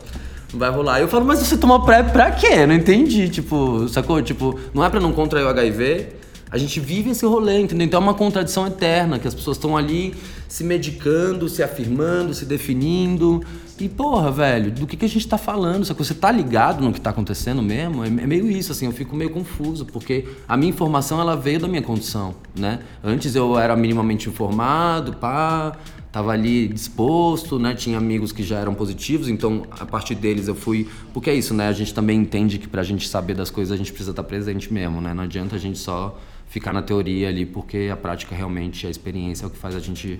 não 0.53 0.59
vai 0.59 0.71
rolar. 0.71 1.01
Eu 1.01 1.07
falo, 1.07 1.25
mas 1.25 1.39
você 1.39 1.57
toma 1.57 1.85
PrEP 1.85 2.11
pra 2.11 2.33
quê? 2.33 2.67
Não 2.67 2.75
entendi, 2.75 3.29
tipo, 3.29 3.89
sacou? 3.89 4.21
Tipo, 4.21 4.59
não 4.75 4.85
é 4.85 4.91
pra 4.91 4.99
não 4.99 5.13
contrair 5.13 5.45
o 5.45 5.49
HIV, 5.49 6.09
a 6.51 6.59
gente 6.59 6.81
vive 6.81 7.11
esse 7.11 7.25
rolê, 7.25 7.61
entendeu? 7.61 7.87
Então 7.87 8.01
é 8.01 8.03
uma 8.03 8.15
contradição 8.15 8.67
eterna, 8.67 9.21
que 9.21 9.29
as 9.29 9.35
pessoas 9.35 9.57
estão 9.57 9.77
ali 9.77 10.15
se 10.49 10.65
medicando, 10.65 11.47
se 11.49 11.63
afirmando, 11.63 12.33
se 12.33 12.47
definindo. 12.47 13.45
E, 13.79 13.89
porra, 13.89 14.31
velho, 14.33 14.73
do 14.73 14.87
que, 14.87 14.97
que 14.97 15.05
a 15.05 15.09
gente 15.09 15.29
tá 15.29 15.37
falando? 15.37 15.85
Só 15.85 15.93
que 15.93 16.03
você 16.03 16.15
tá 16.15 16.33
ligado 16.33 16.83
no 16.83 16.93
que 16.93 17.01
tá 17.01 17.11
acontecendo 17.11 17.63
mesmo? 17.63 18.03
É, 18.03 18.09
é 18.09 18.27
meio 18.27 18.51
isso, 18.51 18.73
assim, 18.73 18.87
eu 18.87 18.93
fico 18.93 19.15
meio 19.15 19.31
confuso, 19.31 19.85
porque 19.85 20.27
a 20.49 20.57
minha 20.57 20.71
informação, 20.71 21.21
ela 21.21 21.37
veio 21.37 21.61
da 21.61 21.69
minha 21.69 21.83
condição, 21.83 22.35
né? 22.59 22.81
Antes 23.05 23.37
eu 23.37 23.59
era 23.59 23.77
minimamente 23.77 24.29
informado, 24.29 25.13
pá, 25.13 25.77
tava 26.11 26.33
ali 26.33 26.67
disposto, 26.67 27.59
né? 27.59 27.75
Tinha 27.75 27.99
amigos 27.99 28.33
que 28.33 28.43
já 28.43 28.59
eram 28.59 28.75
positivos, 28.75 29.29
então 29.29 29.65
a 29.71 29.85
partir 29.85 30.15
deles 30.15 30.49
eu 30.49 30.55
fui. 30.55 30.89
Porque 31.13 31.29
é 31.29 31.35
isso, 31.35 31.53
né? 31.53 31.69
A 31.69 31.73
gente 31.73 31.93
também 31.93 32.19
entende 32.19 32.59
que 32.59 32.67
pra 32.67 32.83
gente 32.83 33.07
saber 33.07 33.35
das 33.35 33.51
coisas 33.51 33.73
a 33.73 33.77
gente 33.77 33.93
precisa 33.93 34.13
estar 34.13 34.23
tá 34.23 34.29
presente 34.29 34.73
mesmo, 34.73 35.01
né? 35.01 35.13
Não 35.13 35.25
adianta 35.25 35.57
a 35.57 35.59
gente 35.59 35.79
só 35.79 36.19
ficar 36.49 36.73
na 36.73 36.83
teoria 36.83 37.29
ali, 37.29 37.47
porque 37.47 37.89
a 37.93 37.97
prática 37.97 38.35
realmente, 38.35 38.87
a 38.87 38.91
experiência 38.91 39.45
é 39.45 39.47
o 39.47 39.51
que 39.51 39.59
faz 39.59 39.77
a 39.77 39.81
gente 39.81 40.19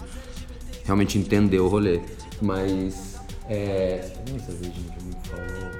realmente 0.85 1.19
entender 1.19 1.59
o 1.59 1.69
rolê. 1.69 2.01
Mas. 2.41 3.17
É. 3.49 4.11
Cervejinha 4.27 4.93
que 4.97 5.05
me 5.05 5.15
falou. 5.25 5.71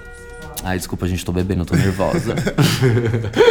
Ai, 0.65 0.77
desculpa, 0.77 1.07
a 1.07 1.09
gente, 1.09 1.25
tô 1.25 1.33
bebendo, 1.33 1.65
tô 1.65 1.77
nervosa. 1.77 2.35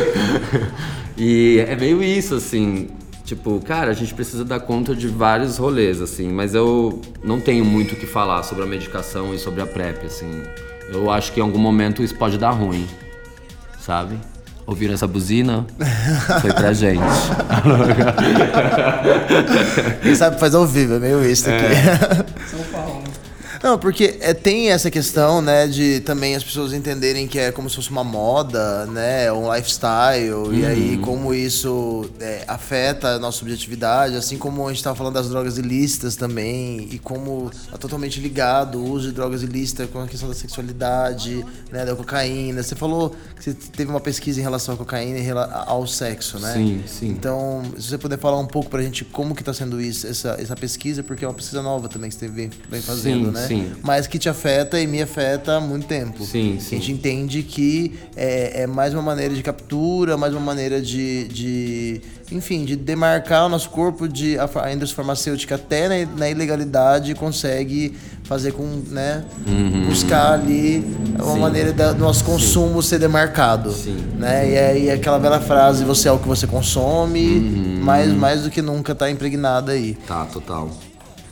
e 1.17 1.63
é 1.67 1.75
meio 1.75 2.03
isso, 2.03 2.35
assim. 2.35 2.89
Tipo, 3.23 3.59
cara, 3.59 3.91
a 3.91 3.93
gente 3.93 4.13
precisa 4.13 4.43
dar 4.43 4.59
conta 4.61 4.95
de 4.95 5.07
vários 5.07 5.57
rolês, 5.57 6.01
assim, 6.01 6.29
mas 6.29 6.55
eu 6.55 7.01
não 7.23 7.41
tenho 7.41 7.65
muito 7.65 7.93
o 7.93 7.95
que 7.97 8.05
falar 8.05 8.41
sobre 8.43 8.63
a 8.63 8.67
medicação 8.67 9.33
e 9.33 9.37
sobre 9.37 9.61
a 9.61 9.65
PrEP, 9.65 10.05
assim. 10.05 10.43
Eu 10.89 11.11
acho 11.11 11.33
que 11.33 11.39
em 11.39 11.43
algum 11.43 11.59
momento 11.59 12.01
isso 12.01 12.15
pode 12.15 12.37
dar 12.37 12.51
ruim, 12.51 12.87
sabe? 13.79 14.17
Ouviram 14.67 14.93
essa 14.93 15.07
buzina? 15.07 15.65
Foi 16.41 16.51
pra 16.51 16.73
gente. 16.73 16.99
Quem 20.03 20.13
sabe 20.13 20.37
faz 20.37 20.53
ao 20.53 20.67
vivo, 20.67 20.95
é 20.95 20.99
meio 20.99 21.25
isso 21.25 21.49
aqui. 21.49 21.63
É. 21.63 21.97
São 22.51 22.59
Paulo. 22.73 22.96
Não, 23.63 23.77
porque 23.77 24.17
é, 24.19 24.33
tem 24.33 24.71
essa 24.71 24.89
questão, 24.89 25.41
né, 25.41 25.67
de 25.67 25.99
também 26.01 26.35
as 26.35 26.43
pessoas 26.43 26.73
entenderem 26.73 27.27
que 27.27 27.39
é 27.39 27.51
como 27.51 27.69
se 27.69 27.75
fosse 27.75 27.89
uma 27.89 28.03
moda, 28.03 28.85
né, 28.87 29.31
um 29.31 29.53
lifestyle, 29.53 30.31
uhum. 30.33 30.53
e 30.53 30.65
aí 30.65 30.95
uhum. 30.95 31.01
como 31.01 31.33
isso 31.33 32.09
é, 32.19 32.43
afeta 32.47 33.15
a 33.15 33.19
nossa 33.19 33.39
subjetividade, 33.39 34.15
assim 34.15 34.37
como 34.37 34.65
a 34.65 34.69
gente 34.69 34.77
estava 34.77 34.95
falando 34.95 35.13
das 35.13 35.29
drogas 35.29 35.57
ilícitas 35.57 36.15
também, 36.15 36.87
e 36.91 36.99
como 36.99 37.51
é 37.73 37.77
totalmente 37.77 38.19
ligado 38.19 38.79
o 38.79 38.89
uso 38.91 39.07
de 39.07 39.13
drogas 39.13 39.43
ilícitas 39.43 39.89
com 39.89 40.01
a 40.01 40.07
questão 40.07 40.29
da 40.29 40.35
sexualidade, 40.35 41.45
né, 41.71 41.85
da 41.85 41.95
cocaína. 41.95 42.63
Você 42.63 42.75
falou 42.75 43.15
que 43.35 43.43
você 43.43 43.53
teve 43.53 43.89
uma 43.89 43.99
pesquisa 43.99 44.39
em 44.39 44.43
relação 44.43 44.75
à 44.75 44.77
cocaína 44.77 45.19
e 45.19 45.27
ao 45.65 45.85
sexo, 45.87 46.39
né? 46.39 46.53
Sim, 46.53 46.83
sim. 46.87 47.07
Então, 47.09 47.63
se 47.77 47.89
você 47.89 47.97
puder 47.97 48.17
falar 48.17 48.39
um 48.39 48.47
pouco 48.47 48.69
pra 48.69 48.81
gente 48.81 49.03
como 49.05 49.35
que 49.35 49.41
está 49.41 49.53
sendo 49.53 49.81
isso, 49.81 50.07
essa, 50.07 50.35
essa 50.39 50.55
pesquisa, 50.55 51.03
porque 51.03 51.25
é 51.25 51.27
uma 51.27 51.33
pesquisa 51.33 51.61
nova 51.61 51.87
também 51.87 52.09
que 52.09 52.15
você 52.15 52.27
vem, 52.27 52.49
vem 52.69 52.81
fazendo, 52.81 53.25
sim, 53.25 53.31
né? 53.31 53.46
Sim. 53.47 53.71
Mas 53.83 54.07
que 54.07 54.19
te 54.19 54.29
afeta 54.29 54.79
e 54.79 54.87
me 54.87 55.01
afeta 55.01 55.57
há 55.57 55.59
muito 55.61 55.87
tempo. 55.87 56.23
Sim, 56.23 56.57
sim. 56.59 56.75
A 56.75 56.79
gente 56.79 56.91
entende 56.91 57.43
que 57.43 57.93
é, 58.15 58.63
é 58.63 58.67
mais 58.67 58.93
uma 58.93 59.01
maneira 59.01 59.33
de 59.33 59.43
captura, 59.43 60.17
mais 60.17 60.33
uma 60.33 60.41
maneira 60.41 60.81
de, 60.81 61.27
de 61.27 62.01
enfim, 62.31 62.65
de 62.65 62.75
demarcar 62.75 63.45
o 63.45 63.49
nosso 63.49 63.69
corpo 63.69 64.07
de 64.07 64.37
a 64.37 64.73
indústria 64.73 64.95
farmacêutica 64.95 65.55
até 65.55 65.87
na, 65.87 66.11
na 66.17 66.29
ilegalidade 66.29 67.15
consegue 67.15 67.95
fazer 68.23 68.51
com, 68.51 68.63
né, 68.89 69.23
uhum. 69.47 69.85
buscar 69.87 70.33
ali 70.33 70.83
uma 71.15 71.33
Sim. 71.33 71.39
maneira 71.39 71.71
do 71.71 71.99
nosso 71.99 72.25
consumo 72.25 72.81
Sim. 72.83 72.89
ser 72.89 72.99
demarcado, 72.99 73.71
Sim. 73.71 73.95
né? 74.17 74.51
E 74.51 74.57
aí 74.57 74.91
aquela 74.91 75.17
velha 75.17 75.39
frase, 75.39 75.85
você 75.85 76.09
é 76.09 76.11
o 76.11 76.19
que 76.19 76.27
você 76.27 76.45
consome, 76.45 77.37
uhum. 77.37 77.79
mais 77.81 78.11
mais 78.11 78.43
do 78.43 78.49
que 78.49 78.61
nunca 78.61 78.93
tá 78.93 79.09
impregnada 79.09 79.71
aí. 79.71 79.97
Tá, 80.05 80.25
total. 80.25 80.69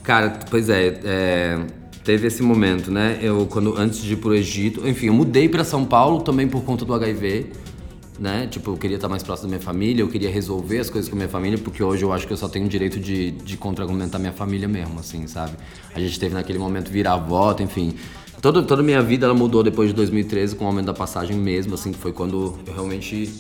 Cara, 0.03 0.39
pois 0.49 0.70
é, 0.70 0.99
é 1.03 1.57
teve 2.06 2.28
esse 2.28 2.43
momento, 2.43 2.91
né? 2.91 3.20
Eu 3.22 3.47
quando 3.47 3.76
antes 3.76 3.99
de 4.01 4.14
ir 4.14 4.18
pro 4.18 4.34
Egito, 4.34 4.88
enfim, 4.88 5.08
eu 5.08 5.14
mudei 5.14 5.49
para 5.49 5.64
São 5.64 5.84
Paulo 5.84 6.22
também 6.22 6.47
por 6.47 6.64
conta 6.64 6.86
do 6.86 6.93
HIV, 6.93 7.47
né? 8.20 8.47
Tipo, 8.47 8.72
eu 8.72 8.78
queria 8.78 8.95
estar 8.95 9.10
mais 9.10 9.24
próximo 9.24 9.49
da 9.49 9.58
minha 9.58 9.66
família, 9.66 10.03
eu 10.03 10.08
queria 10.08 10.30
resolver 10.30 10.78
as 10.78 10.89
coisas 10.89 11.10
com 11.10 11.16
a 11.16 11.18
minha 11.18 11.28
família, 11.28 11.58
porque 11.58 11.84
hoje 11.84 12.03
eu 12.03 12.14
acho 12.14 12.28
que 12.28 12.32
eu 12.32 12.38
só 12.38 12.47
tenho 12.47 12.68
o 12.68 12.70
direito 12.70 12.99
de, 12.99 13.32
de 13.32 13.58
contra-argumentar 13.58 14.20
minha 14.20 14.32
família 14.32 14.68
mesmo, 14.68 14.99
assim, 14.99 15.26
sabe? 15.26 15.53
A 15.93 15.99
gente 15.99 16.20
teve 16.20 16.36
naquele 16.36 16.60
momento 16.60 16.91
virar 16.91 17.18
voto, 17.18 17.64
enfim. 17.64 17.95
Toda, 18.39 18.62
toda 18.62 18.84
a 18.84 18.86
minha 18.86 19.01
vida 19.01 19.26
ela 19.26 19.34
mudou 19.34 19.64
depois 19.64 19.89
de 19.89 19.95
2013 19.95 20.56
com 20.56 20.66
o 20.66 20.68
aumento 20.68 20.86
da 20.86 20.93
passagem 20.93 21.36
mesmo, 21.36 21.74
assim, 21.74 21.91
que 21.91 21.97
foi 21.97 22.14
quando 22.14 22.56
eu 22.68 22.74
realmente 22.74 23.34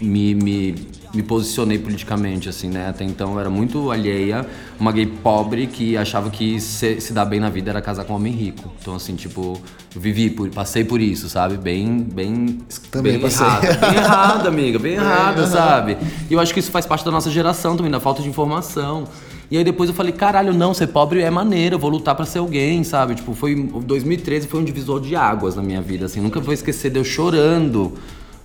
me, 0.00 0.34
me, 0.34 0.74
me 1.14 1.22
posicionei 1.22 1.78
politicamente, 1.78 2.48
assim, 2.48 2.68
né? 2.68 2.88
Até 2.88 3.04
então 3.04 3.32
eu 3.34 3.40
era 3.40 3.48
muito 3.48 3.90
alheia, 3.90 4.46
uma 4.78 4.92
gay 4.92 5.06
pobre 5.06 5.66
que 5.66 5.96
achava 5.96 6.28
que 6.28 6.60
se, 6.60 7.00
se 7.00 7.12
dar 7.12 7.24
bem 7.24 7.40
na 7.40 7.48
vida 7.48 7.70
era 7.70 7.80
casar 7.80 8.04
com 8.04 8.12
um 8.12 8.16
homem 8.16 8.32
rico. 8.32 8.70
Então, 8.80 8.94
assim, 8.94 9.14
tipo, 9.14 9.60
eu 9.94 10.00
vivi, 10.00 10.28
por, 10.28 10.48
passei 10.50 10.84
por 10.84 11.00
isso, 11.00 11.28
sabe? 11.28 11.56
Bem, 11.56 12.00
bem, 12.00 12.58
também 12.90 13.12
bem 13.12 13.22
passei. 13.22 13.46
errada. 13.46 13.74
Bem 13.74 13.96
errada, 13.96 14.48
amiga, 14.48 14.78
bem 14.78 14.94
errada, 14.94 15.42
uhum. 15.42 15.50
sabe? 15.50 15.96
E 16.28 16.32
eu 16.34 16.40
acho 16.40 16.52
que 16.52 16.60
isso 16.60 16.70
faz 16.70 16.84
parte 16.84 17.04
da 17.04 17.10
nossa 17.10 17.30
geração 17.30 17.76
também, 17.76 17.90
da 17.90 18.00
falta 18.00 18.22
de 18.22 18.28
informação. 18.28 19.04
E 19.48 19.56
aí 19.56 19.62
depois 19.62 19.88
eu 19.88 19.94
falei, 19.94 20.12
caralho, 20.12 20.52
não, 20.52 20.74
ser 20.74 20.88
pobre 20.88 21.22
é 21.22 21.30
maneiro, 21.30 21.76
eu 21.76 21.78
vou 21.78 21.88
lutar 21.88 22.16
para 22.16 22.24
ser 22.26 22.40
alguém, 22.40 22.82
sabe? 22.82 23.14
Tipo, 23.14 23.32
foi 23.32 23.54
2013 23.54 24.48
foi 24.48 24.60
um 24.60 24.64
divisor 24.64 25.00
de 25.00 25.14
águas 25.14 25.54
na 25.54 25.62
minha 25.62 25.80
vida, 25.80 26.06
assim, 26.06 26.20
nunca 26.20 26.40
vou 26.40 26.52
esquecer 26.52 26.90
de 26.90 26.98
eu 26.98 27.04
chorando 27.04 27.94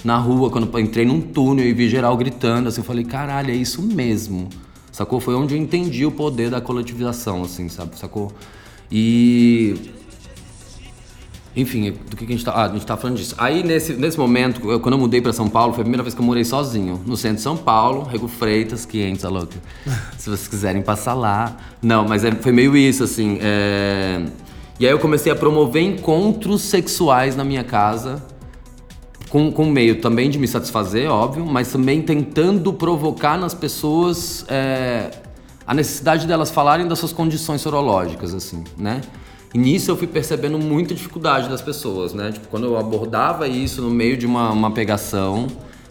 na 0.03 0.17
rua, 0.17 0.49
quando 0.49 0.79
entrei 0.79 1.05
num 1.05 1.21
túnel 1.21 1.65
e 1.65 1.73
vi 1.73 1.89
geral 1.89 2.15
gritando, 2.17 2.69
assim, 2.69 2.81
eu 2.81 2.85
falei, 2.85 3.03
caralho, 3.03 3.51
é 3.51 3.55
isso 3.55 3.81
mesmo. 3.81 4.49
Sacou? 4.91 5.19
Foi 5.19 5.35
onde 5.35 5.55
eu 5.55 5.59
entendi 5.59 6.05
o 6.05 6.11
poder 6.11 6.49
da 6.49 6.59
coletivização, 6.59 7.43
assim, 7.43 7.69
sabe? 7.69 7.97
Sacou? 7.97 8.31
E. 8.91 9.75
Enfim, 11.55 11.91
do 12.09 12.15
que, 12.15 12.25
que 12.25 12.33
a 12.33 12.35
gente 12.35 12.45
tá. 12.45 12.51
Ah, 12.51 12.65
a 12.65 12.69
gente 12.69 12.85
tá 12.85 12.97
falando 12.97 13.17
disso. 13.17 13.35
Aí, 13.37 13.63
nesse, 13.63 13.93
nesse 13.93 14.17
momento, 14.17 14.69
eu, 14.69 14.79
quando 14.79 14.93
eu 14.93 14.99
mudei 14.99 15.21
pra 15.21 15.31
São 15.31 15.49
Paulo, 15.49 15.73
foi 15.73 15.81
a 15.81 15.83
primeira 15.83 16.03
vez 16.03 16.13
que 16.13 16.19
eu 16.19 16.25
morei 16.25 16.43
sozinho. 16.43 17.01
No 17.05 17.15
centro 17.15 17.37
de 17.37 17.41
São 17.43 17.55
Paulo, 17.55 18.03
Rego 18.03 18.27
Freitas, 18.27 18.85
500, 18.85 19.25
a 19.25 19.29
louca. 19.29 19.57
Se 20.17 20.29
vocês 20.29 20.47
quiserem 20.47 20.81
passar 20.81 21.13
lá. 21.13 21.57
Não, 21.81 22.05
mas 22.05 22.25
é, 22.25 22.31
foi 22.31 22.51
meio 22.51 22.75
isso, 22.75 23.03
assim. 23.03 23.37
É 23.41 24.25
E 24.77 24.85
aí 24.85 24.91
eu 24.91 24.99
comecei 24.99 25.31
a 25.31 25.35
promover 25.35 25.83
encontros 25.83 26.63
sexuais 26.63 27.35
na 27.35 27.43
minha 27.43 27.63
casa, 27.63 28.21
com, 29.31 29.49
com 29.49 29.65
meio 29.65 30.01
também 30.01 30.29
de 30.29 30.37
me 30.37 30.45
satisfazer, 30.45 31.09
óbvio, 31.09 31.45
mas 31.45 31.71
também 31.71 32.01
tentando 32.01 32.73
provocar 32.73 33.37
nas 33.37 33.53
pessoas 33.53 34.45
é, 34.49 35.09
a 35.65 35.73
necessidade 35.73 36.27
delas 36.27 36.51
falarem 36.51 36.85
das 36.85 36.99
suas 36.99 37.13
condições 37.13 37.61
sorológicas, 37.61 38.33
assim, 38.33 38.61
né? 38.77 38.99
E 39.53 39.57
nisso 39.57 39.89
eu 39.89 39.95
fui 39.95 40.07
percebendo 40.07 40.59
muita 40.59 40.93
dificuldade 40.93 41.47
das 41.47 41.61
pessoas, 41.61 42.13
né? 42.13 42.33
Tipo, 42.33 42.49
quando 42.49 42.65
eu 42.65 42.77
abordava 42.77 43.47
isso 43.47 43.81
no 43.81 43.89
meio 43.89 44.17
de 44.17 44.25
uma, 44.25 44.51
uma 44.51 44.71
pegação, 44.71 45.47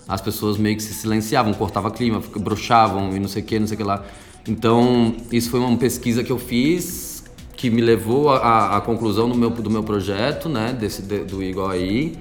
as 0.06 0.20
pessoas 0.20 0.58
meio 0.58 0.76
que 0.76 0.82
se 0.82 0.92
silenciavam, 0.92 1.54
cortava 1.54 1.90
clima, 1.90 2.22
brochavam 2.36 3.16
e 3.16 3.18
não 3.18 3.28
sei 3.28 3.42
o 3.42 3.44
que, 3.46 3.58
não 3.58 3.66
sei 3.66 3.74
o 3.74 3.78
que 3.78 3.84
lá. 3.84 4.04
Então, 4.46 5.14
isso 5.32 5.48
foi 5.48 5.60
uma 5.60 5.76
pesquisa 5.78 6.22
que 6.22 6.30
eu 6.30 6.38
fiz 6.38 7.24
que 7.56 7.70
me 7.70 7.80
levou 7.80 8.30
à 8.30 8.82
conclusão 8.84 9.28
do 9.28 9.34
meu, 9.34 9.50
do 9.50 9.70
meu 9.70 9.82
projeto, 9.82 10.48
né, 10.48 10.76
desse, 10.78 11.02
de, 11.02 11.24
do 11.24 11.42
Igual 11.42 11.70
Aí. 11.70 12.18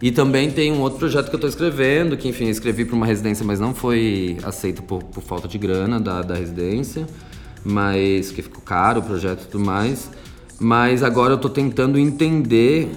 E 0.00 0.10
também 0.10 0.50
tem 0.50 0.72
um 0.72 0.80
outro 0.80 0.98
projeto 0.98 1.28
que 1.28 1.34
eu 1.34 1.38
estou 1.38 1.48
escrevendo, 1.48 2.16
que 2.16 2.28
enfim, 2.28 2.48
escrevi 2.48 2.84
para 2.84 2.94
uma 2.94 3.06
residência, 3.06 3.44
mas 3.44 3.58
não 3.58 3.74
foi 3.74 4.36
aceito 4.42 4.82
por, 4.82 5.02
por 5.02 5.22
falta 5.22 5.48
de 5.48 5.56
grana 5.56 5.98
da, 5.98 6.20
da 6.22 6.34
residência, 6.34 7.06
mas 7.64 8.30
que 8.30 8.42
ficou 8.42 8.60
caro 8.62 9.00
o 9.00 9.02
projeto 9.02 9.42
e 9.42 9.46
tudo 9.46 9.64
mais. 9.64 10.10
Mas 10.60 11.02
agora 11.02 11.32
eu 11.32 11.36
estou 11.36 11.50
tentando 11.50 11.98
entender, 11.98 12.90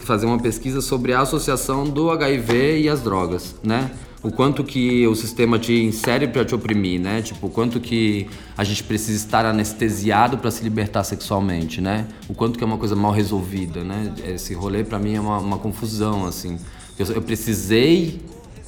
fazer 0.00 0.26
uma 0.26 0.38
pesquisa 0.38 0.80
sobre 0.80 1.12
a 1.12 1.20
associação 1.20 1.84
do 1.84 2.10
HIV 2.10 2.80
e 2.80 2.88
as 2.88 3.00
drogas, 3.00 3.54
né? 3.62 3.90
O 4.22 4.30
quanto 4.30 4.62
que 4.62 5.06
o 5.06 5.16
sistema 5.16 5.58
te 5.58 5.72
insere 5.72 6.28
para 6.28 6.44
te 6.44 6.54
oprimir, 6.54 7.00
né? 7.00 7.22
Tipo, 7.22 7.48
o 7.48 7.50
quanto 7.50 7.80
que 7.80 8.28
a 8.56 8.62
gente 8.62 8.84
precisa 8.84 9.16
estar 9.16 9.44
anestesiado 9.44 10.38
para 10.38 10.50
se 10.50 10.62
libertar 10.62 11.02
sexualmente, 11.02 11.80
né? 11.80 12.06
O 12.28 12.34
quanto 12.34 12.56
que 12.56 12.62
é 12.62 12.66
uma 12.66 12.78
coisa 12.78 12.94
mal 12.94 13.10
resolvida, 13.10 13.82
né? 13.82 14.14
Esse 14.24 14.54
rolê 14.54 14.84
para 14.84 14.98
mim 14.98 15.16
é 15.16 15.20
uma, 15.20 15.38
uma, 15.38 15.58
confusão, 15.58 16.24
assim. 16.24 16.56
Eu, 16.96 17.06
eu 17.06 17.22
precisei 17.22 18.20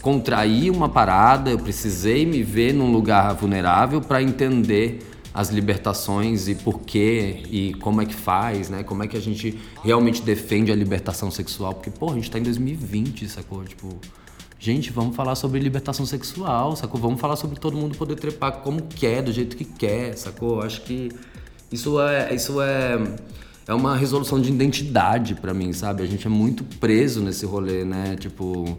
contrair 0.03 0.71
uma 0.71 0.89
parada, 0.89 1.51
eu 1.51 1.59
precisei 1.59 2.27
me 2.27 2.43
ver 2.43 2.75
num 2.75 2.91
lugar 2.91 3.33
vulnerável 3.35 4.01
para 4.01 4.21
entender 4.21 4.99
as 5.33 5.51
libertações 5.51 6.49
e 6.49 6.55
por 6.55 6.81
quê 6.81 7.43
e 7.51 7.75
como 7.75 8.03
é 8.03 8.07
que 8.07 8.15
faz, 8.15 8.69
né? 8.69 8.83
Como 8.83 9.05
é 9.05 9.09
que 9.09 9.17
a 9.17 9.21
gente 9.21 9.57
realmente 9.85 10.21
defende 10.21 10.73
a 10.73 10.75
libertação 10.75 11.31
sexual? 11.31 11.75
Porque, 11.75 11.91
pô, 11.91 12.11
a 12.11 12.15
gente 12.15 12.31
tá 12.31 12.41
em 12.41 12.43
2020, 12.43 13.29
sacou? 13.29 13.65
Tipo, 13.65 13.99
Gente, 14.65 14.91
vamos 14.91 15.15
falar 15.15 15.35
sobre 15.35 15.61
libertação 15.61 16.07
sexual, 16.07 16.75
sacou? 16.75 16.99
Vamos 16.99 17.21
falar 17.21 17.37
sobre 17.37 17.61
todo 17.61 17.77
mundo 17.77 17.99
poder 17.99 18.15
trepar 18.15 18.61
como 18.61 18.81
quer, 18.81 19.21
do 19.21 19.31
jeito 19.31 19.59
que 19.59 19.65
quer, 19.67 20.17
sacou? 20.17 20.63
Acho 20.63 20.81
que 20.81 21.11
isso 21.71 22.01
é, 22.01 22.35
isso 22.35 22.63
é, 22.63 22.99
é 23.67 23.75
uma 23.75 23.95
resolução 23.95 24.41
de 24.41 24.49
identidade 24.51 25.35
para 25.35 25.53
mim, 25.53 25.71
sabe? 25.75 26.03
A 26.03 26.07
gente 26.07 26.27
é 26.27 26.31
muito 26.31 26.65
preso 26.81 27.21
nesse 27.21 27.45
rolê, 27.45 27.85
né? 27.85 28.17
Tipo, 28.19 28.75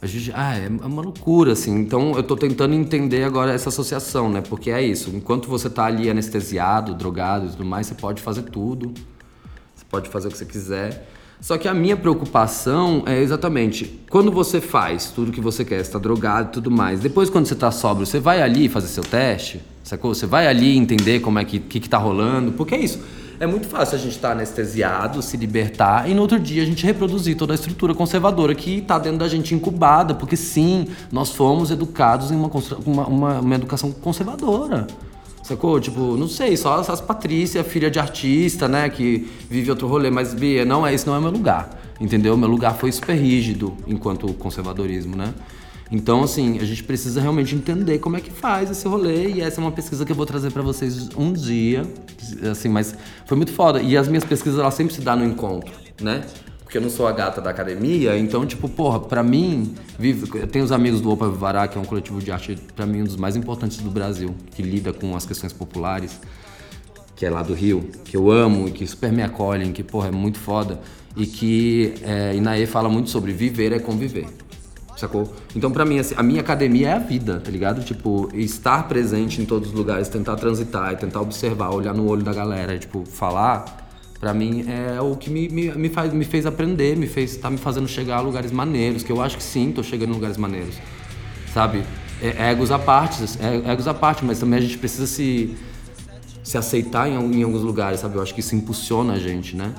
a 0.00 0.06
gente, 0.06 0.30
ah, 0.36 0.56
é 0.56 0.68
uma 0.68 1.02
loucura, 1.02 1.54
assim. 1.54 1.74
Então 1.74 2.12
eu 2.12 2.22
tô 2.22 2.36
tentando 2.36 2.72
entender 2.72 3.24
agora 3.24 3.52
essa 3.52 3.70
associação, 3.70 4.30
né? 4.30 4.40
Porque 4.40 4.70
é 4.70 4.80
isso. 4.80 5.10
Enquanto 5.12 5.48
você 5.48 5.68
tá 5.68 5.84
ali 5.86 6.08
anestesiado, 6.08 6.94
drogado 6.94 7.46
e 7.46 7.50
tudo 7.50 7.64
mais, 7.64 7.88
você 7.88 7.94
pode 7.96 8.22
fazer 8.22 8.42
tudo. 8.42 8.94
Você 9.74 9.84
pode 9.90 10.08
fazer 10.10 10.28
o 10.28 10.30
que 10.30 10.38
você 10.38 10.46
quiser. 10.46 11.17
Só 11.40 11.56
que 11.56 11.68
a 11.68 11.74
minha 11.74 11.96
preocupação 11.96 13.04
é 13.06 13.20
exatamente 13.20 14.00
quando 14.10 14.32
você 14.32 14.60
faz 14.60 15.12
tudo 15.14 15.30
que 15.30 15.40
você 15.40 15.64
quer, 15.64 15.80
está 15.80 15.98
drogado 15.98 16.48
e 16.48 16.52
tudo 16.52 16.70
mais. 16.70 17.00
Depois, 17.00 17.30
quando 17.30 17.46
você 17.46 17.54
está 17.54 17.70
sóbrio, 17.70 18.04
você 18.06 18.18
vai 18.18 18.42
ali 18.42 18.68
fazer 18.68 18.88
seu 18.88 19.04
teste, 19.04 19.60
sacou? 19.84 20.12
Você 20.12 20.26
vai 20.26 20.48
ali 20.48 20.76
entender 20.76 21.20
como 21.20 21.38
é 21.38 21.44
que, 21.44 21.60
que, 21.60 21.88
tá 21.88 21.96
rolando. 21.96 22.52
Porque 22.52 22.74
é 22.74 22.80
isso. 22.80 23.00
É 23.38 23.46
muito 23.46 23.68
fácil 23.68 23.96
a 23.96 23.98
gente 24.00 24.16
estar 24.16 24.28
tá 24.28 24.34
anestesiado, 24.34 25.22
se 25.22 25.36
libertar 25.36 26.10
e 26.10 26.14
no 26.14 26.22
outro 26.22 26.40
dia 26.40 26.60
a 26.60 26.66
gente 26.66 26.84
reproduzir 26.84 27.36
toda 27.36 27.52
a 27.52 27.54
estrutura 27.54 27.94
conservadora 27.94 28.52
que 28.52 28.78
está 28.78 28.98
dentro 28.98 29.18
da 29.18 29.28
gente 29.28 29.54
incubada, 29.54 30.12
porque 30.12 30.36
sim, 30.36 30.88
nós 31.12 31.30
fomos 31.30 31.70
educados 31.70 32.32
em 32.32 32.34
uma, 32.34 32.50
uma, 33.06 33.38
uma 33.38 33.54
educação 33.54 33.92
conservadora. 33.92 34.88
Sacou? 35.48 35.80
Tipo, 35.80 36.14
não 36.14 36.28
sei, 36.28 36.58
só 36.58 36.78
as 36.78 37.00
Patrícia, 37.00 37.64
filha 37.64 37.90
de 37.90 37.98
artista, 37.98 38.68
né, 38.68 38.90
que 38.90 39.26
vive 39.48 39.70
outro 39.70 39.88
rolê, 39.88 40.10
mas 40.10 40.34
Bia, 40.34 40.62
não 40.62 40.86
é, 40.86 40.92
esse 40.92 41.06
não 41.06 41.16
é 41.16 41.20
meu 41.20 41.30
lugar. 41.30 41.70
Entendeu? 41.98 42.36
Meu 42.36 42.50
lugar 42.50 42.76
foi 42.76 42.92
super 42.92 43.14
rígido 43.14 43.74
enquanto 43.86 44.30
conservadorismo, 44.34 45.16
né? 45.16 45.32
Então, 45.90 46.22
assim, 46.22 46.58
a 46.58 46.64
gente 46.66 46.84
precisa 46.84 47.18
realmente 47.18 47.54
entender 47.54 47.98
como 47.98 48.18
é 48.18 48.20
que 48.20 48.30
faz 48.30 48.70
esse 48.70 48.86
rolê 48.86 49.30
e 49.30 49.40
essa 49.40 49.58
é 49.58 49.64
uma 49.64 49.72
pesquisa 49.72 50.04
que 50.04 50.12
eu 50.12 50.16
vou 50.16 50.26
trazer 50.26 50.52
para 50.52 50.60
vocês 50.60 51.08
um 51.16 51.32
dia, 51.32 51.82
assim, 52.50 52.68
mas 52.68 52.94
foi 53.24 53.34
muito 53.38 53.52
foda. 53.52 53.80
E 53.80 53.96
as 53.96 54.06
minhas 54.06 54.24
pesquisas, 54.24 54.60
elas 54.60 54.74
sempre 54.74 54.92
se 54.92 55.00
dão 55.00 55.16
no 55.16 55.24
encontro, 55.24 55.72
né? 55.98 56.26
Porque 56.68 56.76
eu 56.76 56.82
não 56.82 56.90
sou 56.90 57.06
a 57.06 57.12
gata 57.12 57.40
da 57.40 57.48
academia, 57.48 58.18
então, 58.18 58.44
tipo, 58.44 58.68
porra, 58.68 59.00
pra 59.00 59.22
mim, 59.22 59.74
vive, 59.98 60.28
eu 60.38 60.46
tenho 60.46 60.62
os 60.66 60.70
amigos 60.70 61.00
do 61.00 61.10
Opa 61.10 61.26
Vivará, 61.26 61.66
que 61.66 61.78
é 61.78 61.80
um 61.80 61.84
coletivo 61.84 62.20
de 62.20 62.30
arte, 62.30 62.58
pra 62.76 62.84
mim, 62.84 63.00
um 63.00 63.04
dos 63.04 63.16
mais 63.16 63.36
importantes 63.36 63.78
do 63.78 63.88
Brasil, 63.88 64.34
que 64.54 64.60
lida 64.60 64.92
com 64.92 65.16
as 65.16 65.24
questões 65.24 65.50
populares, 65.50 66.20
que 67.16 67.24
é 67.24 67.30
lá 67.30 67.42
do 67.42 67.54
Rio, 67.54 67.88
que 68.04 68.14
eu 68.14 68.30
amo 68.30 68.68
e 68.68 68.70
que 68.70 68.86
super 68.86 69.10
me 69.10 69.22
acolhem, 69.22 69.72
que, 69.72 69.82
porra, 69.82 70.08
é 70.08 70.10
muito 70.10 70.38
foda, 70.38 70.78
e 71.16 71.24
que 71.24 71.94
é, 72.02 72.34
Inaê 72.36 72.66
fala 72.66 72.90
muito 72.90 73.08
sobre 73.08 73.32
viver 73.32 73.72
é 73.72 73.78
conviver. 73.78 74.26
Sacou? 74.94 75.32
Então, 75.56 75.70
pra 75.70 75.86
mim, 75.86 75.98
assim, 75.98 76.16
a 76.18 76.22
minha 76.22 76.42
academia 76.42 76.90
é 76.90 76.92
a 76.92 76.98
vida, 76.98 77.40
tá 77.40 77.50
ligado? 77.50 77.82
Tipo, 77.82 78.28
estar 78.34 78.86
presente 78.86 79.40
em 79.40 79.46
todos 79.46 79.70
os 79.70 79.74
lugares, 79.74 80.06
tentar 80.08 80.36
transitar, 80.36 80.94
tentar 80.98 81.22
observar, 81.22 81.70
olhar 81.70 81.94
no 81.94 82.06
olho 82.06 82.22
da 82.22 82.34
galera, 82.34 82.78
tipo, 82.78 83.06
falar 83.06 83.87
Pra 84.20 84.34
mim 84.34 84.64
é 84.68 85.00
o 85.00 85.14
que 85.14 85.30
me, 85.30 85.48
me, 85.48 85.70
me, 85.72 85.88
faz, 85.88 86.12
me 86.12 86.24
fez 86.24 86.44
aprender, 86.44 86.96
me 86.96 87.06
fez 87.06 87.36
tá 87.36 87.48
me 87.48 87.56
fazendo 87.56 87.86
chegar 87.86 88.16
a 88.16 88.20
lugares 88.20 88.50
maneiros, 88.50 89.04
que 89.04 89.12
eu 89.12 89.22
acho 89.22 89.36
que 89.36 89.42
sim, 89.42 89.70
tô 89.70 89.82
chegando 89.82 90.10
em 90.10 90.14
lugares 90.14 90.36
maneiros. 90.36 90.74
Sabe? 91.54 91.84
É, 92.20 92.50
egos 92.50 92.72
à 92.72 92.78
parte, 92.80 93.22
é, 93.40 93.70
egos 93.70 93.86
à 93.86 93.94
parte, 93.94 94.24
mas 94.24 94.40
também 94.40 94.58
a 94.58 94.62
gente 94.62 94.76
precisa 94.76 95.06
se, 95.06 95.56
se 96.42 96.58
aceitar 96.58 97.08
em, 97.08 97.14
em 97.14 97.42
alguns 97.44 97.62
lugares, 97.62 98.00
sabe? 98.00 98.16
Eu 98.16 98.22
acho 98.22 98.34
que 98.34 98.40
isso 98.40 98.56
impulsiona 98.56 99.12
a 99.12 99.18
gente, 99.20 99.54
né? 99.54 99.72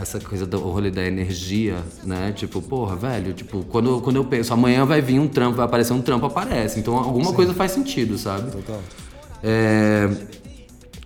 Essa 0.00 0.18
coisa 0.18 0.46
do 0.46 0.58
rolê 0.58 0.90
da 0.90 1.04
energia, 1.04 1.76
né? 2.04 2.32
Tipo, 2.34 2.62
porra, 2.62 2.96
velho, 2.96 3.34
tipo, 3.34 3.62
quando, 3.64 4.00
quando 4.00 4.16
eu 4.16 4.24
penso, 4.24 4.54
amanhã 4.54 4.86
vai 4.86 5.02
vir 5.02 5.20
um 5.20 5.28
trampo, 5.28 5.56
vai 5.56 5.66
aparecer 5.66 5.92
um 5.92 6.00
trampo, 6.00 6.24
aparece. 6.24 6.80
Então 6.80 6.96
alguma 6.96 7.30
Sim. 7.30 7.34
coisa 7.34 7.52
faz 7.52 7.72
sentido, 7.72 8.16
sabe? 8.16 8.50
Total. 8.50 8.80
É, 9.42 10.08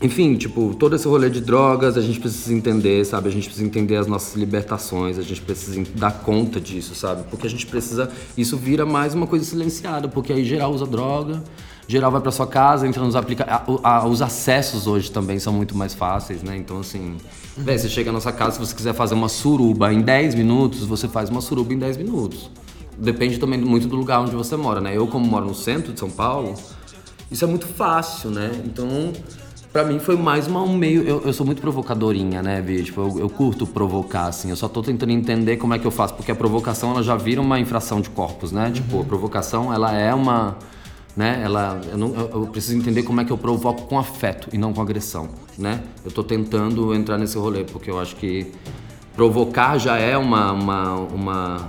enfim, 0.01 0.37
tipo, 0.37 0.75
todo 0.75 0.95
esse 0.95 1.09
rolê 1.09 1.31
de 1.31 1.41
drogas, 1.41 1.97
a 1.97 2.03
gente 2.03 2.21
precisa 2.21 2.53
entender, 2.53 3.05
sabe? 3.07 3.29
A 3.29 3.33
gente 3.33 3.47
precisa 3.47 3.67
entender 3.67 3.97
as 3.97 4.07
nossas 4.07 4.35
libertações, 4.35 5.19
a 5.19 5.23
gente 5.23 5.41
precisa 5.41 5.83
dar 5.95 6.11
conta 6.11 6.61
disso, 6.61 6.95
sabe? 6.95 7.25
Porque 7.31 7.47
a 7.47 7.51
gente 7.51 7.67
precisa. 7.67 8.11
Isso 8.37 8.59
vira 8.59 8.85
mais 8.85 9.15
uma 9.15 9.27
coisa 9.27 9.45
silenciada, 9.45 10.07
porque 10.07 10.35
aí 10.35 10.45
geral 10.45 10.71
usa 10.73 10.85
droga, 10.85 11.43
geral 11.89 12.11
vai 12.11 12.21
para 12.21 12.31
sua 12.31 12.47
casa, 12.47 12.87
entra 12.87 13.03
nos 13.03 13.17
aplicativos. 13.17 13.81
Os 14.11 14.21
acessos 14.21 14.87
hoje 14.87 15.11
também 15.11 15.39
são 15.39 15.53
muito 15.53 15.75
mais 15.75 15.95
fáceis, 15.95 16.43
né? 16.43 16.59
Então, 16.59 16.81
assim, 16.81 17.17
uhum. 17.57 17.65
Véio, 17.65 17.79
você 17.79 17.89
chega 17.89 18.11
na 18.11 18.15
nossa 18.15 18.33
casa, 18.33 18.53
se 18.53 18.59
você 18.59 18.75
quiser 18.75 18.93
fazer 18.93 19.15
uma 19.15 19.31
suruba 19.31 19.91
em 19.91 20.03
10 20.03 20.35
minutos, 20.35 20.85
você 20.85 21.09
faz 21.09 21.31
uma 21.31 21.41
suruba 21.41 21.73
em 21.73 21.79
10 21.79 21.97
minutos. 21.97 22.51
Depende 22.99 23.39
também 23.39 23.59
muito 23.59 23.89
do 23.89 23.97
lugar 23.97 24.21
onde 24.21 24.33
você 24.33 24.57
mora, 24.57 24.79
né? 24.79 24.95
Eu, 24.95 25.07
como 25.07 25.27
moro 25.27 25.47
no 25.47 25.55
centro 25.55 25.91
de 25.95 25.99
São 25.99 26.11
Paulo, 26.11 26.55
isso 27.31 27.43
é 27.43 27.49
muito 27.49 27.67
fácil, 27.67 28.29
né? 28.29 28.51
Então 28.67 29.13
Pra 29.77 29.85
mim 29.85 29.99
foi 29.99 30.17
mais 30.17 30.47
uma, 30.47 30.63
um 30.63 30.75
meio. 30.75 31.03
Eu, 31.03 31.21
eu 31.21 31.35
sou 31.35 31.45
muito 31.45 31.61
provocadorinha, 31.61 32.43
né, 32.43 32.63
Vi? 32.63 32.83
Tipo, 32.83 33.03
eu, 33.03 33.19
eu, 33.19 33.29
curto 33.29 33.67
provocar, 33.67 34.25
assim. 34.25 34.49
Eu 34.49 34.57
só 34.57 34.69
tô 34.69 34.83
tentando 34.83 35.13
entender 35.13 35.59
como 35.59 35.75
é 35.75 35.79
que 35.79 35.87
eu 35.87 35.91
faço, 35.91 36.15
porque 36.15 36.33
a 36.33 36.35
provocação 36.35 36.93
ela 36.93 37.03
já 37.03 37.15
vira 37.15 37.43
uma 37.43 37.61
infração 37.61 38.01
de 38.01 38.09
corpos, 38.09 38.53
né? 38.53 38.69
Uhum. 38.69 38.73
Tipo, 38.73 39.01
a 39.03 39.05
provocação 39.05 39.75
ela 39.75 39.93
é 39.93 40.15
uma. 40.15 40.57
Né? 41.15 41.43
Ela, 41.45 41.79
eu, 41.91 41.99
não, 41.99 42.09
eu, 42.15 42.31
eu, 42.33 42.47
preciso 42.47 42.75
entender 42.75 43.03
como 43.03 43.21
é 43.21 43.25
que 43.27 43.31
eu 43.31 43.37
provoco 43.37 43.83
com 43.83 43.99
afeto 43.99 44.49
e 44.51 44.57
não 44.57 44.73
com 44.73 44.81
agressão, 44.81 45.29
né? 45.59 45.83
Eu 46.03 46.11
tô 46.11 46.25
tentando 46.25 46.95
entrar 46.95 47.19
nesse 47.19 47.37
rolê, 47.37 47.63
porque 47.63 47.91
eu 47.91 48.01
acho 48.01 48.17
que 48.17 48.51
provocar 49.15 49.77
já 49.77 49.99
é 49.99 50.17
uma, 50.17 50.53
uma, 50.53 50.95
uma 50.95 51.69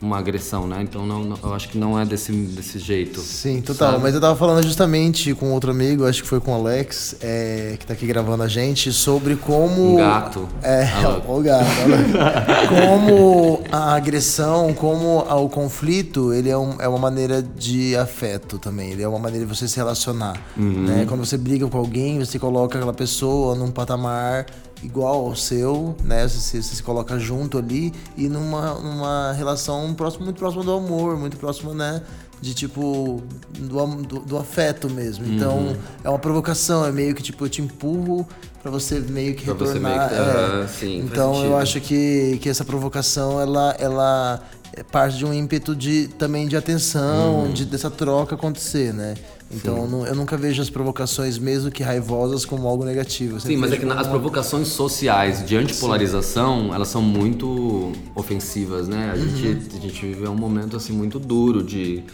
uma 0.00 0.18
agressão, 0.18 0.66
né? 0.66 0.80
Então 0.82 1.04
não, 1.04 1.24
não, 1.24 1.38
eu 1.42 1.54
acho 1.54 1.68
que 1.68 1.76
não 1.76 1.98
é 1.98 2.04
desse, 2.04 2.32
desse 2.32 2.78
jeito. 2.78 3.20
Sim, 3.20 3.60
total. 3.60 3.92
Sabe? 3.92 4.02
Mas 4.02 4.14
eu 4.14 4.20
tava 4.20 4.36
falando 4.36 4.62
justamente 4.62 5.34
com 5.34 5.52
outro 5.52 5.70
amigo, 5.70 6.06
acho 6.06 6.22
que 6.22 6.28
foi 6.28 6.40
com 6.40 6.52
o 6.52 6.54
Alex, 6.54 7.16
é, 7.20 7.76
que 7.78 7.86
tá 7.86 7.94
aqui 7.94 8.06
gravando 8.06 8.42
a 8.42 8.48
gente, 8.48 8.92
sobre 8.92 9.34
como. 9.36 9.94
Um 9.94 9.96
gato. 9.96 10.48
É, 10.62 10.88
o 11.26 11.40
gato. 11.40 11.66
como 12.68 13.60
a 13.72 13.94
agressão, 13.94 14.72
como 14.72 15.18
o 15.18 15.48
conflito, 15.48 16.32
ele 16.32 16.48
é, 16.48 16.56
um, 16.56 16.80
é 16.80 16.88
uma 16.88 16.98
maneira 16.98 17.42
de 17.42 17.96
afeto 17.96 18.58
também. 18.58 18.92
Ele 18.92 19.02
é 19.02 19.08
uma 19.08 19.18
maneira 19.18 19.44
de 19.44 19.52
você 19.54 19.66
se 19.66 19.76
relacionar. 19.76 20.40
Uhum. 20.56 20.84
Né? 20.84 21.06
Quando 21.08 21.24
você 21.24 21.36
briga 21.36 21.66
com 21.66 21.78
alguém, 21.78 22.18
você 22.18 22.38
coloca 22.38 22.78
aquela 22.78 22.94
pessoa 22.94 23.56
num 23.56 23.70
patamar 23.70 24.46
igual 24.82 25.26
ao 25.26 25.34
seu, 25.36 25.96
né? 26.04 26.26
Você, 26.28 26.62
você, 26.62 26.74
se 26.76 26.82
coloca 26.82 27.18
junto 27.18 27.58
ali 27.58 27.92
e 28.16 28.28
numa, 28.28 28.74
numa 28.74 29.32
relação 29.32 29.92
próximo, 29.94 30.24
muito 30.24 30.38
próxima 30.38 30.62
do 30.64 30.72
amor, 30.72 31.16
muito 31.18 31.36
próxima, 31.36 31.74
né? 31.74 32.02
De 32.40 32.54
tipo, 32.54 33.20
do, 33.58 33.86
do, 34.02 34.18
do 34.20 34.38
afeto 34.38 34.88
mesmo. 34.88 35.26
Então, 35.26 35.56
uhum. 35.58 35.76
é 36.04 36.08
uma 36.08 36.18
provocação, 36.20 36.84
é 36.86 36.92
meio 36.92 37.12
que 37.14 37.22
tipo, 37.22 37.44
eu 37.44 37.48
te 37.48 37.60
empurro 37.60 38.26
pra 38.62 38.70
você 38.70 39.00
meio 39.00 39.34
que 39.34 39.44
Pra 39.44 39.54
retornar. 39.54 39.82
meio 39.82 40.08
que- 40.08 40.14
é. 40.14 40.18
aham, 40.18 40.68
sim, 40.68 40.98
então 41.00 41.44
eu 41.44 41.56
acho 41.56 41.80
que, 41.80 42.38
que 42.40 42.48
essa 42.48 42.64
provocação 42.64 43.40
ela, 43.40 43.74
ela 43.78 44.40
é 44.72 44.84
parte 44.84 45.16
de 45.16 45.24
um 45.26 45.32
ímpeto 45.34 45.74
de 45.74 46.06
também 46.16 46.46
de 46.46 46.56
atenção, 46.56 47.40
Uhum. 47.46 47.52
de 47.52 47.64
dessa 47.64 47.90
troca 47.90 48.36
acontecer, 48.36 48.92
né? 48.94 49.14
Então 49.50 49.78
eu 49.78 49.88
nu- 49.88 50.06
eu 50.06 50.14
nunca 50.14 50.36
vejo 50.36 50.60
as 50.60 50.68
provocações, 50.68 51.38
mesmo 51.38 51.70
que 51.70 51.82
raivosas, 51.82 52.44
como 52.44 52.68
algo 52.68 52.84
negativo. 52.84 53.40
Sim, 53.40 53.56
mas 53.56 53.72
é 53.72 53.76
que 53.78 53.86
como 53.86 53.98
as 53.98 54.06
provocações 54.06 54.68
sociais 54.68 55.44
de 55.46 55.56
antipolarização, 55.56 56.74
elas 56.74 56.88
são 56.88 57.00
muito 57.00 57.92
ofensivas, 58.14 58.86
né? 58.88 59.10
A, 59.12 59.16
Uhum. 59.16 59.36
gente, 59.36 59.76
a 59.76 59.80
gente 59.80 60.00
viveu 60.06 60.30
um 60.32 60.36
momento 60.36 60.76
assim 60.76 60.92
muito 60.92 61.18
duro 61.18 61.62
de 61.62 62.04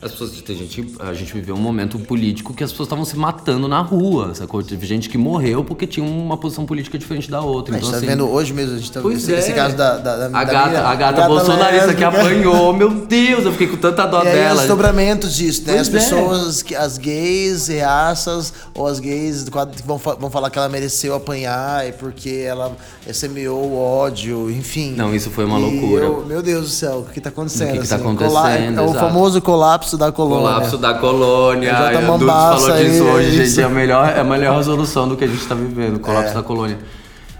as 0.00 0.12
pessoas 0.12 0.30
tem 0.42 0.56
gente, 0.56 0.94
a 1.00 1.12
gente 1.12 1.32
viveu 1.32 1.54
um 1.54 1.58
momento 1.60 1.98
político 1.98 2.54
que 2.54 2.62
as 2.62 2.70
pessoas 2.70 2.86
estavam 2.86 3.04
se 3.04 3.16
matando 3.16 3.66
na 3.66 3.80
rua, 3.80 4.32
sacou? 4.34 4.62
Teve 4.62 4.86
gente 4.86 5.08
que 5.08 5.18
morreu 5.18 5.64
porque 5.64 5.86
tinha 5.86 6.06
uma 6.06 6.36
posição 6.36 6.64
política 6.64 6.96
diferente 6.98 7.30
da 7.30 7.40
outra. 7.40 7.74
A 7.74 7.78
Então, 7.78 7.88
gente 7.88 7.92
tá 7.92 7.98
assim, 7.98 8.06
vendo 8.06 8.28
hoje 8.30 8.52
mesmo, 8.52 8.74
a 8.76 8.78
gente 8.78 8.92
tá 8.92 9.00
Pois 9.00 9.18
esse, 9.22 9.34
é. 9.34 9.38
esse 9.38 9.52
caso 9.52 9.76
da, 9.76 9.96
da, 9.96 10.16
da 10.16 10.26
a 10.26 10.44
da 10.44 10.52
gata, 10.52 10.68
menina- 10.68 10.88
a 10.88 10.94
gata 10.94 11.26
bolsonarista 11.26 11.94
que 11.94 12.04
apanhou, 12.04 12.72
meu 12.72 12.90
Deus, 12.90 13.44
eu 13.44 13.52
fiquei 13.52 13.66
com 13.66 13.76
tanta 13.76 14.06
dó 14.06 14.22
E 14.22 14.28
aí 14.28 14.34
dela. 14.34 14.62
os 14.62 14.68
dobramentos 14.68 15.34
disso, 15.34 15.62
né? 15.66 15.74
Pois 15.74 15.80
as 15.80 15.88
é. 15.88 15.90
pessoas, 15.98 16.62
que- 16.62 16.74
as 16.76 16.96
gays, 16.98 17.66
reaças, 17.66 18.52
ou 18.74 18.86
as 18.86 19.00
gays 19.00 19.44
que 19.44 19.82
vão, 19.86 19.98
vão 19.98 20.30
falar 20.30 20.50
que 20.50 20.58
ela 20.58 20.68
mereceu 20.68 21.14
apanhar 21.14 21.84
porque 21.98 22.44
ela 22.46 22.76
semeou 23.12 23.64
o 23.64 23.76
ódio, 23.78 24.50
enfim. 24.50 24.94
Não, 24.96 25.14
isso 25.14 25.30
foi 25.30 25.44
uma 25.44 25.58
loucura. 25.58 26.04
eu- 26.04 26.24
meu 26.26 26.42
Deus 26.42 26.64
do 26.66 26.70
céu, 26.70 27.04
o 27.08 27.12
que 27.12 27.20
tá 27.20 27.30
acontecendo? 27.30 27.70
O 27.70 27.72
que 27.72 27.78
que 27.80 27.88
tá 27.88 27.96
assim? 27.96 28.04
acontecendo, 28.04 28.80
é 28.80 28.82
o 28.82 28.94
famoso 28.94 29.40
colapso 29.40 29.87
da 29.96 30.10
colônia. 30.12 30.52
Colapso 30.54 30.78
da 30.78 30.94
colônia. 30.94 31.70
Já 31.70 31.92
tá 31.92 32.00
Dudes 32.00 32.26
falou 32.26 32.56
disso 32.56 32.72
aí, 32.72 33.00
hoje, 33.00 33.28
é 33.28 33.30
gente. 33.30 33.42
isso. 33.46 33.60
É 33.60 33.64
a 33.64 33.68
melhor, 33.68 34.08
é 34.08 34.20
a 34.20 34.24
melhor 34.24 34.56
resolução 34.56 35.08
do 35.08 35.16
que 35.16 35.24
a 35.24 35.28
gente 35.28 35.46
tá 35.46 35.54
vivendo. 35.54 35.96
O 35.96 36.00
colapso 36.00 36.32
É. 36.32 36.34
da 36.34 36.42
colônia. 36.42 36.78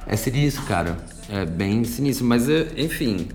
É 0.07 0.17
sinistro, 0.17 0.63
cara. 0.65 0.97
É 1.29 1.45
bem 1.45 1.85
sinistro. 1.85 2.25
Mas, 2.25 2.49
é, 2.49 2.67
enfim. 2.77 3.29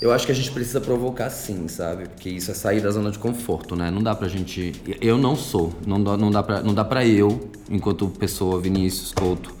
Eu 0.00 0.12
acho 0.12 0.26
que 0.26 0.32
a 0.32 0.34
gente 0.34 0.50
precisa 0.52 0.80
provocar 0.80 1.28
sim, 1.28 1.66
sabe? 1.66 2.04
Porque 2.08 2.28
isso 2.28 2.50
é 2.50 2.54
sair 2.54 2.80
da 2.80 2.88
zona 2.90 3.10
de 3.10 3.18
conforto, 3.18 3.74
né? 3.74 3.90
Não 3.90 4.00
dá 4.02 4.14
pra 4.14 4.28
gente. 4.28 4.72
Eu 5.00 5.18
não 5.18 5.34
sou. 5.34 5.72
Não 5.86 6.00
dá, 6.02 6.16
não 6.16 6.30
dá, 6.30 6.42
pra, 6.42 6.60
não 6.62 6.72
dá 6.72 6.84
pra 6.84 7.04
eu, 7.04 7.50
enquanto 7.68 8.06
pessoa, 8.08 8.60
Vinícius 8.60 9.10
Couto, 9.12 9.52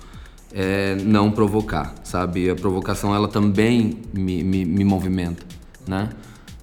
é, 0.54 0.94
não 1.02 1.30
provocar, 1.32 1.92
sabe? 2.04 2.48
A 2.48 2.54
provocação, 2.54 3.12
ela 3.14 3.26
também 3.26 3.98
me, 4.14 4.44
me, 4.44 4.64
me 4.64 4.84
movimenta, 4.84 5.44
né? 5.86 6.08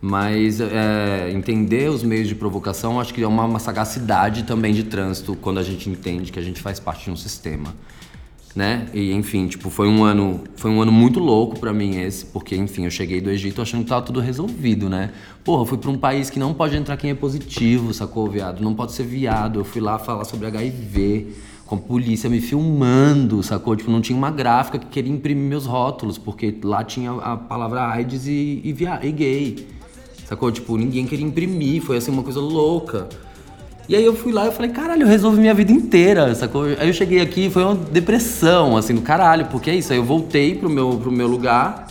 Mas 0.08 0.62
é, 0.62 1.32
entender 1.34 1.90
os 1.90 2.04
meios 2.04 2.28
de 2.28 2.36
provocação, 2.36 3.00
acho 3.00 3.12
que 3.12 3.24
é 3.24 3.28
uma, 3.28 3.44
uma 3.46 3.58
sagacidade 3.58 4.44
também 4.44 4.72
de 4.72 4.84
trânsito 4.84 5.36
quando 5.36 5.58
a 5.60 5.64
gente 5.64 5.90
entende 5.90 6.32
que 6.32 6.38
a 6.38 6.44
gente 6.44 6.62
faz 6.62 6.80
parte 6.80 7.06
de 7.06 7.12
um 7.12 7.16
sistema 7.16 7.74
né? 8.56 8.86
E 8.94 9.12
enfim, 9.12 9.48
tipo, 9.48 9.70
foi 9.70 9.86
um 9.90 10.02
ano, 10.06 10.42
foi 10.56 10.72
um 10.72 10.82
ano 10.82 10.90
muito 10.92 11.20
louco 11.20 11.60
pra 11.60 11.74
mim 11.74 11.98
esse, 11.98 12.26
porque 12.28 12.56
enfim, 12.56 12.86
eu 12.86 12.90
cheguei 12.90 13.20
do 13.20 13.30
Egito 13.30 13.62
achando 13.62 13.84
que 13.84 13.90
tava 13.90 14.06
tudo 14.06 14.22
resolvido, 14.22 14.88
né? 14.90 15.12
Porra, 15.44 15.64
eu 15.64 15.66
fui 15.66 15.78
pra 15.78 15.90
um 15.92 15.98
país 15.98 16.30
que 16.30 16.40
não 16.40 16.54
pode 16.54 16.78
entrar 16.78 16.96
quem 16.96 17.10
é 17.10 17.14
positivo, 17.16 17.94
sacou, 17.94 18.30
viado? 18.30 18.62
Não 18.64 18.74
pode 18.74 18.94
ser 18.94 19.04
viado. 19.04 19.60
Eu 19.60 19.66
fui 19.66 19.82
lá 19.82 20.00
falar 20.00 20.24
sobre 20.24 20.48
HIV, 20.48 21.34
com 21.66 21.76
a 21.76 21.78
polícia 21.80 22.30
me 22.30 22.40
filmando, 22.40 23.44
sacou? 23.44 23.76
Tipo, 23.76 23.92
não 23.92 24.00
tinha 24.00 24.18
uma 24.18 24.32
gráfica 24.32 24.80
que 24.80 24.86
queria 24.86 25.12
imprimir 25.12 25.50
meus 25.50 25.66
rótulos, 25.66 26.18
porque 26.18 26.56
lá 26.64 26.82
tinha 26.82 27.12
a 27.12 27.36
palavra 27.36 27.86
AIDS 27.90 28.26
e, 28.26 28.62
e, 28.64 28.72
via- 28.72 29.02
e 29.04 29.12
gay. 29.12 29.68
Sacou? 30.26 30.52
Tipo, 30.52 30.76
ninguém 30.78 31.06
queria 31.06 31.26
imprimir, 31.26 31.82
foi 31.82 31.98
assim 31.98 32.12
uma 32.12 32.24
coisa 32.24 32.40
louca. 32.40 33.08
E 33.88 33.96
aí 33.96 34.04
eu 34.04 34.16
fui 34.16 34.34
lá 34.34 34.48
e 34.48 34.52
falei, 34.52 34.72
caralho, 34.72 35.04
eu 35.04 35.08
resolvi 35.08 35.40
minha 35.40 35.54
vida 35.54 35.72
inteira, 35.72 36.34
sacou? 36.34 36.64
Aí 36.64 36.88
eu 36.88 36.94
cheguei 36.94 37.22
aqui 37.22 37.52
foi 37.52 37.64
uma 37.64 37.76
depressão, 37.76 38.76
assim, 38.76 38.96
do 38.96 39.02
caralho, 39.02 39.46
porque 39.46 39.70
é 39.70 39.76
isso. 39.76 39.94
Aí 39.94 40.00
eu 40.00 40.04
voltei 40.04 40.56
pro 40.56 40.68
meu, 40.68 40.98
pro 40.98 41.12
meu 41.12 41.28
lugar, 41.28 41.86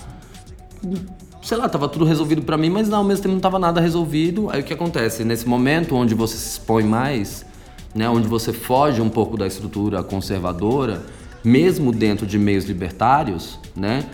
sei 1.41 1.57
lá, 1.57 1.69
tava 1.69 1.89
tudo 1.89 2.05
resolvido 2.05 2.43
pra 2.43 2.57
mim, 2.57 2.69
mas 2.69 2.89
não, 2.89 2.99
ao 2.99 3.05
mesmo 3.05 3.23
tempo 3.23 3.35
não 3.35 3.41
tava 3.41 3.61
nada 3.61 3.81
resolvido. 3.81 4.51
Aí 4.51 4.61
o 4.61 4.65
que 4.65 4.73
acontece? 4.73 5.23
Nesse 5.23 5.47
momento 5.47 5.95
onde 5.95 6.15
você 6.15 6.37
se 6.37 6.49
expõe 6.49 6.83
mais, 6.83 7.47
né, 7.95 8.09
onde 8.09 8.27
você 8.27 8.53
foge 8.53 9.01
um 9.01 9.09
pouco 9.09 9.37
da 9.37 9.47
estrutura 9.47 10.03
conservadora, 10.03 11.05
mesmo 11.45 11.93
dentro 11.93 12.27
de 12.27 12.39
meios 12.39 12.65
libertários, 12.65 13.61
né, 13.77 14.05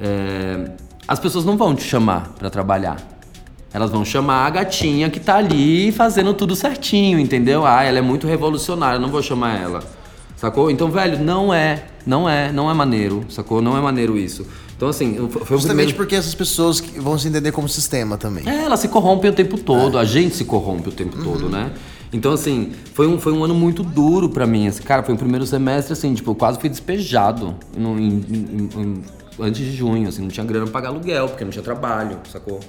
é, 0.00 0.72
as 1.06 1.20
pessoas 1.20 1.44
não 1.44 1.56
vão 1.56 1.72
te 1.72 1.84
chamar 1.84 2.30
pra 2.36 2.50
trabalhar. 2.50 3.17
Elas 3.72 3.90
vão 3.90 4.04
chamar 4.04 4.46
a 4.46 4.50
gatinha 4.50 5.10
que 5.10 5.20
tá 5.20 5.36
ali 5.36 5.92
fazendo 5.92 6.32
tudo 6.32 6.56
certinho, 6.56 7.18
entendeu? 7.18 7.66
Ah, 7.66 7.82
ela 7.84 7.98
é 7.98 8.02
muito 8.02 8.26
revolucionária, 8.26 8.98
não 8.98 9.08
vou 9.10 9.22
chamar 9.22 9.60
ela. 9.60 9.80
Sacou? 10.36 10.70
Então, 10.70 10.90
velho, 10.90 11.18
não 11.22 11.52
é, 11.52 11.84
não 12.06 12.28
é, 12.28 12.50
não 12.52 12.70
é 12.70 12.74
maneiro, 12.74 13.24
sacou? 13.28 13.60
Não 13.60 13.76
é 13.76 13.80
maneiro 13.80 14.16
isso. 14.16 14.46
Então, 14.76 14.88
assim, 14.88 15.14
foi 15.28 15.56
Justamente 15.58 15.66
primeiro... 15.68 15.94
porque 15.96 16.14
essas 16.14 16.34
pessoas 16.34 16.80
vão 16.96 17.18
se 17.18 17.26
entender 17.28 17.50
como 17.50 17.68
sistema 17.68 18.16
também. 18.16 18.48
É, 18.48 18.62
elas 18.64 18.78
se 18.80 18.86
corrompem 18.88 19.30
o 19.30 19.34
tempo 19.34 19.58
todo, 19.58 19.98
a 19.98 20.04
gente 20.04 20.36
se 20.36 20.44
corrompe 20.44 20.88
o 20.88 20.92
tempo 20.92 21.16
todo, 21.22 21.48
né? 21.48 21.72
Então, 22.12 22.32
assim, 22.32 22.72
foi 22.94 23.06
um, 23.08 23.18
foi 23.18 23.32
um 23.32 23.42
ano 23.44 23.54
muito 23.54 23.82
duro 23.82 24.28
pra 24.30 24.46
mim. 24.46 24.68
Assim, 24.68 24.82
cara, 24.82 25.02
foi 25.02 25.14
o 25.14 25.18
primeiro 25.18 25.44
semestre, 25.44 25.92
assim, 25.92 26.14
tipo, 26.14 26.30
eu 26.30 26.34
quase 26.36 26.58
fui 26.60 26.68
despejado 26.70 27.54
no- 27.76 27.98
em- 27.98 28.24
em- 28.30 28.70
em- 28.80 29.02
antes 29.40 29.60
de 29.60 29.72
junho, 29.76 30.08
assim, 30.08 30.22
não 30.22 30.28
tinha 30.28 30.46
grana 30.46 30.64
pra 30.64 30.72
pagar 30.74 30.88
aluguel, 30.90 31.28
porque 31.28 31.44
não 31.44 31.50
tinha 31.50 31.62
trabalho, 31.64 32.16
sacou? 32.32 32.60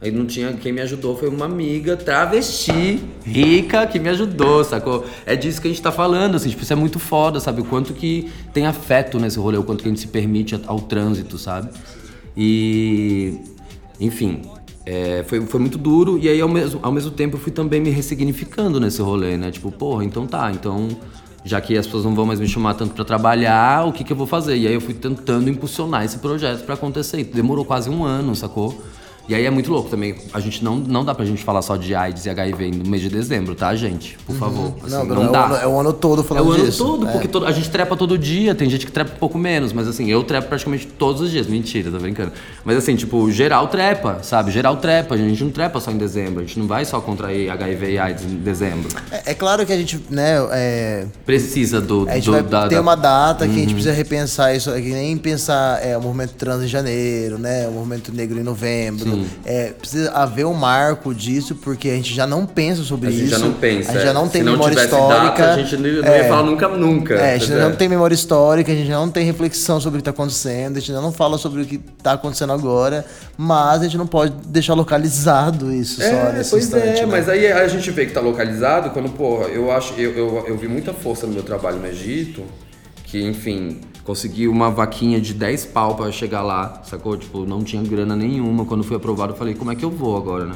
Aí 0.00 0.10
não 0.10 0.24
tinha. 0.24 0.52
Quem 0.54 0.72
me 0.72 0.80
ajudou 0.80 1.16
foi 1.16 1.28
uma 1.28 1.44
amiga 1.44 1.96
travesti, 1.96 3.00
rica, 3.24 3.86
que 3.86 3.98
me 3.98 4.08
ajudou, 4.08 4.64
sacou? 4.64 5.04
É 5.26 5.36
disso 5.36 5.60
que 5.60 5.68
a 5.68 5.70
gente 5.70 5.82
tá 5.82 5.92
falando, 5.92 6.36
assim, 6.36 6.48
tipo, 6.48 6.62
isso 6.62 6.72
é 6.72 6.76
muito 6.76 6.98
foda, 6.98 7.38
sabe? 7.38 7.60
O 7.60 7.64
quanto 7.64 7.92
que 7.92 8.30
tem 8.54 8.66
afeto 8.66 9.18
nesse 9.18 9.38
rolê, 9.38 9.58
o 9.58 9.62
quanto 9.62 9.82
que 9.82 9.88
a 9.88 9.90
gente 9.90 10.00
se 10.00 10.08
permite 10.08 10.58
ao 10.66 10.80
trânsito, 10.80 11.36
sabe? 11.36 11.68
E. 12.36 13.38
Enfim, 14.00 14.40
é, 14.86 15.22
foi, 15.26 15.42
foi 15.42 15.60
muito 15.60 15.76
duro 15.76 16.18
e 16.18 16.26
aí 16.26 16.40
ao 16.40 16.48
mesmo, 16.48 16.80
ao 16.82 16.90
mesmo 16.90 17.10
tempo 17.10 17.36
eu 17.36 17.40
fui 17.40 17.52
também 17.52 17.80
me 17.82 17.90
ressignificando 17.90 18.80
nesse 18.80 19.02
rolê, 19.02 19.36
né? 19.36 19.50
Tipo, 19.50 19.70
porra, 19.70 20.04
então 20.04 20.26
tá, 20.26 20.50
então 20.50 20.88
já 21.44 21.60
que 21.60 21.76
as 21.76 21.84
pessoas 21.86 22.04
não 22.04 22.14
vão 22.14 22.24
mais 22.24 22.40
me 22.40 22.48
chamar 22.48 22.74
tanto 22.74 22.94
pra 22.94 23.04
trabalhar, 23.04 23.86
o 23.86 23.92
que 23.92 24.02
que 24.02 24.12
eu 24.12 24.16
vou 24.16 24.26
fazer? 24.26 24.56
E 24.56 24.66
aí 24.66 24.72
eu 24.72 24.80
fui 24.80 24.94
tentando 24.94 25.50
impulsionar 25.50 26.04
esse 26.04 26.18
projeto 26.18 26.64
pra 26.64 26.74
acontecer. 26.74 27.22
Demorou 27.24 27.64
quase 27.64 27.90
um 27.90 28.04
ano, 28.04 28.34
sacou? 28.34 28.82
E 29.30 29.34
aí 29.36 29.46
é 29.46 29.50
muito 29.50 29.70
louco 29.70 29.88
também. 29.88 30.16
A 30.34 30.40
gente 30.40 30.64
não, 30.64 30.74
não 30.74 31.04
dá 31.04 31.14
pra 31.14 31.24
gente 31.24 31.44
falar 31.44 31.62
só 31.62 31.76
de 31.76 31.94
AIDS 31.94 32.26
e 32.26 32.30
HIV 32.30 32.72
no 32.72 32.90
mês 32.90 33.00
de 33.00 33.08
dezembro, 33.08 33.54
tá, 33.54 33.72
gente? 33.76 34.18
Por 34.26 34.34
favor. 34.34 34.74
Assim, 34.82 34.90
Não, 34.92 35.04
não, 35.04 35.28
é, 35.28 35.30
dá. 35.30 35.40
O 35.42 35.44
ano, 35.44 35.56
é 35.56 35.66
o 35.68 35.78
ano 35.78 35.92
todo 35.92 36.22
É 36.22 36.24
falando 36.24 36.48
o 36.48 36.52
ano 36.52 36.64
disso. 36.64 36.84
todo, 36.84 37.08
É. 37.08 37.12
porque 37.12 37.28
todo- 37.28 37.46
a 37.46 37.52
gente 37.52 37.70
trepa 37.70 37.96
todo 37.96 38.18
dia, 38.18 38.56
tem 38.56 38.68
gente 38.68 38.84
que 38.84 38.90
trepa 38.90 39.12
um 39.14 39.18
pouco 39.18 39.38
menos, 39.38 39.72
mas 39.72 39.86
assim, 39.86 40.10
eu 40.10 40.24
trepo 40.24 40.48
praticamente 40.48 40.84
todos 40.88 41.20
os 41.22 41.30
dias. 41.30 41.46
Mentira, 41.46 41.92
tô 41.92 41.98
brincando. 42.00 42.32
Mas 42.64 42.76
assim, 42.76 42.96
tipo, 42.96 43.30
geral 43.30 43.68
trepa, 43.68 44.18
sabe? 44.24 44.50
Geral 44.50 44.78
trepa. 44.78 45.14
A 45.14 45.18
gente 45.18 45.44
não 45.44 45.50
trepa 45.52 45.78
só 45.78 45.92
em 45.92 45.96
dezembro, 45.96 46.40
a 46.40 46.44
gente 46.44 46.58
não 46.58 46.66
vai 46.66 46.84
só 46.84 47.00
contrair 47.00 47.48
HIV 47.50 47.92
e 47.92 47.98
AIDS 48.00 48.24
em 48.24 48.34
dezembro. 48.38 48.88
É, 49.12 49.30
é 49.30 49.34
claro 49.34 49.64
que 49.64 49.72
a 49.72 49.76
gente, 49.76 50.00
né, 50.10 50.38
é, 50.50 51.06
Precisa 51.24 51.80
do. 51.80 52.04
a 52.08 52.14
gente 52.16 52.24
do- 52.24 52.32
vai 52.32 52.42
da- 52.42 52.66
ter 52.68 52.74
da- 52.74 52.80
uma 52.80 52.96
data 52.96 53.44
que 53.46 53.52
a 53.52 53.54
Uhum. 53.54 53.60
gente 53.60 53.74
precisa 53.74 53.94
repensar 53.94 54.56
isso, 54.56 54.70
é 54.70 54.80
que 54.80 54.88
nem 54.90 55.16
pensar 55.16 55.78
é, 55.86 55.96
o 55.96 56.02
movimento 56.02 56.34
trans 56.34 56.64
em 56.64 56.66
janeiro, 56.66 57.38
né, 57.38 57.68
o 57.68 57.72
movimento 57.72 58.12
negro 58.12 58.40
em 58.40 58.42
novembro. 58.42 59.04
Sim. 59.04 59.19
É, 59.44 59.70
precisa 59.72 60.10
haver 60.12 60.46
um 60.46 60.54
marco 60.54 61.14
disso, 61.14 61.54
porque 61.56 61.88
a 61.88 61.94
gente 61.94 62.12
já 62.14 62.26
não 62.26 62.46
pensa 62.46 62.82
sobre 62.82 63.08
A 63.08 63.10
isso. 63.10 63.20
gente 63.20 63.30
já 63.30 63.38
não 63.38 63.52
pensa. 63.52 63.90
A 63.90 63.94
gente 63.94 64.04
já 64.04 64.12
não 64.12 64.26
é. 64.26 64.28
tem 64.28 64.40
Se 64.40 64.44
não 64.44 64.52
memória 64.52 64.74
tivesse 64.76 64.94
histórica. 64.94 65.24
Data, 65.46 65.54
a 65.54 65.62
gente 65.62 65.76
não 65.76 66.02
não 66.02 66.08
É. 66.08 66.18
ia 66.18 66.28
falar 66.28 66.42
nunca, 66.42 66.68
nunca. 66.68 67.14
É, 67.14 67.34
a 67.34 67.38
gente 67.38 67.50
Pois 67.50 67.62
não 67.62 67.72
tem 67.76 67.88
memória 67.88 68.14
histórica, 68.14 68.72
a 68.72 68.74
gente 68.74 68.90
não 68.90 69.10
tem 69.10 69.24
reflexão 69.24 69.80
sobre 69.80 69.98
o 69.98 70.02
que 70.02 70.08
está 70.08 70.10
acontecendo, 70.10 70.76
a 70.76 70.80
gente 70.80 70.92
não 70.92 71.12
fala 71.12 71.38
sobre 71.38 71.62
o 71.62 71.66
que 71.66 71.80
está 71.98 72.12
acontecendo 72.12 72.52
agora, 72.52 73.04
mas 73.36 73.80
a 73.80 73.84
gente 73.84 73.96
não 73.98 74.06
pode 74.06 74.32
deixar 74.46 74.74
localizado 74.74 75.72
isso 75.72 75.96
só 76.00 76.06
É, 76.06 76.32
nesse 76.32 76.50
pois 76.50 76.64
instante. 76.64 76.86
é, 76.86 76.92
né? 77.00 77.06
mas 77.06 77.28
aí 77.28 77.50
a 77.50 77.66
gente 77.68 77.90
vê 77.90 78.06
que 78.06 78.12
tá 78.12 78.20
localizado 78.20 78.90
quando, 78.90 79.08
porra, 79.10 79.46
eu 79.48 79.70
acho, 79.70 79.94
eu, 79.94 80.12
eu, 80.16 80.44
eu 80.48 80.56
vi 80.56 80.68
muita 80.68 80.92
força 80.92 81.26
no 81.26 81.32
meu 81.32 81.42
trabalho 81.42 81.78
no 81.78 81.86
Egito, 81.86 82.42
que, 83.04 83.22
enfim, 83.22 83.80
consegui 84.04 84.48
uma 84.48 84.70
vaquinha 84.70 85.20
de 85.20 85.34
10 85.34 85.66
pau 85.66 85.94
pra 85.94 86.10
chegar 86.10 86.42
lá, 86.42 86.80
sacou? 86.84 87.16
Tipo, 87.16 87.44
não 87.44 87.62
tinha 87.62 87.82
grana 87.82 88.16
nenhuma. 88.16 88.64
Quando 88.64 88.82
fui 88.84 88.96
aprovado, 88.96 89.32
eu 89.32 89.36
falei, 89.36 89.54
como 89.54 89.70
é 89.70 89.74
que 89.76 89.84
eu 89.84 89.90
vou 89.90 90.16
agora, 90.16 90.46
né? 90.46 90.54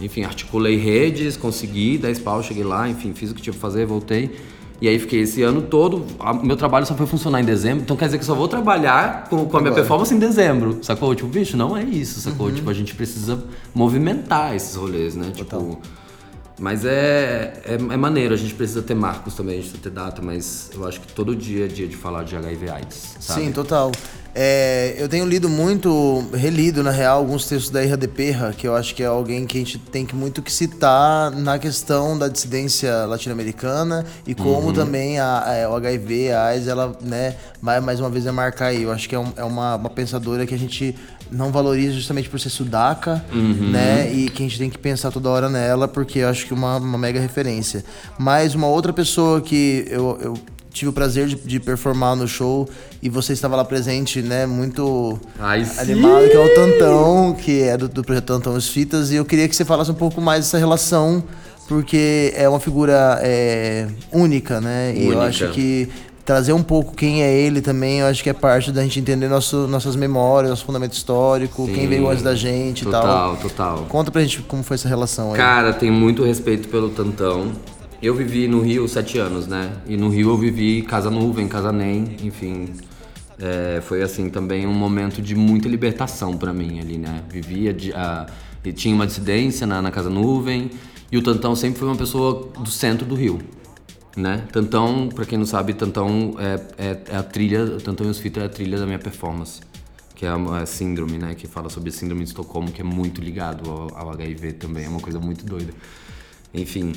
Enfim, 0.00 0.22
articulei 0.24 0.76
redes, 0.76 1.36
consegui 1.36 1.98
10 1.98 2.20
pau, 2.20 2.42
cheguei 2.42 2.62
lá, 2.64 2.88
enfim, 2.88 3.12
fiz 3.14 3.30
o 3.30 3.34
que 3.34 3.42
tinha 3.42 3.52
pra 3.52 3.60
fazer, 3.60 3.84
voltei. 3.84 4.36
E 4.80 4.86
aí 4.86 4.96
fiquei 4.96 5.22
esse 5.22 5.42
ano 5.42 5.60
todo, 5.62 6.04
a- 6.20 6.32
meu 6.32 6.56
trabalho 6.56 6.86
só 6.86 6.94
foi 6.94 7.04
funcionar 7.04 7.40
em 7.40 7.44
dezembro, 7.44 7.82
então 7.82 7.96
quer 7.96 8.04
dizer 8.04 8.18
que 8.18 8.22
eu 8.22 8.26
só 8.28 8.34
vou 8.36 8.46
trabalhar 8.46 9.24
com, 9.28 9.38
com 9.44 9.56
a 9.56 9.60
minha 9.60 9.70
Agora. 9.72 9.74
performance 9.82 10.14
em 10.14 10.20
dezembro, 10.20 10.78
sacou? 10.82 11.12
Tipo, 11.16 11.28
bicho, 11.28 11.56
não 11.56 11.76
é 11.76 11.82
isso, 11.82 12.20
sacou? 12.20 12.46
Uhum. 12.46 12.54
Tipo, 12.54 12.70
a 12.70 12.74
gente 12.74 12.94
precisa 12.94 13.42
movimentar 13.74 14.54
esses 14.54 14.76
rolês, 14.76 15.16
né? 15.16 15.32
Tipo, 15.34 15.80
mas 16.58 16.84
é, 16.84 17.62
é, 17.64 17.74
é 17.74 17.96
maneiro, 17.96 18.34
a 18.34 18.36
gente 18.36 18.54
precisa 18.54 18.82
ter 18.82 18.94
marcos 18.94 19.34
também, 19.34 19.54
a 19.54 19.60
gente 19.60 19.70
precisa 19.70 19.90
ter 19.90 19.94
data, 19.94 20.20
mas 20.20 20.70
eu 20.74 20.86
acho 20.86 21.00
que 21.00 21.12
todo 21.12 21.34
dia 21.34 21.66
é 21.66 21.68
dia 21.68 21.86
de 21.86 21.96
falar 21.96 22.24
de 22.24 22.36
HIV 22.36 22.68
AIDS, 22.68 23.16
sabe? 23.20 23.42
Sim, 23.42 23.52
total. 23.52 23.92
É, 24.34 24.94
eu 24.98 25.08
tenho 25.08 25.26
lido 25.26 25.48
muito, 25.48 26.24
relido 26.32 26.82
na 26.82 26.90
real, 26.92 27.18
alguns 27.18 27.46
textos 27.46 27.70
da 27.70 27.82
Irra 27.82 27.96
de 27.96 28.06
Perra, 28.06 28.52
que 28.56 28.68
eu 28.68 28.76
acho 28.76 28.94
que 28.94 29.02
é 29.02 29.06
alguém 29.06 29.44
que 29.46 29.56
a 29.56 29.60
gente 29.60 29.78
tem 29.78 30.06
que 30.06 30.14
muito 30.14 30.42
que 30.42 30.52
citar 30.52 31.30
na 31.32 31.58
questão 31.58 32.16
da 32.16 32.28
dissidência 32.28 33.04
latino-americana 33.06 34.04
e 34.26 34.34
como 34.34 34.72
também 34.72 35.18
a, 35.18 35.64
a- 35.64 35.70
o 35.70 35.74
HIV, 35.76 36.30
a 36.32 36.44
AIDS, 36.46 36.68
ela, 36.68 36.96
né, 37.02 37.34
mais, 37.60 37.82
mais 37.82 37.98
uma 38.00 38.08
vez 38.10 38.26
é 38.26 38.30
marcar 38.30 38.66
aí. 38.66 38.82
Eu 38.84 38.92
acho 38.92 39.08
que 39.08 39.14
é, 39.14 39.18
um- 39.18 39.32
é 39.36 39.42
uma, 39.42 39.74
uma 39.74 39.90
pensadora 39.90 40.46
que 40.46 40.54
a 40.54 40.58
gente 40.58 40.94
não 41.32 41.50
valoriza 41.50 41.94
justamente 41.94 42.28
por 42.28 42.38
ser 42.38 42.50
sudaca, 42.50 43.24
né, 43.72 44.10
e 44.12 44.28
que 44.30 44.42
a 44.44 44.46
gente 44.46 44.58
tem 44.58 44.70
que 44.70 44.78
pensar 44.78 45.10
toda 45.10 45.28
hora 45.30 45.48
nela, 45.48 45.88
porque 45.88 46.20
eu 46.20 46.28
acho 46.28 46.46
que 46.46 46.52
é 46.52 46.56
uma, 46.56 46.76
uma 46.76 46.96
mega 46.98 47.18
referência. 47.18 47.84
Mas 48.16 48.54
uma 48.54 48.68
outra 48.68 48.92
pessoa 48.92 49.40
que 49.40 49.84
eu, 49.90 50.18
eu 50.22 50.34
tive 50.72 50.90
o 50.90 50.92
prazer 50.92 51.26
de, 51.26 51.36
de 51.36 51.60
performar 51.60 52.16
no 52.16 52.26
show 52.26 52.68
e 53.02 53.08
você 53.08 53.32
estava 53.32 53.56
lá 53.56 53.64
presente, 53.64 54.22
né? 54.22 54.46
Muito 54.46 55.18
Ai, 55.38 55.64
sim. 55.64 55.80
animado, 55.80 56.28
que 56.28 56.36
é 56.36 56.38
o 56.38 56.54
Tantão, 56.54 57.36
que 57.40 57.62
é 57.62 57.76
do, 57.76 57.88
do 57.88 58.02
projeto 58.04 58.24
Tantão 58.24 58.54
os 58.54 58.68
Fitas. 58.68 59.10
E 59.10 59.16
eu 59.16 59.24
queria 59.24 59.48
que 59.48 59.56
você 59.56 59.64
falasse 59.64 59.90
um 59.90 59.94
pouco 59.94 60.20
mais 60.20 60.44
dessa 60.44 60.58
relação, 60.58 61.22
porque 61.66 62.32
é 62.36 62.48
uma 62.48 62.60
figura 62.60 63.18
é, 63.22 63.88
única, 64.12 64.60
né? 64.60 64.94
E 64.96 65.04
eu 65.04 65.10
Única. 65.10 65.26
acho 65.26 65.48
que 65.50 65.88
trazer 66.28 66.52
um 66.52 66.62
pouco 66.62 66.94
quem 66.94 67.22
é 67.22 67.32
ele 67.32 67.62
também, 67.62 68.00
eu 68.00 68.06
acho 68.06 68.22
que 68.22 68.28
é 68.28 68.34
parte 68.34 68.70
da 68.70 68.82
gente 68.82 69.00
entender 69.00 69.28
nosso, 69.28 69.66
nossas 69.66 69.96
memórias, 69.96 70.50
nosso 70.50 70.62
fundamento 70.66 70.92
histórico, 70.92 71.64
quem 71.66 71.84
Sim. 71.84 71.88
veio 71.88 72.06
antes 72.06 72.22
da 72.22 72.34
gente 72.34 72.82
e 72.82 72.90
tal. 72.90 73.00
Total, 73.00 73.36
total. 73.36 73.86
Conta 73.88 74.10
pra 74.10 74.20
gente 74.20 74.42
como 74.42 74.62
foi 74.62 74.74
essa 74.74 74.86
relação 74.88 75.30
aí. 75.30 75.38
Cara, 75.38 75.72
tenho 75.72 75.94
muito 75.94 76.22
respeito 76.22 76.68
pelo 76.68 76.90
Tantão. 76.90 77.52
Eu 78.00 78.14
vivi 78.14 78.46
no 78.46 78.60
Rio 78.60 78.86
sete 78.86 79.18
anos, 79.18 79.48
né? 79.48 79.72
E 79.86 79.96
no 79.96 80.08
Rio 80.08 80.30
eu 80.30 80.36
vivi 80.36 80.82
Casa 80.82 81.10
Nuvem, 81.10 81.48
Casa 81.48 81.72
Nem, 81.72 82.16
enfim. 82.22 82.68
É, 83.40 83.80
foi 83.82 84.02
assim 84.02 84.30
também 84.30 84.66
um 84.66 84.72
momento 84.72 85.20
de 85.20 85.34
muita 85.34 85.68
libertação 85.68 86.36
pra 86.36 86.52
mim 86.52 86.78
ali, 86.78 86.96
né? 86.96 87.24
Vivia 87.28 87.72
de, 87.72 87.92
a, 87.92 88.26
tinha 88.74 88.94
uma 88.94 89.06
dissidência 89.06 89.66
na, 89.66 89.82
na 89.82 89.90
Casa 89.90 90.08
Nuvem 90.08 90.70
e 91.10 91.18
o 91.18 91.22
Tantão 91.22 91.56
sempre 91.56 91.80
foi 91.80 91.88
uma 91.88 91.96
pessoa 91.96 92.48
do 92.60 92.70
centro 92.70 93.04
do 93.04 93.16
Rio, 93.16 93.40
né? 94.16 94.44
Tantão, 94.52 95.08
pra 95.08 95.24
quem 95.24 95.36
não 95.36 95.46
sabe, 95.46 95.74
Tantão 95.74 96.36
é, 96.38 96.60
é, 96.78 97.00
é 97.10 97.16
a 97.16 97.22
trilha, 97.22 97.78
Tantão 97.80 98.06
e 98.06 98.10
os 98.10 98.18
Fitas 98.18 98.44
é 98.44 98.46
a 98.46 98.48
trilha 98.48 98.78
da 98.78 98.86
minha 98.86 98.98
performance 98.98 99.60
que 100.14 100.26
é 100.26 100.28
a, 100.28 100.34
a 100.34 100.66
síndrome, 100.66 101.16
né? 101.16 101.34
Que 101.36 101.46
fala 101.46 101.68
sobre 101.68 101.90
a 101.90 101.92
síndrome 101.92 102.24
de 102.24 102.30
Estocolmo, 102.30 102.72
que 102.72 102.80
é 102.80 102.84
muito 102.84 103.20
ligado 103.20 103.70
ao, 103.70 103.96
ao 103.96 104.10
HIV 104.10 104.54
também, 104.54 104.84
é 104.84 104.88
uma 104.88 105.00
coisa 105.00 105.20
muito 105.20 105.46
doida. 105.46 105.72
Enfim. 106.52 106.92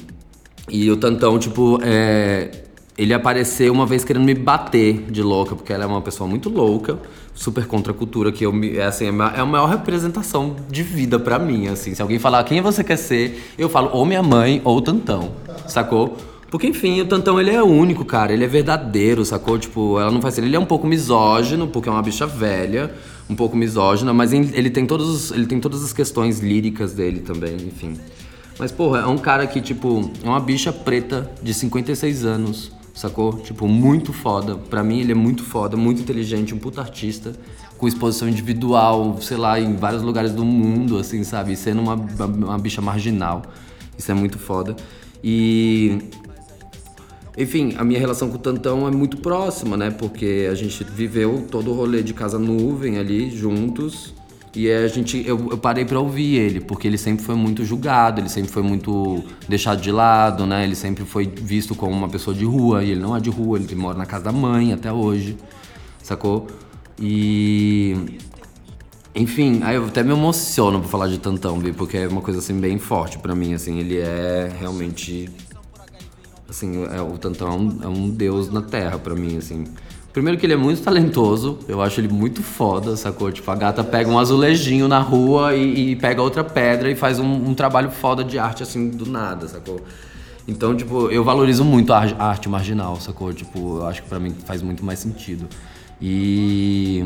E 0.70 0.90
o 0.90 0.96
Tantão, 0.98 1.38
tipo, 1.40 1.80
é, 1.84 2.50
ele 2.98 3.14
apareceu 3.14 3.74
uma 3.74 3.86
vez 3.86 4.04
querendo 4.04 4.24
me 4.24 4.34
bater 4.34 5.06
de 5.12 5.22
louca, 5.22 5.56
porque 5.56 5.74
ela 5.74 5.84
é 5.84 5.88
uma 5.88 6.02
pessoa 6.02 6.30
muito 6.30 6.50
louca, 6.50 6.98
super 7.34 7.66
contra 7.66 7.92
a 7.92 7.96
cultura, 7.96 8.32
que 8.32 8.46
eu 8.46 8.54
me, 8.54 8.78
é, 8.78 8.86
assim, 8.86 9.06
é 9.06 9.10
a 9.10 9.12
ma- 9.14 9.34
é 9.36 9.44
maior 9.44 9.68
representação 9.68 10.56
de 10.70 10.84
vida 10.84 11.20
pra 11.20 11.40
mim, 11.40 11.68
assim. 11.68 11.94
Se 11.96 12.02
alguém 12.02 12.20
falar 12.20 12.44
quem 12.44 12.62
você 12.62 12.84
quer 12.84 12.98
ser, 12.98 13.54
eu 13.58 13.68
falo 13.70 13.90
ou 13.94 14.06
minha 14.06 14.22
mãe 14.24 14.62
ou 14.64 14.78
o 14.78 14.82
Tantão, 14.82 15.32
sacou? 15.68 16.16
Porque, 16.50 16.68
enfim, 16.68 17.00
o 17.00 17.06
Tantão, 17.06 17.40
ele 17.40 17.50
é 17.50 17.64
único, 17.64 18.04
cara. 18.04 18.34
Ele 18.34 18.44
é 18.44 18.48
verdadeiro, 18.48 19.24
sacou? 19.24 19.58
Tipo, 19.58 19.98
ela 19.98 20.12
não 20.12 20.22
faz... 20.22 20.38
Ele 20.38 20.54
é 20.54 20.60
um 20.60 20.66
pouco 20.66 20.86
misógino, 20.86 21.66
porque 21.66 21.88
é 21.88 21.92
uma 21.94 22.02
bicha 22.02 22.28
velha. 22.28 22.92
Um 23.30 23.36
pouco 23.38 23.56
misógina, 23.56 24.14
mas 24.14 24.34
ele 24.34 24.70
tem, 24.70 24.86
todos, 24.86 25.08
os- 25.08 25.32
ele 25.32 25.46
tem 25.46 25.62
todas 25.62 25.82
as 25.82 25.94
questões 25.94 26.40
líricas 26.42 26.92
dele 26.94 27.22
também, 27.22 27.56
enfim. 27.56 27.94
Mas, 28.60 28.72
porra, 28.72 29.00
é 29.00 29.08
um 29.08 29.18
cara 29.18 29.48
que, 29.48 29.62
tipo, 29.62 30.12
é 30.24 30.28
uma 30.28 30.40
bicha 30.40 30.72
preta 30.72 31.30
de 31.42 31.54
56 31.54 32.26
anos, 32.26 32.72
sacou? 32.94 33.34
Tipo, 33.40 33.68
muito 33.68 34.14
foda. 34.14 34.56
Pra 34.56 34.84
mim, 34.84 35.00
ele 35.00 35.14
é 35.14 35.16
muito 35.16 35.44
foda, 35.44 35.76
muito 35.76 36.02
inteligente, 36.02 36.54
um 36.54 36.58
puta 36.60 36.82
artista, 36.82 37.34
com 37.78 37.88
exposição 37.88 38.30
individual, 38.30 39.18
sei 39.22 39.38
lá, 39.38 39.60
em 39.60 39.76
vários 39.76 40.04
lugares 40.04 40.32
do 40.32 40.46
mundo, 40.46 40.98
assim, 40.98 41.24
sabe? 41.24 41.56
Sendo 41.56 41.82
uma, 41.82 41.96
uma 41.96 42.58
bicha 42.60 42.82
marginal. 42.82 43.42
Isso 43.98 44.12
é 44.12 44.14
muito 44.14 44.38
foda. 44.38 44.76
E 45.24 46.00
enfim, 47.38 47.74
a 47.78 47.84
minha 47.84 48.00
relação 48.00 48.30
com 48.30 48.36
o 48.36 48.40
Tantão 48.40 48.88
é 48.88 48.92
muito 48.92 49.18
próxima, 49.18 49.78
né? 49.78 49.90
Porque 49.90 50.48
a 50.52 50.56
gente 50.56 50.84
viveu 50.84 51.46
todo 51.50 51.72
o 51.72 51.74
rolê 51.74 52.04
de 52.04 52.14
Casa 52.14 52.38
Nuvem 52.38 52.98
ali 52.98 53.30
juntos. 53.30 54.14
E 54.54 54.70
a 54.70 54.88
gente, 54.88 55.26
eu, 55.26 55.50
eu 55.52 55.58
parei 55.58 55.86
pra 55.86 56.00
ouvir 56.00 56.36
ele, 56.36 56.60
porque 56.60 56.86
ele 56.86 56.98
sempre 56.98 57.24
foi 57.24 57.36
muito 57.36 57.64
julgado, 57.64 58.20
ele 58.20 58.28
sempre 58.28 58.52
foi 58.52 58.62
muito 58.62 59.24
deixado 59.48 59.82
de 59.82 59.92
lado, 59.92 60.46
né? 60.46 60.66
Ele 60.66 60.76
sempre 60.76 61.06
foi 61.06 61.26
visto 61.26 61.74
como 61.74 61.94
uma 61.94 62.10
pessoa 62.10 62.36
de 62.36 62.44
rua, 62.44 62.84
e 62.84 62.92
ele 62.92 63.00
não 63.00 63.16
é 63.16 63.20
de 63.22 63.30
rua, 63.30 63.58
ele 63.58 63.74
mora 63.76 63.98
na 63.98 64.06
casa 64.06 64.26
da 64.26 64.32
mãe 64.32 64.74
até 64.74 64.92
hoje, 64.92 65.38
sacou? 66.04 66.48
E. 67.00 68.20
Enfim, 69.14 69.62
aí 69.64 69.76
eu 69.76 69.86
até 69.86 70.04
me 70.04 70.12
emociono 70.12 70.80
pra 70.80 70.88
falar 70.88 71.08
de 71.08 71.18
Tantão, 71.18 71.60
Vi, 71.60 71.74
porque 71.74 71.98
é 71.98 72.08
uma 72.08 72.22
coisa 72.22 72.40
assim 72.40 72.60
bem 72.60 72.78
forte 72.78 73.20
pra 73.20 73.36
mim, 73.36 73.54
assim, 73.54 73.80
ele 73.80 73.98
é 73.98 74.54
realmente 74.58 75.30
Assim, 76.52 76.84
é, 76.84 77.02
o 77.02 77.18
Tantão 77.18 77.48
é 77.48 77.56
um, 77.56 77.80
é 77.84 77.88
um 77.88 78.10
deus 78.10 78.52
na 78.52 78.62
terra 78.62 79.00
pra 79.00 79.16
mim, 79.16 79.38
assim. 79.38 79.64
Primeiro 80.14 80.38
que 80.38 80.46
ele 80.46 80.54
é 80.54 80.58
muito 80.58 80.82
talentoso, 80.82 81.58
eu 81.70 81.82
acho 81.82 82.02
ele 82.02 82.10
muito 82.10 82.44
foda, 82.44 82.98
sacou? 82.98 83.32
Tipo, 83.32 83.50
a 83.50 83.56
gata 83.56 83.82
pega 83.84 84.10
um 84.10 84.20
azulejinho 84.20 84.88
na 84.88 85.00
rua 85.00 85.56
e, 85.56 85.92
e 85.92 85.96
pega 85.96 86.22
outra 86.22 86.44
pedra 86.44 86.92
e 86.92 86.96
faz 86.96 87.18
um, 87.18 87.26
um 87.50 87.54
trabalho 87.54 87.90
foda 87.90 88.22
de 88.24 88.38
arte, 88.38 88.62
assim, 88.62 88.90
do 88.90 89.06
nada, 89.06 89.48
sacou? 89.48 89.80
Então, 90.46 90.76
tipo, 90.76 91.10
eu 91.10 91.24
valorizo 91.24 91.64
muito 91.64 91.94
a, 91.94 92.00
ar- 92.00 92.16
a 92.20 92.26
arte 92.26 92.50
marginal, 92.50 93.00
sacou? 93.00 93.32
Tipo, 93.34 93.78
eu 93.78 93.86
acho 93.88 94.04
que 94.04 94.10
pra 94.10 94.20
mim 94.20 94.36
faz 94.46 94.62
muito 94.62 94.84
mais 94.84 95.00
sentido. 95.00 95.48
E... 96.02 97.06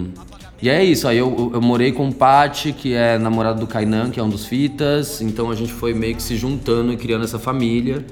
E 0.62 0.70
é 0.70 0.84
isso, 0.84 1.06
aí 1.08 1.18
eu, 1.18 1.52
eu, 1.54 1.62
morei 1.62 1.92
com 1.92 2.08
o 2.08 2.14
Pati, 2.14 2.72
que 2.72 2.94
é 2.94 3.18
namorado 3.18 3.60
do 3.60 3.68
Kainan, 3.68 4.10
que 4.10 4.20
é 4.20 4.24
um 4.24 4.30
dos 4.30 4.46
fitas, 4.46 5.22
então 5.22 5.52
a 5.52 5.56
gente 5.56 5.72
foi 5.74 5.94
meio 5.94 6.16
que 6.16 6.24
se 6.24 6.38
juntando 6.38 6.94
e 6.94 6.98
criando 6.98 7.26
essa 7.26 7.38
família. 7.38 8.06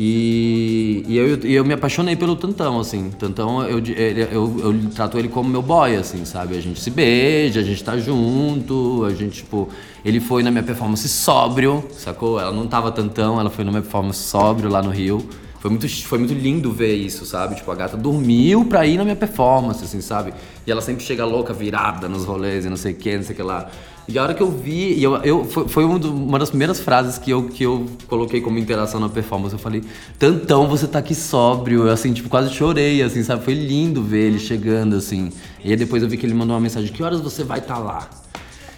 E, 0.00 1.02
e 1.08 1.16
eu, 1.16 1.36
eu 1.42 1.64
me 1.64 1.74
apaixonei 1.74 2.14
pelo 2.14 2.36
Tantão, 2.36 2.78
assim. 2.78 3.10
Tantão, 3.18 3.62
eu, 3.64 3.78
ele- 3.78 4.28
eu, 4.30 4.56
eu 4.60 4.90
trato 4.94 5.18
ele 5.18 5.28
como 5.28 5.50
meu 5.50 5.60
boy, 5.60 5.96
assim, 5.96 6.24
sabe? 6.24 6.56
A 6.56 6.60
gente 6.60 6.80
se 6.80 6.88
beija, 6.88 7.58
a 7.58 7.64
gente 7.64 7.82
tá 7.82 7.98
junto, 7.98 9.04
a 9.04 9.10
gente, 9.12 9.38
tipo... 9.38 9.68
Ele 10.04 10.20
foi 10.20 10.44
na 10.44 10.52
minha 10.52 10.62
performance 10.62 11.08
sóbrio, 11.08 11.84
sacou? 11.90 12.38
Ela 12.38 12.52
não 12.52 12.68
tava 12.68 12.92
tantão, 12.92 13.40
ela 13.40 13.50
foi 13.50 13.64
na 13.64 13.72
minha 13.72 13.82
performance 13.82 14.20
sóbrio 14.20 14.70
lá 14.70 14.80
no 14.80 14.90
Rio. 14.90 15.28
Foi 15.58 15.68
muito, 15.68 15.88
foi 16.04 16.18
muito 16.18 16.32
lindo 16.32 16.70
ver 16.70 16.94
isso, 16.94 17.26
sabe? 17.26 17.56
Tipo, 17.56 17.72
a 17.72 17.74
gata 17.74 17.96
dormiu 17.96 18.64
pra 18.66 18.86
ir 18.86 18.96
na 18.96 19.02
minha 19.02 19.16
performance, 19.16 19.82
assim, 19.82 20.00
sabe? 20.00 20.32
E 20.64 20.70
ela 20.70 20.80
sempre 20.80 21.04
chega 21.04 21.24
louca, 21.24 21.52
virada 21.52 22.08
nos 22.08 22.24
rolês 22.24 22.64
e 22.64 22.68
não 22.70 22.76
sei 22.76 22.92
o 22.92 22.94
que, 22.94 23.16
não 23.16 23.24
sei 23.24 23.32
o 23.32 23.36
que 23.36 23.42
lá. 23.42 23.68
E 24.08 24.18
a 24.18 24.22
hora 24.22 24.32
que 24.32 24.42
eu 24.42 24.50
vi, 24.50 24.94
e 24.94 25.02
eu, 25.04 25.16
eu, 25.16 25.44
foi, 25.44 25.68
foi 25.68 25.84
um 25.84 25.98
do- 25.98 26.10
uma 26.14 26.38
das 26.38 26.48
primeiras 26.48 26.80
frases 26.80 27.18
que 27.18 27.30
eu, 27.30 27.42
que 27.44 27.62
eu 27.62 27.86
coloquei 28.06 28.40
como 28.40 28.58
interação 28.58 28.98
na 28.98 29.08
performance. 29.08 29.52
Eu 29.52 29.58
falei, 29.58 29.84
Tantão, 30.18 30.66
você 30.66 30.86
tá 30.86 30.98
aqui 30.98 31.14
sóbrio. 31.14 31.86
Eu, 31.86 31.92
assim, 31.92 32.12
tipo, 32.14 32.28
quase 32.28 32.50
chorei, 32.54 33.02
assim, 33.02 33.22
sabe? 33.22 33.44
Foi 33.44 33.52
lindo 33.52 34.02
ver 34.02 34.28
ele 34.28 34.38
chegando, 34.38 34.96
assim. 34.96 35.30
E 35.62 35.70
aí 35.70 35.76
depois 35.76 36.02
eu 36.02 36.08
vi 36.08 36.16
que 36.16 36.24
ele 36.24 36.32
mandou 36.34 36.54
uma 36.54 36.60
mensagem, 36.62 36.90
que 36.90 37.02
horas 37.02 37.20
você 37.20 37.44
vai 37.44 37.58
estar 37.58 37.76
lá? 37.78 38.08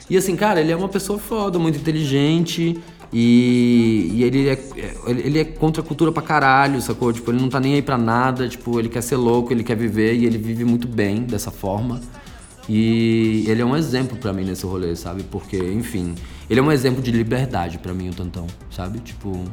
E 0.09 0.17
assim, 0.17 0.35
cara, 0.35 0.61
ele 0.61 0.73
é 0.73 0.77
uma 0.77 0.89
pessoa 0.89 1.17
foda, 1.17 1.61
muito 1.61 1.79
inteligente. 1.79 2.81
E, 3.13 4.11
e 4.15 4.25
ele, 4.25 4.49
é, 4.49 4.59
ele 5.07 5.39
é 5.39 5.45
contra 5.45 5.81
a 5.81 5.85
cultura 5.87 6.11
pra 6.11 6.23
caralho, 6.23 6.81
sacou? 6.83 7.13
Tipo, 7.13 7.31
ele 7.31 7.41
não 7.41 7.49
tá 7.49 7.61
nem 7.61 7.75
aí 7.75 7.83
pra 7.83 7.97
nada, 7.97 8.49
tipo, 8.49 8.79
ele 8.81 8.89
quer 8.89 9.01
ser 9.03 9.17
louco, 9.17 9.53
ele 9.53 9.63
quer 9.63 9.77
viver 9.77 10.15
e 10.15 10.27
ele 10.27 10.39
vive 10.39 10.65
muito 10.65 10.89
bem 10.89 11.23
dessa 11.23 11.53
forma. 11.53 12.01
E 12.69 13.45
ele 13.49 13.63
é 13.63 13.65
um 13.65 13.77
exemplo 13.77 14.17
pra 14.17 14.33
mim 14.33 14.45
nesse 14.45 14.65
rolê, 14.65 14.95
sabe? 14.95 15.23
Porque, 15.25 15.57
enfim, 15.57 16.15
ele 16.49 16.61
é 16.61 16.63
um 16.63 16.71
exemplo 16.71 17.03
de 17.03 17.11
liberdade 17.11 17.79
pra 17.79 17.93
mim, 17.93 18.09
o 18.11 18.15
Tantão, 18.15 18.47
sabe? 18.71 19.01
Tipo, 19.01 19.45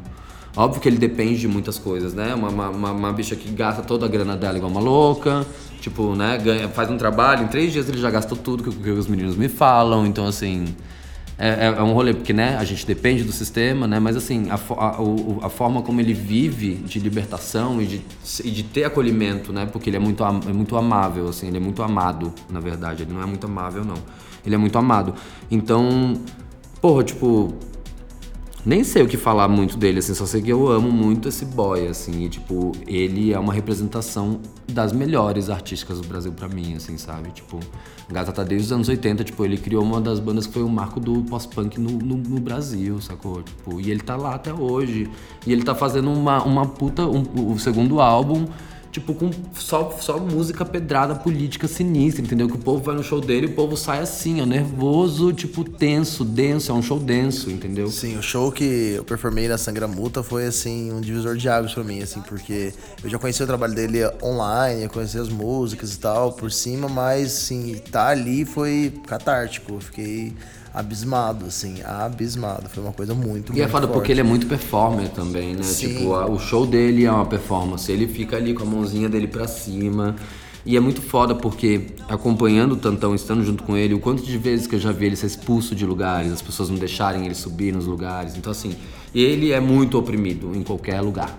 óbvio 0.55 0.81
que 0.81 0.87
ele 0.87 0.97
depende 0.97 1.39
de 1.39 1.47
muitas 1.47 1.79
coisas, 1.79 2.13
né? 2.13 2.33
Uma, 2.35 2.49
uma, 2.49 2.69
uma, 2.69 2.91
uma 2.91 3.13
bicha 3.13 3.35
que 3.35 3.49
gasta 3.51 3.81
toda 3.81 4.05
a 4.05 4.09
grana 4.09 4.35
dela 4.35 4.57
igual 4.57 4.71
uma 4.71 4.81
louca, 4.81 5.45
tipo, 5.81 6.15
né? 6.15 6.37
Ganha, 6.37 6.67
faz 6.69 6.89
um 6.89 6.97
trabalho, 6.97 7.43
em 7.43 7.47
três 7.47 7.71
dias 7.71 7.89
ele 7.89 7.97
já 7.97 8.11
gastou 8.11 8.37
tudo 8.37 8.63
que, 8.63 8.71
que 8.71 8.89
os 8.89 9.07
meninos 9.07 9.35
me 9.35 9.47
falam, 9.49 10.05
então, 10.05 10.27
assim. 10.27 10.65
É, 11.39 11.49
é- 11.49 11.75
é 11.77 11.83
um 11.83 11.93
rolê, 11.93 12.13
porque, 12.13 12.33
né, 12.33 12.57
a 12.57 12.63
gente 12.63 12.85
depende 12.85 13.23
do 13.23 13.31
sistema, 13.31 13.87
né, 13.87 13.99
mas 13.99 14.15
assim, 14.15 14.47
a, 14.49 14.55
a, 14.55 15.45
a 15.45 15.49
forma 15.49 15.83
como 15.83 16.01
ele 16.01 16.13
vive 16.13 16.75
de 16.75 16.99
libertação 16.99 17.79
e 17.79 17.85
de, 17.85 18.01
e 18.43 18.49
de 18.49 18.63
ter 18.63 18.85
acolhimento, 18.85 19.53
né, 19.53 19.67
porque 19.67 19.89
ele 19.89 19.97
é 19.97 19.99
muito, 19.99 20.23
é 20.23 20.53
muito 20.53 20.75
amável, 20.75 21.27
assim, 21.27 21.47
ele 21.47 21.57
é 21.57 21.59
muito 21.59 21.83
amado, 21.83 22.33
na 22.49 22.59
verdade, 22.59 23.03
ele 23.03 23.13
não 23.13 23.21
é 23.21 23.25
muito 23.25 23.45
amável, 23.45 23.85
não. 23.85 23.97
Ele 24.45 24.55
é 24.55 24.57
muito 24.57 24.77
amado. 24.79 25.13
Então, 25.51 26.13
porra, 26.81 27.03
tipo, 27.03 27.53
nem 28.67 28.83
sei 28.83 29.01
o 29.01 29.07
que 29.07 29.15
falar 29.15 29.47
muito 29.47 29.77
dele, 29.77 29.99
assim, 29.99 30.13
só 30.13 30.25
sei 30.25 30.41
que 30.41 30.51
eu 30.51 30.67
amo 30.67 30.91
muito 30.91 31.29
esse 31.29 31.45
boy, 31.45 31.87
assim, 31.87 32.25
e, 32.25 32.29
tipo, 32.29 32.73
ele 32.85 33.31
é 33.31 33.39
uma 33.39 33.53
representação 33.53 34.41
das 34.69 34.91
melhores 34.91 35.49
artísticas 35.49 36.01
do 36.01 36.07
Brasil 36.09 36.33
pra 36.33 36.49
mim, 36.49 36.75
assim, 36.75 36.97
sabe? 36.97 37.29
Tipo, 37.31 37.61
Gata 38.11 38.33
tá 38.33 38.43
desde 38.43 38.65
os 38.65 38.71
anos 38.73 38.89
80, 38.89 39.23
tipo, 39.23 39.45
ele 39.45 39.55
criou 39.57 39.81
uma 39.81 40.01
das 40.01 40.19
bandas 40.19 40.45
que 40.45 40.51
foi 40.51 40.63
o 40.63 40.67
marco 40.69 40.99
do 40.99 41.23
pós-punk 41.23 41.79
no, 41.79 41.91
no, 41.91 42.17
no 42.17 42.39
Brasil, 42.41 42.99
sacou? 42.99 43.41
Tipo, 43.41 43.79
e 43.79 43.89
ele 43.89 44.01
tá 44.01 44.17
lá 44.17 44.35
até 44.35 44.53
hoje, 44.53 45.09
e 45.45 45.53
ele 45.53 45.63
tá 45.63 45.73
fazendo 45.73 46.11
uma, 46.11 46.43
uma 46.43 46.65
puta, 46.65 47.05
um- 47.07 47.53
o 47.53 47.57
segundo 47.57 48.01
álbum, 48.01 48.47
tipo, 48.97 49.13
com 49.13 49.29
só, 49.53 49.95
só 49.99 50.17
música 50.17 50.65
pedrada 50.65 51.13
política 51.13 51.67
sinistra, 51.67 52.23
entendeu? 52.23 52.47
Que 52.47 52.55
o 52.55 52.59
povo 52.59 52.83
vai 52.83 52.95
no 52.95 53.03
show 53.03 53.21
dele 53.21 53.47
e 53.47 53.49
o 53.51 53.53
povo 53.53 53.77
sai 53.77 53.99
assim, 53.99 54.41
ó, 54.41 54.45
nervoso, 54.45 55.31
tipo, 55.33 55.63
tenso, 55.63 56.25
denso, 56.25 56.71
é 56.71 56.75
um 56.75 56.81
show 56.81 56.99
denso, 56.99 57.51
entendeu? 57.51 57.87
Sim, 57.89 58.17
o 58.17 58.23
show 58.23 58.51
que 58.51 58.95
eu 58.97 59.03
performei 59.03 59.47
na 59.47 59.57
Sangra 59.57 59.87
Multa 59.87 60.23
foi, 60.23 60.45
assim, 60.47 60.91
um 60.91 60.99
divisor 60.99 61.35
de 61.35 61.47
águas 61.47 61.73
pra 61.73 61.83
mim, 61.83 62.01
assim, 62.01 62.21
porque 62.21 62.73
eu 63.03 63.09
já 63.09 63.19
conheci 63.19 63.43
o 63.43 63.47
trabalho 63.47 63.75
dele 63.75 63.99
online, 64.23 64.83
eu 64.83 64.89
conheci 64.89 65.19
as 65.19 65.29
músicas 65.29 65.93
e 65.93 65.99
tal, 65.99 66.33
por 66.33 66.51
cima, 66.51 66.89
mas, 66.89 67.27
assim, 67.27 67.75
tá 67.91 68.07
ali 68.07 68.45
foi 68.45 68.93
catártico, 69.05 69.73
eu 69.73 69.79
fiquei 69.79 70.33
abismado, 70.73 71.45
assim, 71.45 71.75
abismado. 71.83 72.69
Foi 72.69 72.83
uma 72.83 72.93
coisa 72.93 73.13
muito, 73.13 73.51
E 73.53 73.57
é 73.57 73.63
muito 73.63 73.71
foda 73.71 73.87
forte. 73.87 73.97
porque 73.97 74.11
ele 74.11 74.21
é 74.21 74.23
muito 74.23 74.47
performer 74.47 75.09
também, 75.09 75.55
né? 75.55 75.63
Sim. 75.63 75.87
Tipo, 75.95 76.13
a- 76.13 76.25
o 76.29 76.37
show 76.39 76.65
dele 76.65 77.05
é 77.05 77.11
uma 77.11 77.25
performance. 77.25 77.91
Ele 77.91 78.07
fica 78.07 78.35
ali 78.37 78.53
com 78.53 78.63
a 78.63 78.65
mãozinha 78.65 79.09
dele 79.09 79.27
pra 79.27 79.47
cima. 79.47 80.15
E 80.65 80.75
é 80.75 80.79
muito 80.81 81.01
foda 81.01 81.33
porque, 81.33 81.87
acompanhando 82.09 82.73
o 82.73 82.75
Tantão, 82.75 83.15
estando 83.15 83.41
junto 83.43 83.63
com 83.63 83.77
ele, 83.77 83.93
o 83.93 83.99
quanto 83.99 84.21
de 84.21 84.37
vezes 84.37 84.67
que 84.67 84.75
eu 84.75 84.79
já 84.79 84.91
vi 84.91 85.05
ele 85.05 85.15
ser 85.15 85.27
expulso 85.27 85.73
de 85.73 85.85
lugares, 85.85 86.31
as 86.31 86.41
pessoas 86.41 86.69
não 86.69 86.77
deixarem 86.77 87.25
ele 87.25 87.35
subir 87.35 87.73
nos 87.73 87.85
lugares. 87.85 88.35
Então, 88.35 88.51
assim, 88.51 88.75
ele 89.15 89.53
é 89.53 89.61
muito 89.61 89.97
oprimido 89.97 90.51
em 90.53 90.63
qualquer 90.63 90.99
lugar. 91.01 91.37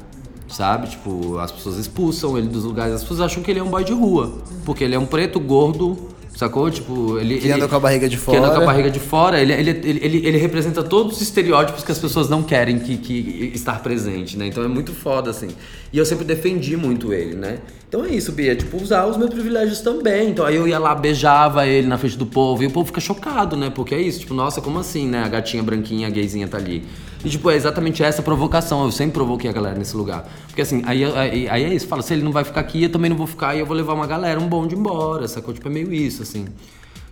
Sabe? 0.49 0.89
Tipo, 0.89 1.37
as 1.41 1.53
pessoas 1.53 1.77
expulsam 1.77 2.39
ele 2.39 2.49
dos 2.49 2.65
lugares. 2.65 2.95
As 2.95 3.03
pessoas 3.03 3.21
acham 3.21 3.43
que 3.43 3.51
ele 3.51 3.61
é 3.61 3.63
um 3.63 3.69
boy 3.69 3.85
de 3.85 3.93
rua. 3.93 4.39
Porque 4.65 4.83
ele 4.83 4.95
é 4.95 4.99
um 4.99 5.05
preto 5.05 5.39
gordo, 5.39 6.09
sacou? 6.39 6.71
Tipo, 6.71 7.19
ele. 7.19 7.39
Que 7.39 7.47
ele, 7.47 7.55
anda 7.55 7.67
com 7.67 7.75
a 7.75 7.81
barriga 7.81 8.09
de 8.09 8.17
Que 8.17 8.37
anda 8.37 8.47
com 8.49 8.55
fora. 8.55 8.63
a 8.63 8.67
barriga 8.67 8.91
de 8.91 9.01
fora, 9.01 9.41
ele, 9.41 9.53
ele, 9.53 9.71
ele, 9.71 10.01
ele, 10.03 10.27
ele 10.27 10.39
representa 10.39 10.85
todos 10.85 11.17
os 11.17 11.23
estereótipos 11.23 11.83
que 11.83 11.91
as 11.91 11.99
pessoas 11.99 12.29
não 12.29 12.45
querem 12.45 12.79
que, 12.79 12.97
que 12.97 13.51
estar 13.55 13.83
presente, 13.83 14.37
né? 14.37 14.47
Então 14.47 14.63
é 14.63 14.69
muito 14.69 14.93
foda, 14.93 15.31
assim. 15.31 15.49
E 15.93 15.99
eu 15.99 16.07
sempre 16.07 16.25
defendi 16.25 16.77
muito 16.77 17.13
ele, 17.13 17.35
né? 17.35 17.59
Então 17.89 18.05
é 18.05 18.11
isso, 18.11 18.31
Bia, 18.33 18.55
tipo, 18.55 18.77
usar 18.77 19.07
os 19.07 19.17
meus 19.17 19.31
privilégios 19.31 19.81
também. 19.81 20.31
Então 20.31 20.47
aí 20.47 20.55
eu 20.55 20.69
ia 20.69 20.79
lá, 20.79 20.95
beijava 20.95 21.67
ele 21.67 21.89
na 21.89 21.99
frente 21.99 22.17
do 22.17 22.27
povo, 22.27 22.63
e 22.63 22.67
o 22.67 22.71
povo 22.71 22.87
fica 22.87 23.01
chocado, 23.01 23.57
né? 23.57 23.71
Porque 23.75 23.95
é 23.95 24.01
isso, 24.01 24.21
tipo, 24.21 24.35
nossa, 24.35 24.61
como 24.61 24.79
assim, 24.79 25.09
né? 25.09 25.25
A 25.25 25.29
gatinha 25.29 25.63
branquinha, 25.63 26.07
a 26.07 26.11
gayzinha 26.11 26.47
tá 26.47 26.57
ali. 26.57 26.85
E, 27.25 27.31
tipo, 27.31 27.51
é 27.51 27.57
exatamente 27.57 28.03
essa 28.03 28.23
provocação. 28.23 28.85
Eu 28.85 28.93
sempre 28.93 29.15
provoquei 29.15 29.51
a 29.51 29.53
galera 29.53 29.79
nesse 29.79 29.97
lugar. 29.97 30.29
Porque, 30.47 30.63
assim, 30.63 30.83
aí, 30.87 31.05
aí, 31.05 31.49
aí 31.49 31.65
é 31.65 31.75
isso. 31.75 31.87
Fala, 31.87 32.03
se 32.03 32.15
ele 32.15 32.23
não 32.23 32.33
vai 32.33 32.45
ficar 32.45 32.61
aqui, 32.61 32.85
eu 32.85 32.91
também 32.91 33.11
não 33.11 33.17
vou 33.17 33.27
ficar. 33.27 33.55
E 33.57 33.61
eu 33.61 33.67
vou 33.67 33.77
levar 33.77 33.95
uma 33.95 34.07
galera, 34.07 34.39
um 34.41 34.49
bonde 34.49 34.75
embora, 34.75 35.27
sacou? 35.27 35.53
Tipo, 35.53 35.69
é 35.69 35.71
meio 35.71 35.93
isso, 35.93 36.23
assim. 36.23 36.47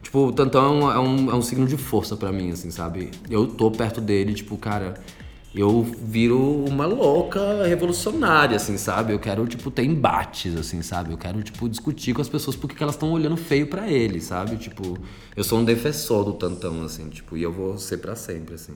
Tipo, 0.03 0.29
o 0.29 0.33
Tantão 0.33 0.65
é 0.65 0.99
um, 0.99 1.29
é 1.29 1.35
um, 1.35 1.39
é 1.39 1.43
signo 1.43 1.67
de 1.67 1.77
força 1.77 2.17
pra 2.17 2.31
mim, 2.31 2.53
assim, 2.53 2.71
sabe? 2.71 3.11
Eu 3.29 3.47
tô 3.47 3.71
perto 3.73 4.01
dele, 4.01 4.33
tipo, 4.35 4.57
cara, 4.57 4.95
eu 5.53 5.83
viro 5.83 6.65
uma 6.65 6.87
louca 6.87 7.67
revolucionária, 7.67 8.57
assim, 8.57 8.77
sabe? 8.77 9.13
Eu 9.13 9.19
quero, 9.19 9.47
tipo, 9.49 9.69
ter 9.71 9.85
embates, 9.85 10.57
assim, 10.57 10.81
sabe? 10.83 11.13
Eu 11.13 11.19
quero, 11.19 11.43
tipo, 11.43 11.69
discutir 11.69 12.15
com 12.15 12.21
as 12.21 12.29
pessoas 12.29 12.55
porque 12.55 12.77
que 12.77 12.83
elas 12.83 12.95
estão 12.95 13.11
olhando 13.11 13.37
feio 13.37 13.67
pra 13.67 13.91
ele, 13.91 14.21
sabe? 14.21 14.57
Tipo, 14.57 14.97
eu 15.35 15.43
sou 15.43 15.59
um 15.59 15.65
defensor 15.65 16.25
do 16.25 16.35
Tantão, 16.35 16.85
assim, 16.85 17.09
tipo, 17.09 17.37
e 17.37 17.43
eu 17.43 17.51
vou 17.51 17.77
ser 17.77 17.97
pra 17.99 18.15
sempre, 18.15 18.55
assim. 18.55 18.75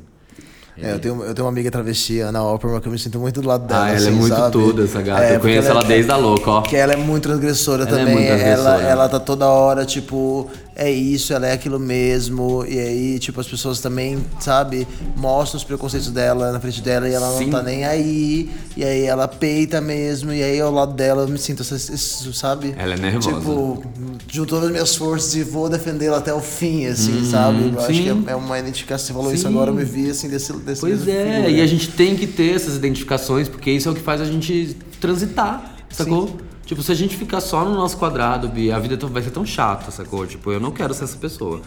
É, 0.83 0.93
eu 0.93 0.99
tenho, 0.99 1.23
eu 1.23 1.35
tenho 1.35 1.45
uma 1.45 1.51
amiga 1.53 1.71
travesti, 1.71 2.21
Ana 2.21 2.43
Opperman, 2.43 2.81
que 2.81 2.89
eu 2.89 2.93
me 2.93 2.99
sinto 2.99 3.19
muito 3.19 3.41
do 3.43 3.49
lado 3.49 3.67
dela. 3.67 3.85
Ah, 3.85 3.89
ela 3.89 3.95
é 3.95 3.97
assim, 3.97 4.11
muito 4.13 4.35
sabe? 4.37 4.53
tudo, 4.53 4.85
essa 4.85 5.03
gata. 5.03 5.25
É, 5.25 5.37
eu 5.37 5.41
conheço 5.41 5.69
ela, 5.69 5.83
desde 5.83 6.11
a 6.11 6.17
louca, 6.17 6.51
ó. 6.51 6.63
Que 6.63 6.77
ela 6.77 6.93
é 6.93 6.97
muito 6.97 7.23
transgressora 7.25 7.83
Ela 7.83 7.91
é 7.91 7.99
também. 7.99 8.15
muito 8.15 8.27
transgressora. 8.29 8.81
Ela, 8.81 8.89
ela 8.91 9.09
tá 9.09 9.21
toda 9.21 9.47
hora, 9.49 9.85
tipo, 9.85 10.49
é 10.75 10.91
isso, 10.91 11.33
ela 11.33 11.47
é 11.47 11.53
aquilo 11.53 11.79
mesmo. 11.79 12.65
E 12.67 12.79
aí, 12.79 13.19
tipo, 13.19 13.41
as 13.41 13.47
pessoas 13.47 13.81
também, 13.81 14.19
sabe, 14.39 14.87
mostram 15.17 15.59
os 15.59 15.65
preconceitos 15.65 16.11
dela 16.11 16.53
na 16.53 16.61
frente 16.61 16.81
dela 16.81 17.09
e 17.09 17.13
ela 17.13 17.31
Sim. 17.37 17.45
não 17.45 17.51
tá 17.53 17.63
nem 17.63 17.85
aí. 17.85 18.51
E 18.77 18.85
aí 18.85 19.05
ela 19.05 19.29
peita 19.29 19.81
mesmo. 19.81 20.33
E 20.33 20.43
aí 20.43 20.61
ao 20.61 20.73
lado 20.73 20.95
dela 20.95 21.23
eu 21.23 21.29
me 21.29 21.39
sinto, 21.39 21.63
isso, 21.63 22.33
sabe? 22.33 22.75
Ela 22.77 22.95
é 22.95 22.99
nervosa. 22.99 23.37
Tipo, 23.37 23.83
junto 24.29 24.49
todas 24.49 24.67
as 24.67 24.71
minhas 24.71 24.97
forças 24.97 25.35
e 25.35 25.43
vou 25.43 25.69
defendê-la 25.69 26.19
até 26.19 26.33
o 26.33 26.41
fim, 26.41 26.87
assim, 26.87 27.25
sabe? 27.25 27.73
Eu 27.73 27.79
acho 27.81 27.95
sim. 27.95 28.03
que 28.03 28.31
é, 28.31 28.35
uma 28.35 28.59
identificação. 28.59 29.07
Você 29.07 29.13
falou 29.13 29.33
isso 29.33 29.43
Sim. 29.43 29.49
agora, 29.49 29.71
eu 29.71 29.75
me 29.75 29.85
vi 29.85 30.11
assim 30.11 30.29
desse, 30.29 30.53
desse 30.53 30.81
Pois 30.81 31.07
é, 31.09 31.51
e 31.51 31.61
a 31.61 31.67
gente 31.67 31.89
tem 31.89 32.17
que 32.17 32.27
ter 32.27 32.55
essas 32.55 32.77
identificações, 32.77 33.49
porque 33.49 33.71
isso 33.71 33.89
é 33.89 33.93
o 33.93 33.95
que 33.95 34.01
faz 34.01 34.21
a 34.21 34.25
gente 34.25 34.77
transitar, 35.01 35.77
sacou? 35.91 36.37
Tipo, 36.71 36.85
se 36.85 36.93
a 36.93 36.95
gente 36.95 37.17
ficar 37.17 37.41
só 37.41 37.65
no 37.65 37.75
nosso 37.75 37.97
quadrado, 37.97 38.49
Bi, 38.49 38.71
a 38.71 38.79
vida 38.79 38.97
vai 39.09 39.21
ser 39.25 39.33
tão 39.33 39.45
chata, 39.45 39.91
sacou? 39.91 40.25
Tipo, 40.25 40.53
eu 40.53 40.61
não 40.61 40.71
quero 40.71 40.95
ser 40.95 41.03
essa 41.03 41.17
pessoa. 41.17 41.61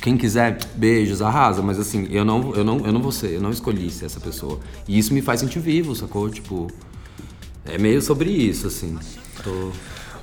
Quem 0.00 0.16
quiser, 0.16 0.56
beijos, 0.74 1.20
arrasa, 1.20 1.60
mas 1.60 1.78
assim, 1.78 2.08
eu 2.10 2.24
não, 2.24 2.54
eu 2.54 2.64
não, 2.64 2.78
eu 2.78 2.90
não 2.90 3.02
vou 3.02 3.12
ser, 3.12 3.32
eu 3.32 3.40
não 3.42 3.50
escolhi 3.50 3.90
ser 3.90 4.06
essa 4.06 4.18
pessoa. 4.18 4.58
E 4.88 4.98
isso 4.98 5.12
me 5.12 5.20
faz 5.20 5.40
sentir 5.40 5.58
vivo, 5.58 5.94
sacou? 5.94 6.30
Tipo, 6.30 6.68
é 7.66 7.76
meio 7.76 8.00
sobre 8.00 8.30
isso, 8.30 8.68
assim. 8.68 8.98
Tô... 9.44 9.72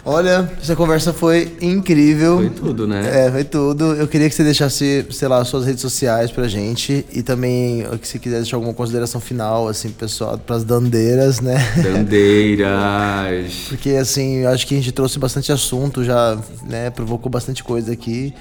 Olha, 0.06 0.52
essa 0.62 0.76
conversa 0.76 1.14
foi 1.14 1.56
incrível. 1.62 2.38
Foi 2.38 2.50
tudo, 2.50 2.86
né? 2.86 3.28
É, 3.28 3.32
foi 3.32 3.44
tudo. 3.46 3.94
Eu 3.94 4.06
queria 4.06 4.28
que 4.30 4.36
você 4.36 4.44
deixasse, 4.44 5.06
sei 5.10 5.28
lá, 5.30 5.44
suas 5.46 5.66
redes 5.66 5.82
sociais 5.82 6.30
pra 6.30 6.46
gente 6.48 7.06
e 7.14 7.24
também 7.24 7.86
que 8.02 8.08
se 8.08 8.20
quiser 8.20 8.42
deixar 8.42 8.58
alguma 8.58 8.74
consideração 8.74 9.22
final, 9.22 9.68
assim, 9.70 9.90
pessoal, 9.90 10.38
pras 10.38 10.66
dandeiras, 10.66 11.40
né? 11.40 11.56
Bandeiras. 11.82 13.68
Porque, 13.70 13.92
assim, 13.92 14.40
eu 14.40 14.50
acho 14.50 14.68
que 14.68 14.74
a 14.74 14.78
gente 14.78 14.92
trouxe 14.92 15.18
bastante 15.18 15.52
assunto, 15.54 16.04
já, 16.04 16.38
né, 16.68 16.90
provocou 16.90 17.32
bastante 17.32 17.64
coisa 17.64 17.94
aqui. 17.94 18.34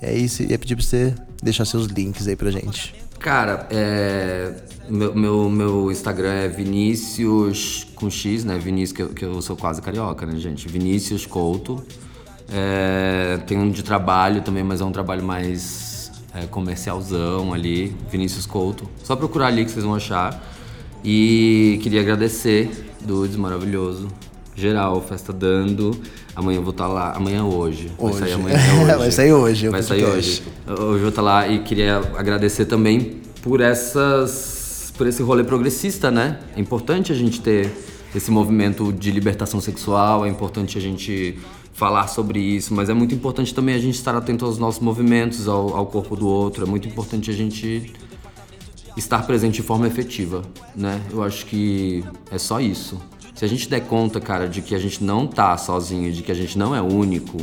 É 0.00 0.14
isso, 0.14 0.42
ia 0.42 0.58
pedir 0.58 0.76
pra 0.76 0.84
você 0.84 1.14
deixar 1.42 1.66
seus 1.66 1.86
links 1.86 2.26
aí 2.26 2.36
pra 2.36 2.50
gente. 2.50 2.94
Cara, 3.20 3.66
é, 3.70 4.54
meu, 4.88 5.14
meu, 5.14 5.50
meu 5.50 5.92
Instagram 5.92 6.32
é 6.32 6.48
Vinícius 6.48 7.86
com 7.94 8.08
X, 8.08 8.46
né? 8.46 8.56
Vinícius, 8.56 8.96
que 8.96 9.02
eu, 9.02 9.08
que 9.10 9.24
eu 9.26 9.42
sou 9.42 9.54
quase 9.56 9.82
carioca, 9.82 10.24
né, 10.24 10.36
gente? 10.36 10.66
Vinícius 10.66 11.26
Couto. 11.26 11.84
É, 12.50 13.38
tem 13.46 13.58
um 13.58 13.70
de 13.70 13.82
trabalho 13.82 14.40
também, 14.40 14.64
mas 14.64 14.80
é 14.80 14.84
um 14.86 14.90
trabalho 14.90 15.22
mais 15.22 16.10
é, 16.34 16.46
comercialzão 16.46 17.52
ali. 17.52 17.94
Vinícius 18.10 18.46
Couto. 18.46 18.88
Só 19.04 19.14
procurar 19.14 19.48
ali 19.48 19.66
que 19.66 19.70
vocês 19.70 19.84
vão 19.84 19.94
achar. 19.94 20.42
E 21.04 21.78
queria 21.82 22.00
agradecer, 22.00 22.90
Dudes, 23.02 23.36
maravilhoso. 23.36 24.08
Geral, 24.60 25.00
festa 25.00 25.32
dando. 25.32 25.98
Amanhã 26.36 26.58
eu 26.58 26.62
vou 26.62 26.72
estar 26.72 26.86
lá. 26.86 27.14
Amanhã 27.16 27.44
hoje. 27.44 27.90
Vai 27.98 28.12
sair 28.12 28.22
Hoje. 28.24 28.32
amanhã. 28.34 28.56
é 28.56 28.74
hoje. 28.84 28.98
Vai 28.98 29.10
sair 29.10 29.32
hoje, 29.32 29.68
o 29.68 29.70
Vai 29.70 29.82
sair 29.82 30.04
hoje. 30.04 30.42
Hoje 30.68 30.78
eu 30.78 30.98
vou 30.98 31.08
estar 31.08 31.22
lá 31.22 31.48
e 31.48 31.60
queria 31.60 31.96
agradecer 32.14 32.66
também 32.66 33.22
por 33.40 33.62
essas 33.62 34.92
por 34.98 35.06
esse 35.06 35.22
rolê 35.22 35.42
progressista, 35.42 36.10
né? 36.10 36.40
É 36.54 36.60
importante 36.60 37.10
a 37.10 37.14
gente 37.14 37.40
ter 37.40 37.72
esse 38.14 38.30
movimento 38.30 38.92
de 38.92 39.10
libertação 39.10 39.62
sexual, 39.62 40.26
é 40.26 40.28
importante 40.28 40.76
a 40.76 40.80
gente 40.80 41.38
falar 41.72 42.08
sobre 42.08 42.38
isso, 42.38 42.74
mas 42.74 42.90
é 42.90 42.92
muito 42.92 43.14
importante 43.14 43.54
também 43.54 43.74
a 43.74 43.78
gente 43.78 43.94
estar 43.94 44.14
atento 44.14 44.44
aos 44.44 44.58
nossos 44.58 44.82
movimentos, 44.82 45.48
ao, 45.48 45.74
ao 45.74 45.86
corpo 45.86 46.14
do 46.14 46.28
outro, 46.28 46.64
é 46.64 46.66
muito 46.66 46.86
importante 46.86 47.30
a 47.30 47.32
gente 47.32 47.94
estar 48.94 49.26
presente 49.26 49.54
de 49.54 49.62
forma 49.62 49.86
efetiva, 49.86 50.42
né? 50.76 51.00
Eu 51.10 51.22
acho 51.22 51.46
que 51.46 52.04
é 52.30 52.36
só 52.36 52.60
isso. 52.60 53.00
Se 53.40 53.46
a 53.46 53.48
gente 53.48 53.70
der 53.70 53.80
conta, 53.80 54.20
cara, 54.20 54.46
de 54.46 54.60
que 54.60 54.74
a 54.74 54.78
gente 54.78 55.02
não 55.02 55.26
tá 55.26 55.56
sozinho, 55.56 56.12
de 56.12 56.22
que 56.22 56.30
a 56.30 56.34
gente 56.34 56.58
não 56.58 56.76
é 56.76 56.82
único, 56.82 57.38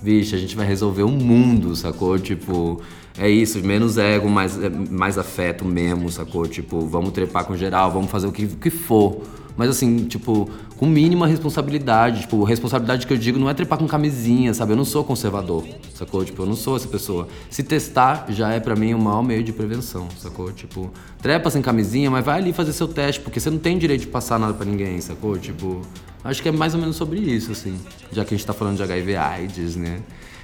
vixe, 0.00 0.36
a 0.36 0.38
gente 0.38 0.54
vai 0.54 0.64
resolver 0.64 1.02
o 1.02 1.10
mundo, 1.10 1.74
sacou? 1.74 2.16
Tipo, 2.16 2.80
é 3.18 3.28
isso, 3.28 3.58
menos 3.58 3.98
ego, 3.98 4.30
mais, 4.30 4.56
é, 4.56 4.70
mais 4.70 5.18
afeto 5.18 5.64
mesmo, 5.64 6.08
sacou? 6.12 6.46
Tipo, 6.46 6.86
vamos 6.86 7.10
trepar 7.10 7.44
com 7.44 7.56
geral, 7.56 7.90
vamos 7.90 8.08
fazer 8.08 8.28
o 8.28 8.30
que, 8.30 8.46
que 8.46 8.70
for. 8.70 9.20
Mas 9.56 9.70
assim, 9.70 10.04
tipo, 10.04 10.48
com 10.76 10.86
mínima 10.86 11.26
responsabilidade. 11.26 12.22
Tipo, 12.22 12.44
responsabilidade 12.44 13.06
que 13.06 13.12
eu 13.12 13.16
digo 13.16 13.38
não 13.38 13.48
é 13.48 13.54
trepar 13.54 13.78
com 13.78 13.86
camisinha, 13.86 14.52
sabe? 14.52 14.72
Eu 14.72 14.76
não 14.76 14.84
sou 14.84 15.02
conservador, 15.02 15.64
sacou? 15.94 16.24
Tipo, 16.24 16.42
eu 16.42 16.46
não 16.46 16.56
sou 16.56 16.76
essa 16.76 16.88
pessoa. 16.88 17.28
Se 17.50 17.62
testar 17.62 18.26
já 18.28 18.52
é 18.52 18.60
pra 18.60 18.76
mim 18.76 18.92
o 18.94 18.98
maior 18.98 19.22
meio 19.22 19.42
de 19.42 19.52
prevenção, 19.52 20.08
sacou? 20.18 20.52
Tipo, 20.52 20.90
trepa 21.20 21.50
sem 21.50 21.62
camisinha, 21.62 22.10
mas 22.10 22.24
vai 22.24 22.38
ali 22.38 22.52
fazer 22.52 22.72
seu 22.72 22.88
teste, 22.88 23.20
porque 23.20 23.40
você 23.40 23.50
não 23.50 23.58
tem 23.58 23.78
direito 23.78 24.02
de 24.02 24.06
passar 24.08 24.38
nada 24.38 24.54
pra 24.54 24.66
ninguém, 24.66 25.00
sacou? 25.00 25.38
Tipo, 25.38 25.80
acho 26.22 26.42
que 26.42 26.48
é 26.48 26.52
mais 26.52 26.74
ou 26.74 26.80
menos 26.80 26.96
sobre 26.96 27.18
isso, 27.18 27.52
assim. 27.52 27.78
Já 28.12 28.24
que 28.24 28.34
a 28.34 28.36
gente 28.36 28.46
tá 28.46 28.52
falando 28.52 28.76
de 28.76 28.82
HIV 28.82 29.16
AIDS, 29.16 29.76
né? 29.76 30.00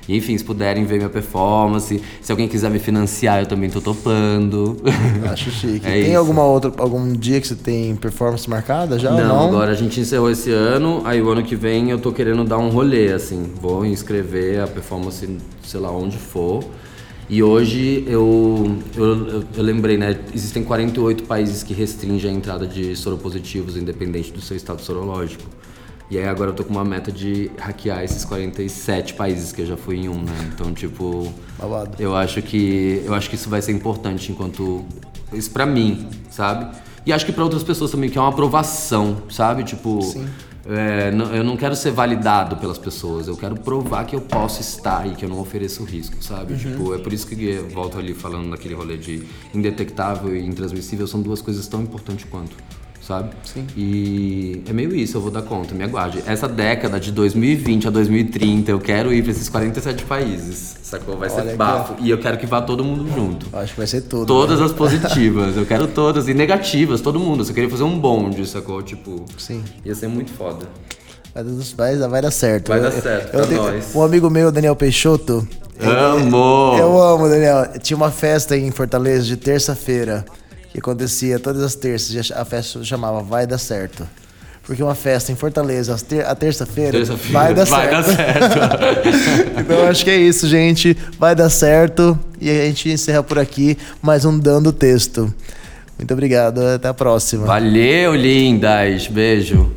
E, 0.09 0.17
enfim, 0.17 0.37
se 0.37 0.45
puderem 0.45 0.85
ver 0.85 0.97
minha 0.97 1.09
performance, 1.09 2.03
se 2.21 2.33
alguém 2.33 2.49
quiser 2.49 2.71
me 2.71 2.79
financiar, 2.79 3.41
eu 3.41 3.47
também 3.47 3.71
tô 3.71 3.81
topando. 3.81 4.77
Acho 5.31 5.51
chique. 5.51 5.87
É 5.93 5.93
tem 5.93 6.11
isso. 6.11 6.19
alguma 6.19 6.45
outra, 6.45 6.73
algum 6.79 7.13
dia 7.13 7.41
que 7.41 7.47
você 7.47 7.55
tem 7.55 7.95
performance 7.97 8.49
marcada 8.49 8.99
já 8.99 9.11
Não, 9.11 9.27
não? 9.27 9.49
agora 9.49 9.73
a 9.73 9.75
gente 9.75 10.01
encerrou 10.01 10.31
esse 10.31 10.51
ano, 10.51 11.03
aí 11.05 11.21
o 11.23 11.29
ano 11.31 11.43
que 11.43 11.55
vem 11.57 11.91
eu 11.91 11.99
tô 11.99 12.13
querendo 12.13 12.45
dar 12.45 12.59
um 12.59 12.69
rolê, 12.69 13.13
assim. 13.13 13.51
Vou 13.61 13.85
inscrever 13.87 14.61
a 14.61 14.67
performance, 14.67 15.29
sei 15.63 15.81
lá, 15.81 15.91
onde 15.91 16.17
for. 16.19 16.65
E 17.29 17.43
hoje 17.43 18.05
eu, 18.09 18.77
eu, 18.97 19.29
eu, 19.29 19.45
eu 19.57 19.63
lembrei, 19.63 19.97
né? 19.97 20.19
Existem 20.35 20.63
48 20.63 21.23
países 21.25 21.63
que 21.63 21.73
restringem 21.73 22.31
a 22.31 22.35
entrada 22.35 22.67
de 22.67 22.95
soropositivos, 22.97 23.77
independente 23.77 24.33
do 24.33 24.41
seu 24.41 24.57
estado 24.57 24.83
sorológico. 24.83 25.45
E 26.11 26.19
aí 26.19 26.27
agora 26.29 26.51
eu 26.51 26.55
tô 26.55 26.63
com 26.65 26.71
uma 26.73 26.85
meta 26.85 27.11
de 27.11 27.51
hackear 27.59 28.05
esses 28.05 28.25
47 28.25 29.15
países 29.15 29.51
que 29.53 29.63
eu 29.63 29.67
já 29.67 29.77
fui 29.77 29.97
em 29.97 30.09
um, 30.09 30.23
né? 30.23 30.51
Então, 30.55 30.73
tipo. 30.75 31.33
Babado. 31.59 31.97
Eu 31.99 32.15
acho 32.15 32.43
que 32.43 33.03
eu 33.05 33.15
acho 33.15 33.31
que 33.31 33.37
isso 33.37 33.49
vai 33.49 33.63
ser 33.63 33.73
importante 33.73 34.31
enquanto 34.31 34.85
isso 35.33 35.51
pra 35.51 35.65
mim, 35.65 36.09
sabe? 36.31 36.77
E 37.07 37.13
acho 37.13 37.25
que 37.25 37.33
pra 37.33 37.43
outras 37.43 37.63
pessoas 37.63 37.91
também 37.91 38.11
que 38.11 38.19
é 38.19 38.21
uma 38.21 38.29
aprovação, 38.31 39.23
sabe? 39.31 39.65
Tipo, 39.65 40.01
é, 40.67 41.11
não- 41.11 41.35
eu 41.35 41.43
não 41.43 41.57
quero 41.57 41.75
ser 41.75 41.91
validado 41.91 42.57
pelas 42.59 42.79
pessoas, 42.79 43.27
eu 43.27 43.37
quero 43.37 43.57
provar 43.59 44.05
que 44.05 44.15
eu 44.15 44.21
posso 44.21 44.61
estar 44.61 45.07
e 45.11 45.15
que 45.17 45.25
eu 45.25 45.29
não 45.29 45.41
ofereço 45.41 45.83
risco, 45.83 46.23
sabe? 46.23 46.55
Tipo, 46.57 46.95
é 46.95 46.99
por 46.99 47.13
isso 47.13 47.27
que 47.27 47.43
eu 47.45 47.69
volto 47.71 47.99
ali 47.99 48.13
falando 48.15 48.51
daquele 48.51 48.75
rolê 48.75 48.97
de 48.99 49.25
indetectável 49.53 50.37
e 50.37 50.47
intransmissível, 50.47 51.07
são 51.09 51.21
duas 51.23 51.41
coisas 51.43 51.67
tão 51.67 51.83
importantes 51.83 52.25
quanto, 52.31 52.55
sabe? 53.07 53.31
Sim. 53.45 53.67
E 53.77 54.63
é 54.69 54.73
meio 54.73 54.95
isso, 54.95 55.17
eu 55.17 55.21
vou 55.21 55.31
dar 55.31 55.43
conta, 55.43 55.75
me 55.75 55.83
aguarde. 55.85 56.23
Essa 56.27 56.49
década 56.49 56.99
de 57.01 57.11
2020 57.13 57.89
a 57.89 57.91
2030, 57.91 58.71
eu 58.71 58.79
quero 58.81 59.13
ir 59.13 59.23
pra 59.23 59.33
esses 59.33 59.49
47 59.49 60.05
países, 60.05 60.77
sacou? 60.83 61.17
Vai 61.19 61.29
Olha 61.31 61.43
ser 61.43 61.51
que 61.51 61.57
bafo. 61.57 61.95
E 62.01 62.09
eu 62.11 62.19
quero 62.19 62.39
que 62.39 62.47
vá 62.47 62.63
todo 62.63 62.85
mundo 62.85 63.07
junto. 63.15 63.47
Eu 63.53 63.59
Acho 63.59 63.73
que 63.73 63.79
vai 63.79 63.87
ser 63.87 64.03
tudo. 64.03 64.27
Todas 64.27 64.61
as 64.61 64.73
positivas, 64.73 65.57
eu 65.57 65.67
quero 65.67 65.87
todas. 65.89 66.29
E 66.29 66.35
negativas, 66.35 67.01
todo 67.01 67.19
mundo. 67.19 67.41
Eu 67.41 67.45
só 67.45 67.53
queria 67.53 67.69
fazer 67.69 67.83
um 67.85 67.99
bonde, 67.99 68.47
sacou? 68.47 68.81
Tipo. 68.83 69.25
Sim. 69.37 69.63
Ia 69.85 69.95
ser 69.95 70.09
muito 70.09 70.31
foda. 70.33 70.67
Vai, 71.77 71.97
vai, 71.97 72.21
dar 72.23 72.31
certo. 72.31 72.69
Vai 72.69 72.81
dar 72.81 72.93
Eu- 72.93 73.01
certo, 73.03 73.25
eu 73.35 73.39
pra 73.41 73.47
tenho- 73.47 73.63
nós. 73.63 73.95
Um 73.95 74.03
amigo 74.03 74.29
meu, 74.29 74.53
Daniel 74.53 74.77
Peixoto. 74.77 75.47
Amo! 75.81 76.77
Eu 76.79 77.01
amo, 77.03 77.29
Daniel. 77.29 77.67
Tinha 77.83 77.97
uma 77.97 78.11
festa 78.11 78.57
em 78.57 78.71
Fortaleza 78.71 79.25
de 79.25 79.37
terça-feira 79.37 80.25
que 80.73 80.79
acontecia 80.79 81.39
todas 81.39 81.63
as 81.63 81.75
terças. 81.75 82.33
A 82.33 82.45
festa 82.45 82.83
chamava 82.83 83.23
Vai 83.23 83.47
Dar 83.47 83.59
Certo. 83.59 84.07
Porque 84.65 84.81
uma 84.83 84.95
festa 84.95 85.33
em 85.33 85.35
Fortaleza, 85.35 85.97
ter- 86.09 86.25
a 86.25 86.35
terça-feira, 86.37 86.93
Terça-feira. 86.93 87.33
vai 87.33 87.53
dar 87.53 87.65
vai 87.65 87.89
certo. 87.91 87.93
dar 87.93 88.05
certo. 88.05 89.59
Então 89.61 89.87
acho 89.89 90.05
que 90.05 90.11
é 90.11 90.17
isso, 90.17 90.47
gente. 90.49 90.97
Vai 91.19 91.35
dar 91.35 91.51
certo. 91.51 92.17
E 92.41 92.49
a 92.49 92.65
gente 92.67 92.89
encerra 92.89 93.25
por 93.25 93.41
aqui 93.41 93.77
mais 94.01 94.25
um 94.25 94.39
Dando 94.39 94.73
Texto. 94.73 95.35
Muito 95.99 96.13
obrigado. 96.15 96.61
Até 96.65 96.87
a 96.89 96.95
próxima. 96.95 97.45
Valeu, 97.45 98.15
lindas. 98.15 99.09
Beijo. 99.09 99.73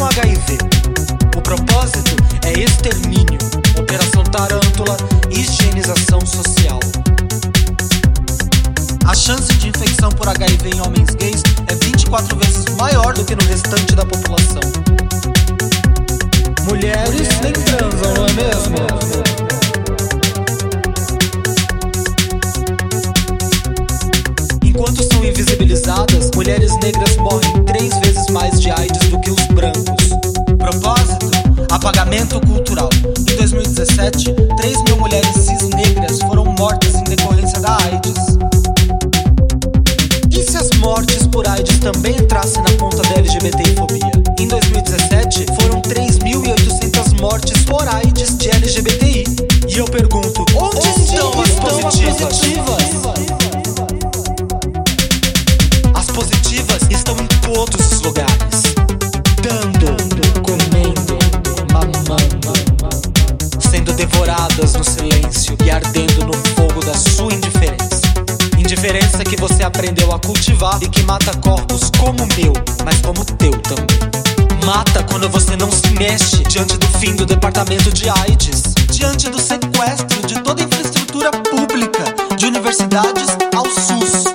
Com 0.00 0.06
HIV. 0.06 0.56
O 1.36 1.42
propósito 1.42 2.16
é 2.46 2.58
extermínio, 2.58 3.38
operação 3.78 4.24
tarântula 4.24 4.96
e 5.30 5.40
higienização 5.40 6.24
social. 6.24 6.80
A 9.04 9.14
chance 9.14 9.52
de 9.56 9.68
infecção 9.68 10.08
por 10.10 10.26
HIV 10.26 10.70
em 10.70 10.80
homens 10.80 11.10
gays 11.16 11.42
é 11.68 11.74
24 11.84 12.34
vezes 12.38 12.64
maior 12.76 13.12
do 13.12 13.22
que 13.26 13.34
no 13.34 13.44
restante 13.44 13.94
da 13.94 14.06
população. 14.06 14.62
Mulheres 16.64 17.28
nem 17.42 17.52
transam, 17.52 18.14
não 18.14 18.24
é 18.24 18.32
mesmo? 18.32 18.76
Enquanto 24.64 25.12
são 25.12 25.22
invisibilizadas, 25.22 26.30
mulheres 26.34 26.74
negras 26.78 27.16
morrem 27.16 27.64
três 27.64 27.94
vezes 27.98 28.26
mais 28.30 28.58
de 28.58 28.70
AIDS 28.70 28.99
Propósito: 30.70 31.28
apagamento 31.68 32.40
cultural. 32.42 32.88
Em 33.28 33.36
2017, 33.36 34.32
3 34.56 34.82
mil 34.84 34.98
mulheres 34.98 35.34
cis 35.34 35.68
negras 35.70 36.20
foram 36.20 36.44
mortas 36.44 36.94
em 36.94 37.02
decorrência 37.02 37.60
da 37.60 37.76
AIDS. 37.76 38.38
E 40.30 40.42
se 40.48 40.56
as 40.56 40.70
mortes 40.78 41.26
por 41.26 41.48
AIDS 41.48 41.76
também 41.80 42.14
entrassem 42.14 42.62
na 42.62 42.70
conta 42.74 43.02
da 43.02 43.14
LGBTfobia? 43.16 44.12
Em 44.38 44.46
2017, 44.46 45.46
foram 45.60 45.82
3.800 45.82 47.20
mortes 47.20 47.64
por 47.64 47.88
AIDS 47.88 48.38
de 48.38 48.50
LGBTI. 48.50 49.24
E 49.68 49.76
eu 49.76 49.86
pergunto: 49.86 50.44
onde, 50.54 50.88
estão, 51.02 51.32
as 51.42 51.50
positivas? 51.50 52.40
As 55.94 56.06
positivas 56.06 56.82
estão 56.88 57.16
em 57.18 57.26
todos 57.42 57.92
os 57.92 58.00
lugares. 58.02 58.79
Aprendeu 69.70 70.12
a 70.12 70.18
cultivar 70.18 70.82
e 70.82 70.88
que 70.88 71.02
mata 71.04 71.32
corpos 71.38 71.90
como 71.96 72.24
o 72.24 72.28
meu, 72.36 72.52
mas 72.84 73.00
como 73.00 73.20
o 73.20 73.24
teu 73.24 73.52
também. 73.62 74.66
Mata 74.66 75.04
quando 75.04 75.28
você 75.28 75.56
não 75.56 75.70
se 75.70 75.88
mexe 75.90 76.42
diante 76.48 76.76
do 76.76 76.86
fim 76.98 77.14
do 77.14 77.24
departamento 77.24 77.92
de 77.92 78.08
AIDS, 78.10 78.74
diante 78.90 79.30
do 79.30 79.40
sequestro 79.40 80.26
de 80.26 80.40
toda 80.42 80.62
a 80.62 80.66
infraestrutura 80.66 81.30
pública, 81.30 82.04
de 82.36 82.46
universidades 82.46 83.28
ao 83.54 83.64
SUS. 83.64 84.29